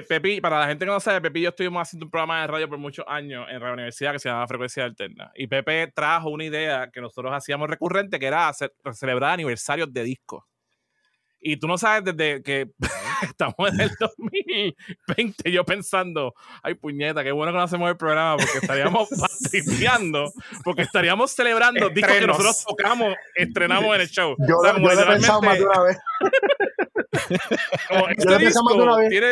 [0.00, 2.46] Pepi, para la gente que no sabe, Pepi y yo estuvimos haciendo un programa de
[2.46, 5.30] radio por muchos años en la universidad que se llamaba Frecuencia Alterna.
[5.34, 10.04] Y Pepe trajo una idea que nosotros hacíamos recurrente, que era hacer, celebrar aniversarios de
[10.04, 10.44] discos.
[11.44, 12.70] Y tú no sabes desde que
[13.22, 18.36] estamos en el 2020, yo pensando, ay puñeta, qué bueno que no hacemos el programa
[18.36, 19.08] porque estaríamos
[19.50, 20.32] tripeando,
[20.62, 24.36] porque estaríamos celebrando discos que nosotros tocamos, estrenamos en el show.
[24.48, 25.98] Yo, o sea, yo lo he pensado más de una vez.
[27.88, 29.10] como este yo disco más de una vez.
[29.10, 29.28] tiene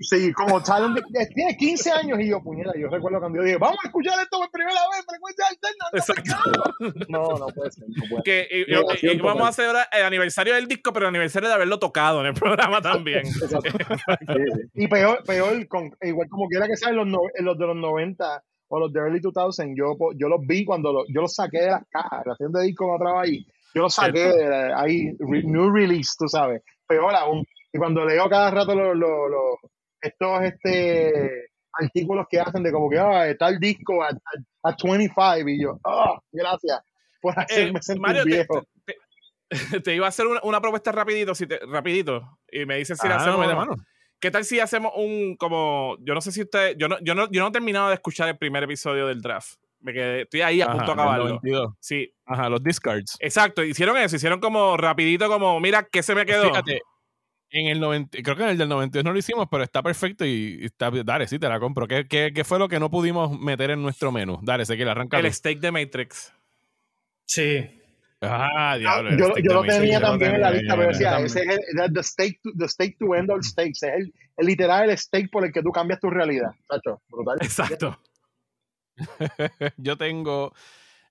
[0.00, 0.98] Sí, como Talent,
[1.34, 4.38] tiene 15 años y yo, puñera, yo recuerdo cuando yo dije, vamos a escuchar esto
[4.38, 5.84] por primera vez, frecuencia alterna.
[5.92, 7.06] Exacto.
[7.08, 7.84] No, no puede ser.
[8.24, 12.20] Que, y, vamos a hacer el aniversario del disco, pero el aniversario de haberlo tocado
[12.20, 13.24] en el programa también.
[14.74, 18.42] Y peor, peor con, igual como quiera que sea en los, los de los 90
[18.68, 21.82] o los de early 2000, yo, yo los vi cuando yo los saqué de las
[21.90, 23.44] cajas, la de disco no trabajaba ahí.
[23.74, 26.62] Yo los saqué de ahí, new release, tú sabes.
[26.86, 27.44] Peor aún.
[27.72, 29.69] Y cuando leo cada rato los, los, los
[30.02, 35.62] estos este, artículos que hacen de como que ah, tal disco a, a, 25 y
[35.62, 36.80] yo, ah, gracias
[37.20, 38.62] por eh, hacerme sentir viejo.
[39.84, 43.16] Te, iba a hacer una, propuesta rapidito, si te, rapidito, y me dices si la
[43.16, 43.74] ah, hacemos de mano.
[44.20, 47.28] ¿Qué tal si hacemos un como yo no sé si usted yo no yo no
[47.30, 49.54] yo no he terminado de escuchar el primer episodio del draft.
[49.80, 51.40] Me quedé, estoy ahí a punto de acabarlo.
[51.80, 52.12] Sí.
[52.26, 53.16] Ajá, los discards.
[53.18, 56.44] Exacto, hicieron eso, hicieron como rapidito como mira qué se me quedó.
[56.44, 56.82] Fíjate,
[57.52, 60.24] En el 90, creo que en el del 92 no lo hicimos, pero está perfecto
[60.24, 60.90] y, está.
[60.90, 61.88] Dale, sí, te la compro.
[61.88, 64.38] ¿Qué, ¿Qué, fue lo que no pudimos meter en nuestro menú?
[64.42, 65.18] Dale, sé que le arranca.
[65.18, 66.32] El steak de Matrix.
[67.26, 67.68] Sí.
[68.20, 69.16] Ah, diablo.
[69.16, 72.40] yo, yo lo tenía también en la lista, pero decía, ese es el the steak
[72.42, 73.82] to, the steak to end all steaks.
[73.82, 76.52] Es el, el, literal el steak por el que tú cambias tu realidad.
[76.70, 77.38] Chacho, brutal.
[77.40, 77.98] Exacto.
[79.76, 80.52] yo tengo.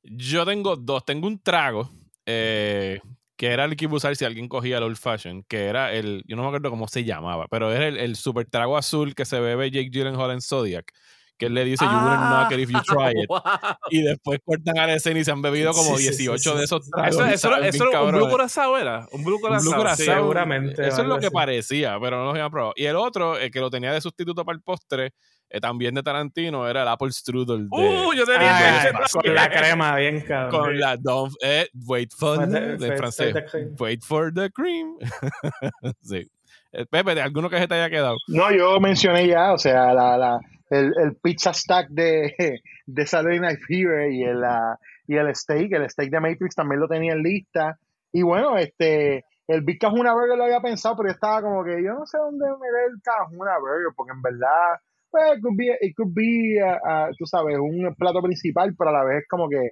[0.03, 1.03] Yo tengo dos.
[1.03, 1.89] Tengo un trago.
[2.25, 3.01] Eh,
[3.39, 5.93] que era el que iba a usar si alguien cogía el old fashion, que era
[5.93, 9.15] el, yo no me acuerdo cómo se llamaba, pero era el, el super trago azul
[9.15, 10.91] que se bebe Jake Gyllenhaal en Zodiac,
[11.39, 13.29] que él le dice, you wouldn't knock it if you try it.
[13.89, 17.15] Y después cortan a la escena y se han bebido como 18 de esos tragos.
[17.15, 19.95] Eso, eso, un Blue Corazao era, un Blue Corazao.
[19.95, 20.87] seguramente.
[20.87, 22.73] Eso es lo que parecía, pero no lo había probado.
[22.75, 25.13] Y el otro, el que lo tenía de sustituto para el postre,
[25.49, 27.69] eh, también de Tarantino era el Apple Strudel.
[27.69, 30.61] De, uh, yo tenía ah, Con la crema, bien cabrón.
[30.61, 33.33] Con la don't, eh, wait for the, de francés.
[33.79, 34.97] Wait for the cream.
[36.03, 36.29] sí.
[36.71, 38.17] Eh, Pepe, ¿de alguno que se te haya quedado?
[38.27, 40.39] No, yo mencioné ya, o sea, la, la,
[40.69, 44.43] el, el pizza stack de, de Saturday Night Fever y el,
[45.07, 47.77] y el steak, el steak de Matrix también lo tenía en lista.
[48.11, 51.83] Y bueno, este, el Big Cajuna Burger lo había pensado, pero yo estaba como que
[51.83, 54.79] yo no sé dónde me ve el Cajuna Burger, porque en verdad
[55.11, 58.91] pues, it could be, it could be uh, uh, tú sabes, un plato principal, pero
[58.91, 59.71] a la vez como que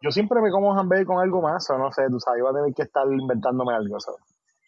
[0.00, 2.54] yo siempre me como hamburger con algo más, o no sé, tú sabes, iba a
[2.54, 4.20] tener que estar inventándome algo, ¿sabes?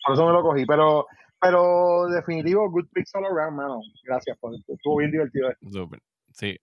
[0.04, 1.06] Por eso me lo cogí, pero,
[1.40, 3.80] pero definitivo, good picks all around, mano.
[4.04, 5.50] Gracias, por, estuvo bien divertido.
[5.70, 6.00] Super.
[6.32, 6.58] Sí.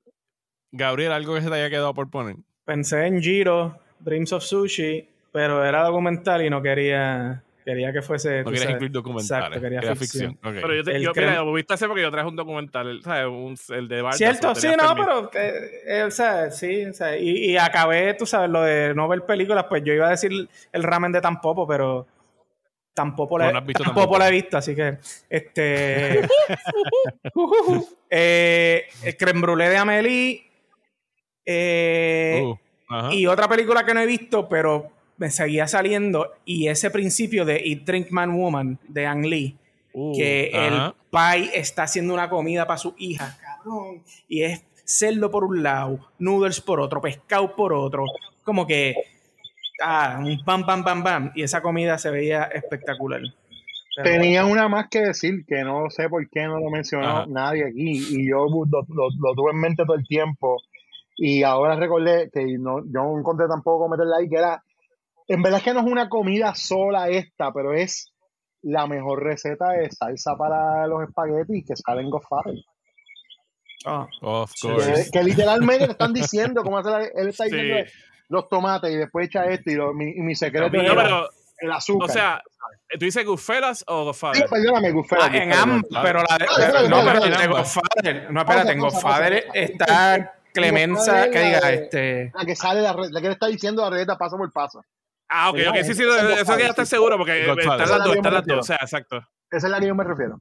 [0.72, 2.36] Gabriel, ¿algo que se te haya quedado por poner?
[2.66, 8.44] Pensé en Giro, Dreams of Sushi, pero era documental y no quería Quería que fuese.
[8.44, 9.58] No querías incluir documentales.
[9.58, 10.38] Exacto, quería, ficción.
[10.42, 13.28] Pero yo, te, yo mira, lo viste hacer porque yo traje un documental, ¿sabes?
[13.28, 14.14] Un, el de Barça.
[14.14, 15.32] Cierto, sí, no, pero.
[15.34, 19.26] Eh, o sea, sí, o sea, y, y, acabé, tú sabes, lo de no ver
[19.26, 20.32] películas, pues yo iba a decir
[20.72, 22.06] el ramen de Tampopo, pero.
[22.94, 25.00] Tampoco la, no tampoco, la he visto, así que.
[25.30, 26.22] Este.
[28.10, 30.44] eh, el creme brûlée de Amélie.
[31.46, 36.90] Eh, uh, y otra película que no he visto, pero me seguía saliendo y ese
[36.90, 39.58] principio de Eat Drink Man Woman de Ang Lee,
[39.94, 45.32] uh, que el pai está haciendo una comida para su hija, cabrón, y es cerdo
[45.32, 48.06] por un lado, noodles por otro, pescado por otro,
[48.44, 48.96] como que
[49.82, 53.22] ah, un pam, pam, pam, pam, y esa comida se veía espectacular.
[54.04, 57.92] Tenía una más que decir, que no sé por qué no lo mencionó nadie aquí,
[57.92, 60.58] y yo lo, tuve en mente todo el tiempo,
[61.16, 64.64] y ahora recordé que no, yo no encontré tampoco meterla ahí, que era
[65.28, 68.14] en verdad es que no es una comida sola esta, pero es
[68.62, 72.56] la mejor receta de salsa para los espaguetis que salen Godfather.
[73.86, 75.12] Ah, of course.
[75.12, 77.76] Que, literalmente están diciendo cómo hacer, él está diciendo
[78.34, 80.92] los tomates y después echa esto y, mi, secreto es
[81.60, 82.10] el azúcar.
[82.10, 82.44] O sea,
[82.90, 84.42] ¿tú dices Goodfellas o Godfather?
[84.42, 85.30] Sí, perdóname, Goodfellas.
[85.32, 88.80] Ah, en ambos, pero la de, ah, no, pero el de Godfather, no, espérate, en
[88.80, 92.32] Godfather está Clemenza, que diga, este...
[92.34, 94.84] La que sale, la, la que le está diciendo la receta paso por paso.
[95.30, 98.46] Ah, ok, ok, sí, sí, eso ya está seguro porque están las dos, están las
[98.46, 99.18] dos, o sea, exacto.
[99.52, 100.40] Esa es la que yo me refiero.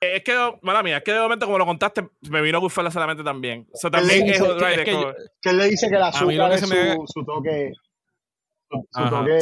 [0.00, 3.22] Es que, mala mía, es que de momento, como lo contaste, me vino Goodfellas solamente
[3.22, 3.68] también.
[3.72, 7.24] O sea, también es, que, que, él le dice que la azúcar es su, su
[7.24, 7.72] toque.
[8.70, 9.38] Su toque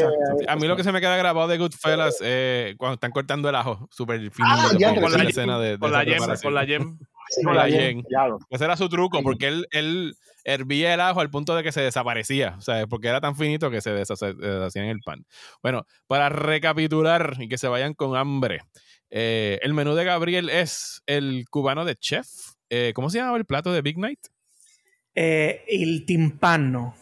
[0.48, 3.54] a mí lo que se me queda grabado de Goodfellas es cuando están cortando el
[3.54, 4.48] ajo, súper fino.
[4.50, 6.98] Ah, ya, con, la, escena de, con, la yem, con la yem.
[7.44, 8.02] con la yem.
[8.50, 11.82] Ese era su truco, porque él, él hervía el ajo al punto de que se
[11.82, 15.26] desaparecía, o sea, porque era tan finito que se deshacía en el pan.
[15.62, 18.62] Bueno, para recapitular y que se vayan con hambre,
[19.10, 22.26] eh, el menú de Gabriel es el cubano de chef.
[22.70, 24.20] Eh, ¿Cómo se llama el plato de Big Night?
[25.14, 26.94] Eh, el timpano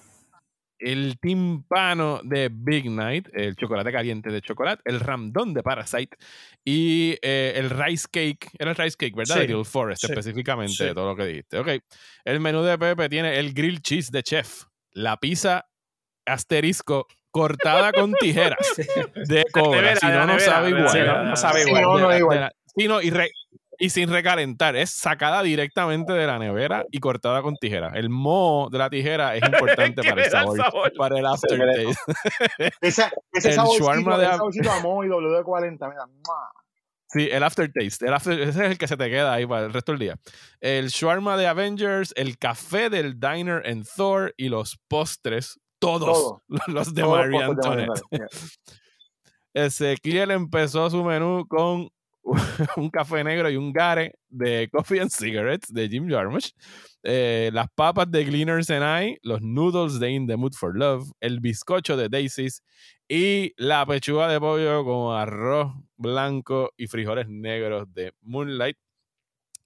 [0.78, 6.18] el timpano de Big Night, el chocolate caliente de chocolate, el ramdón de Parasite
[6.62, 8.50] y el rice cake.
[8.58, 9.46] Era el rice cake, ¿verdad?
[9.46, 11.58] Sí, Forest, específicamente, de todo lo que dijiste.
[11.58, 11.68] Ok.
[12.26, 15.66] El menú de Pepe tiene el grill cheese de chef, la pizza
[16.26, 18.56] asterisco cortada con tijeras
[19.14, 19.96] de cobra.
[19.96, 21.28] Si no, no sabe igual.
[21.28, 21.82] no sabe igual.
[21.82, 22.52] no, no, igual.
[22.74, 23.10] Sí, no, y
[23.78, 24.76] y sin recalentar.
[24.76, 27.92] Es sacada directamente de la nevera y cortada con tijera.
[27.94, 31.94] El moho de la tijera es importante para el sabor, para el aftertaste.
[32.80, 33.04] ese
[33.34, 34.28] el shawarma de
[34.82, 35.92] moho y W40.
[37.08, 38.06] Sí, el aftertaste.
[38.06, 40.16] El ese es el que se te queda ahí para el resto del día.
[40.60, 46.38] El shawarma de Avengers, el café del Diner en Thor y los postres, todos
[46.68, 48.02] los de Marie Antoinette.
[49.54, 51.88] Ezequiel empezó su menú con
[52.76, 56.50] un café negro y un gare de Coffee and Cigarettes de Jim Jarmusch,
[57.02, 61.10] eh, las papas de Gleaners and I, los noodles de In the Mood for Love,
[61.20, 62.62] el bizcocho de Daisies
[63.08, 68.76] y la pechuga de pollo con arroz blanco y frijoles negros de Moonlight.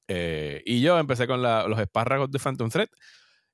[0.06, 2.88] Eh, y yo empecé con los espárragos de Phantom Thread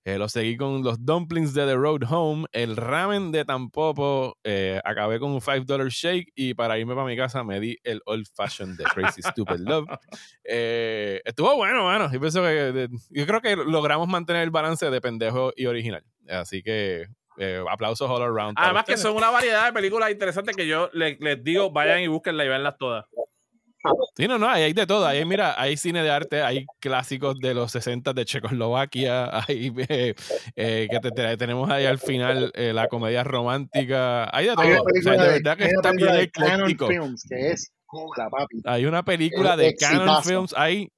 [0.07, 4.81] eh, lo seguí con los dumplings de The Road Home, el ramen de Tampopo, eh,
[4.85, 8.29] acabé con un $5 shake y para irme para mi casa me di el Old
[8.33, 9.87] Fashioned de Crazy Stupid Love.
[10.49, 12.09] Eh, estuvo bueno, bueno.
[12.13, 16.05] Yo, pienso que, yo creo que logramos mantener el balance de pendejo y original.
[16.29, 17.09] Así que
[17.69, 18.57] aplausos all around.
[18.57, 22.07] Además que son una variedad de películas interesantes que yo les, les digo, vayan y
[22.07, 23.07] búsquenla y veanlas todas.
[24.17, 25.07] Sí, no, no, hay de todo.
[25.07, 30.15] Ahí, mira, hay cine de arte, hay clásicos de los 60 de Checoslovaquia, hay eh,
[30.55, 34.65] eh, que tenemos ahí al final eh, la comedia romántica, hay de todo.
[34.65, 36.89] o sea, de verdad que está bien ecléctico.
[38.65, 40.91] Hay una película de Canon Films, hay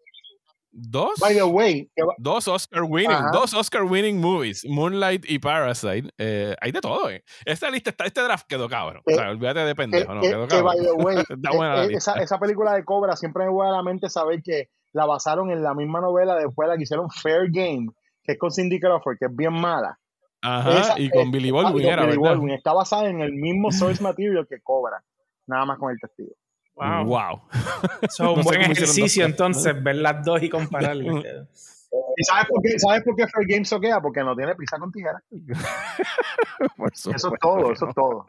[0.73, 1.19] dos.
[1.21, 6.11] By the way, dos Oscar winning, dos Oscar winning movies, Moonlight y Parasite.
[6.19, 7.11] Eh, hay de todo.
[7.11, 7.25] Eh.
[7.45, 9.03] Esta lista, está, este draft quedó cabrón.
[9.05, 10.65] o sea, olvídate de pendejo, no, quedó cabrón.
[10.65, 11.17] by the way,
[11.91, 15.07] eh, esa, esa, película de Cobra siempre me voy a la mente saber que la
[15.07, 17.89] basaron en la misma novela después la que hicieron Fair Game,
[18.23, 19.99] que es con Cindy Crawford, que es bien mala.
[20.41, 22.51] Ajá, y con Billy Baldwin era, Billy Baldwin.
[22.51, 25.03] Está basada en el mismo source material que Cobra,
[25.47, 26.35] nada más con el testigo.
[26.79, 27.05] Wow.
[27.05, 27.41] wow.
[28.37, 31.25] un buen ejercicio entonces ver las dos y compararlas.
[32.17, 34.01] ¿Y sabes por qué, sabes por qué Fair Game soquea?
[34.01, 35.23] Porque no tiene pizza con tijera.
[36.93, 38.27] eso es todo, eso es todo.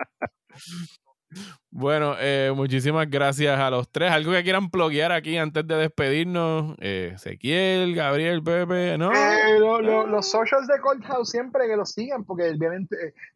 [1.70, 4.12] Bueno, eh, muchísimas gracias a los tres.
[4.12, 6.76] ¿Algo que quieran bloguear aquí antes de despedirnos?
[6.80, 9.12] Eh, Ezequiel, Gabriel, Pepe, ¿no?
[9.12, 12.88] Eh, los socials de Courthouse siempre que los sigan, porque vienen,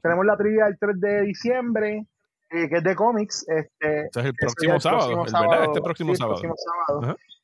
[0.01, 2.07] tenemos la trivia el 3 de diciembre
[2.53, 3.45] que es de cómics.
[3.47, 5.65] Este, es el próximo sábado, ¿verdad?
[5.65, 6.41] Este próximo sábado.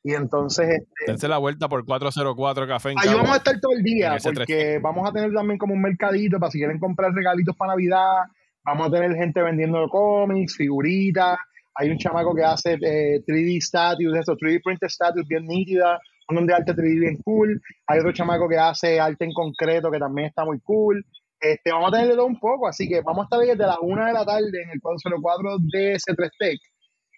[0.02, 0.68] Y entonces.
[0.68, 4.16] Este, Dense la vuelta por 404 Café en Ahí vamos a estar todo el día,
[4.22, 8.22] porque vamos a tener también como un mercadito para si quieren comprar regalitos para Navidad.
[8.64, 11.38] Vamos a tener gente vendiendo cómics, figuritas.
[11.74, 16.46] Hay un chamaco que hace 3D eh, statues, eso, 3D printed statues bien nítidas, un
[16.46, 17.60] de arte 3D bien cool.
[17.86, 21.04] Hay otro chamaco que hace arte en concreto que también está muy cool.
[21.40, 23.78] Este, vamos a tener de todo un poco, así que vamos a estar desde las
[23.80, 26.60] 1 de la tarde en el 404 de C3 Tech.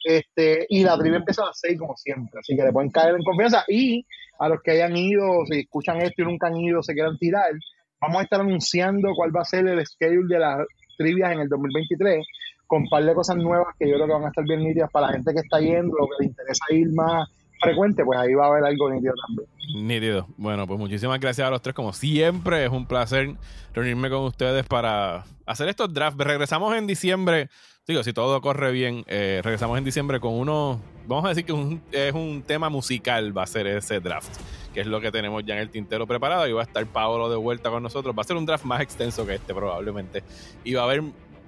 [0.05, 3.16] Este, y la trivia empieza a las 6 como siempre, así que le pueden caer
[3.16, 3.65] en confianza.
[3.69, 4.07] Y
[4.39, 7.53] a los que hayan ido, si escuchan esto y nunca han ido, se quieran tirar,
[8.01, 10.66] vamos a estar anunciando cuál va a ser el schedule de las
[10.97, 12.24] trivias en el 2023
[12.66, 14.90] con un par de cosas nuevas que yo creo que van a estar bien nítidas
[14.90, 17.28] para la gente que está yendo o que le interesa ir más
[17.62, 19.48] frecuente, pues ahí va a haber algo nítido también.
[19.86, 20.26] Nítido.
[20.36, 21.74] Bueno, pues muchísimas gracias a los tres.
[21.74, 23.34] Como siempre, es un placer
[23.72, 26.22] reunirme con ustedes para hacer estos drafts.
[26.22, 27.48] Regresamos en diciembre.
[27.86, 30.80] Digo, si todo corre bien, eh, regresamos en diciembre con uno.
[31.06, 34.36] Vamos a decir que es un tema musical, va a ser ese draft,
[34.72, 36.47] que es lo que tenemos ya en el tintero preparado.
[36.47, 38.14] Y va a estar Paolo de vuelta con nosotros.
[38.16, 40.22] Va a ser un draft más extenso que este, probablemente.
[40.64, 41.02] Y va a haber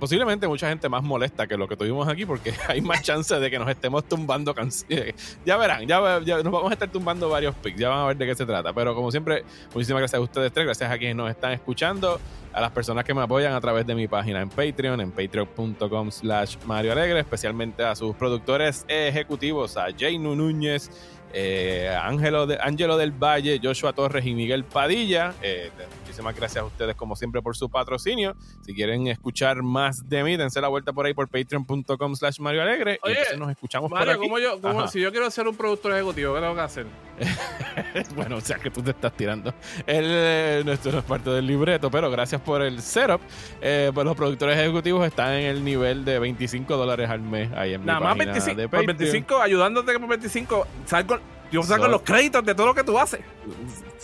[0.05, 3.51] posiblemente mucha gente más molesta que lo que tuvimos aquí porque hay más chance de
[3.51, 5.15] que nos estemos tumbando canciones.
[5.47, 8.27] Ya verán, ya, nos vamos a estar tumbando varios picks, ya van a ver de
[8.27, 8.73] qué se trata.
[8.75, 12.21] Pero como siempre, muchísimas gracias a ustedes tres, gracias a quienes nos están escuchando,
[12.53, 16.11] a las personas que me apoyan a través de mi página en Patreon, en patreon.com
[16.11, 20.91] slash Mario Alegre, especialmente a sus productores ejecutivos, a Jaynu Núñez,
[21.37, 25.35] eh, Ángelo, de, Ángelo del Valle, Joshua Torres y Miguel Padilla.
[25.43, 25.69] Eh,
[26.01, 28.37] muchísimas gracias a ustedes como siempre por su patrocinio.
[28.63, 32.63] Si quieren escuchar más de mí, dense la vuelta por ahí por patreon.com slash Mario
[32.63, 33.01] Alegre.
[33.03, 34.29] Oye, y nos escuchamos por aquí.
[34.41, 36.87] yo, si yo quiero ser un productor ejecutivo, ¿qué tengo que hacer?
[38.17, 39.55] bueno, o sea que tú te estás tirando.
[39.87, 43.21] El, eh, no es parte del libreto, pero gracias por el setup.
[43.61, 47.75] Eh, pues los productores ejecutivos están en el nivel de 25 dólares al mes ahí
[47.75, 51.19] en Nada mi más 25, de por 25, ayudándote por 25, salgo,
[51.51, 53.21] yo saco los créditos de todo lo que tú haces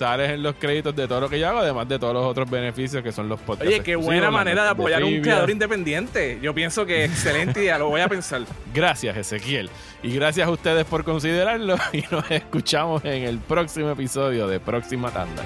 [0.01, 2.49] sales en los créditos de todo lo que yo hago, además de todos los otros
[2.49, 3.69] beneficios que son los podcasts.
[3.69, 6.39] Oye, qué buena manera de apoyar a un creador independiente.
[6.41, 8.41] Yo pienso que excelente idea, lo voy a pensar.
[8.75, 9.69] Gracias, Ezequiel.
[10.03, 11.77] Y gracias a ustedes por considerarlo.
[11.93, 15.43] Y nos escuchamos en el próximo episodio de Próxima Tanda.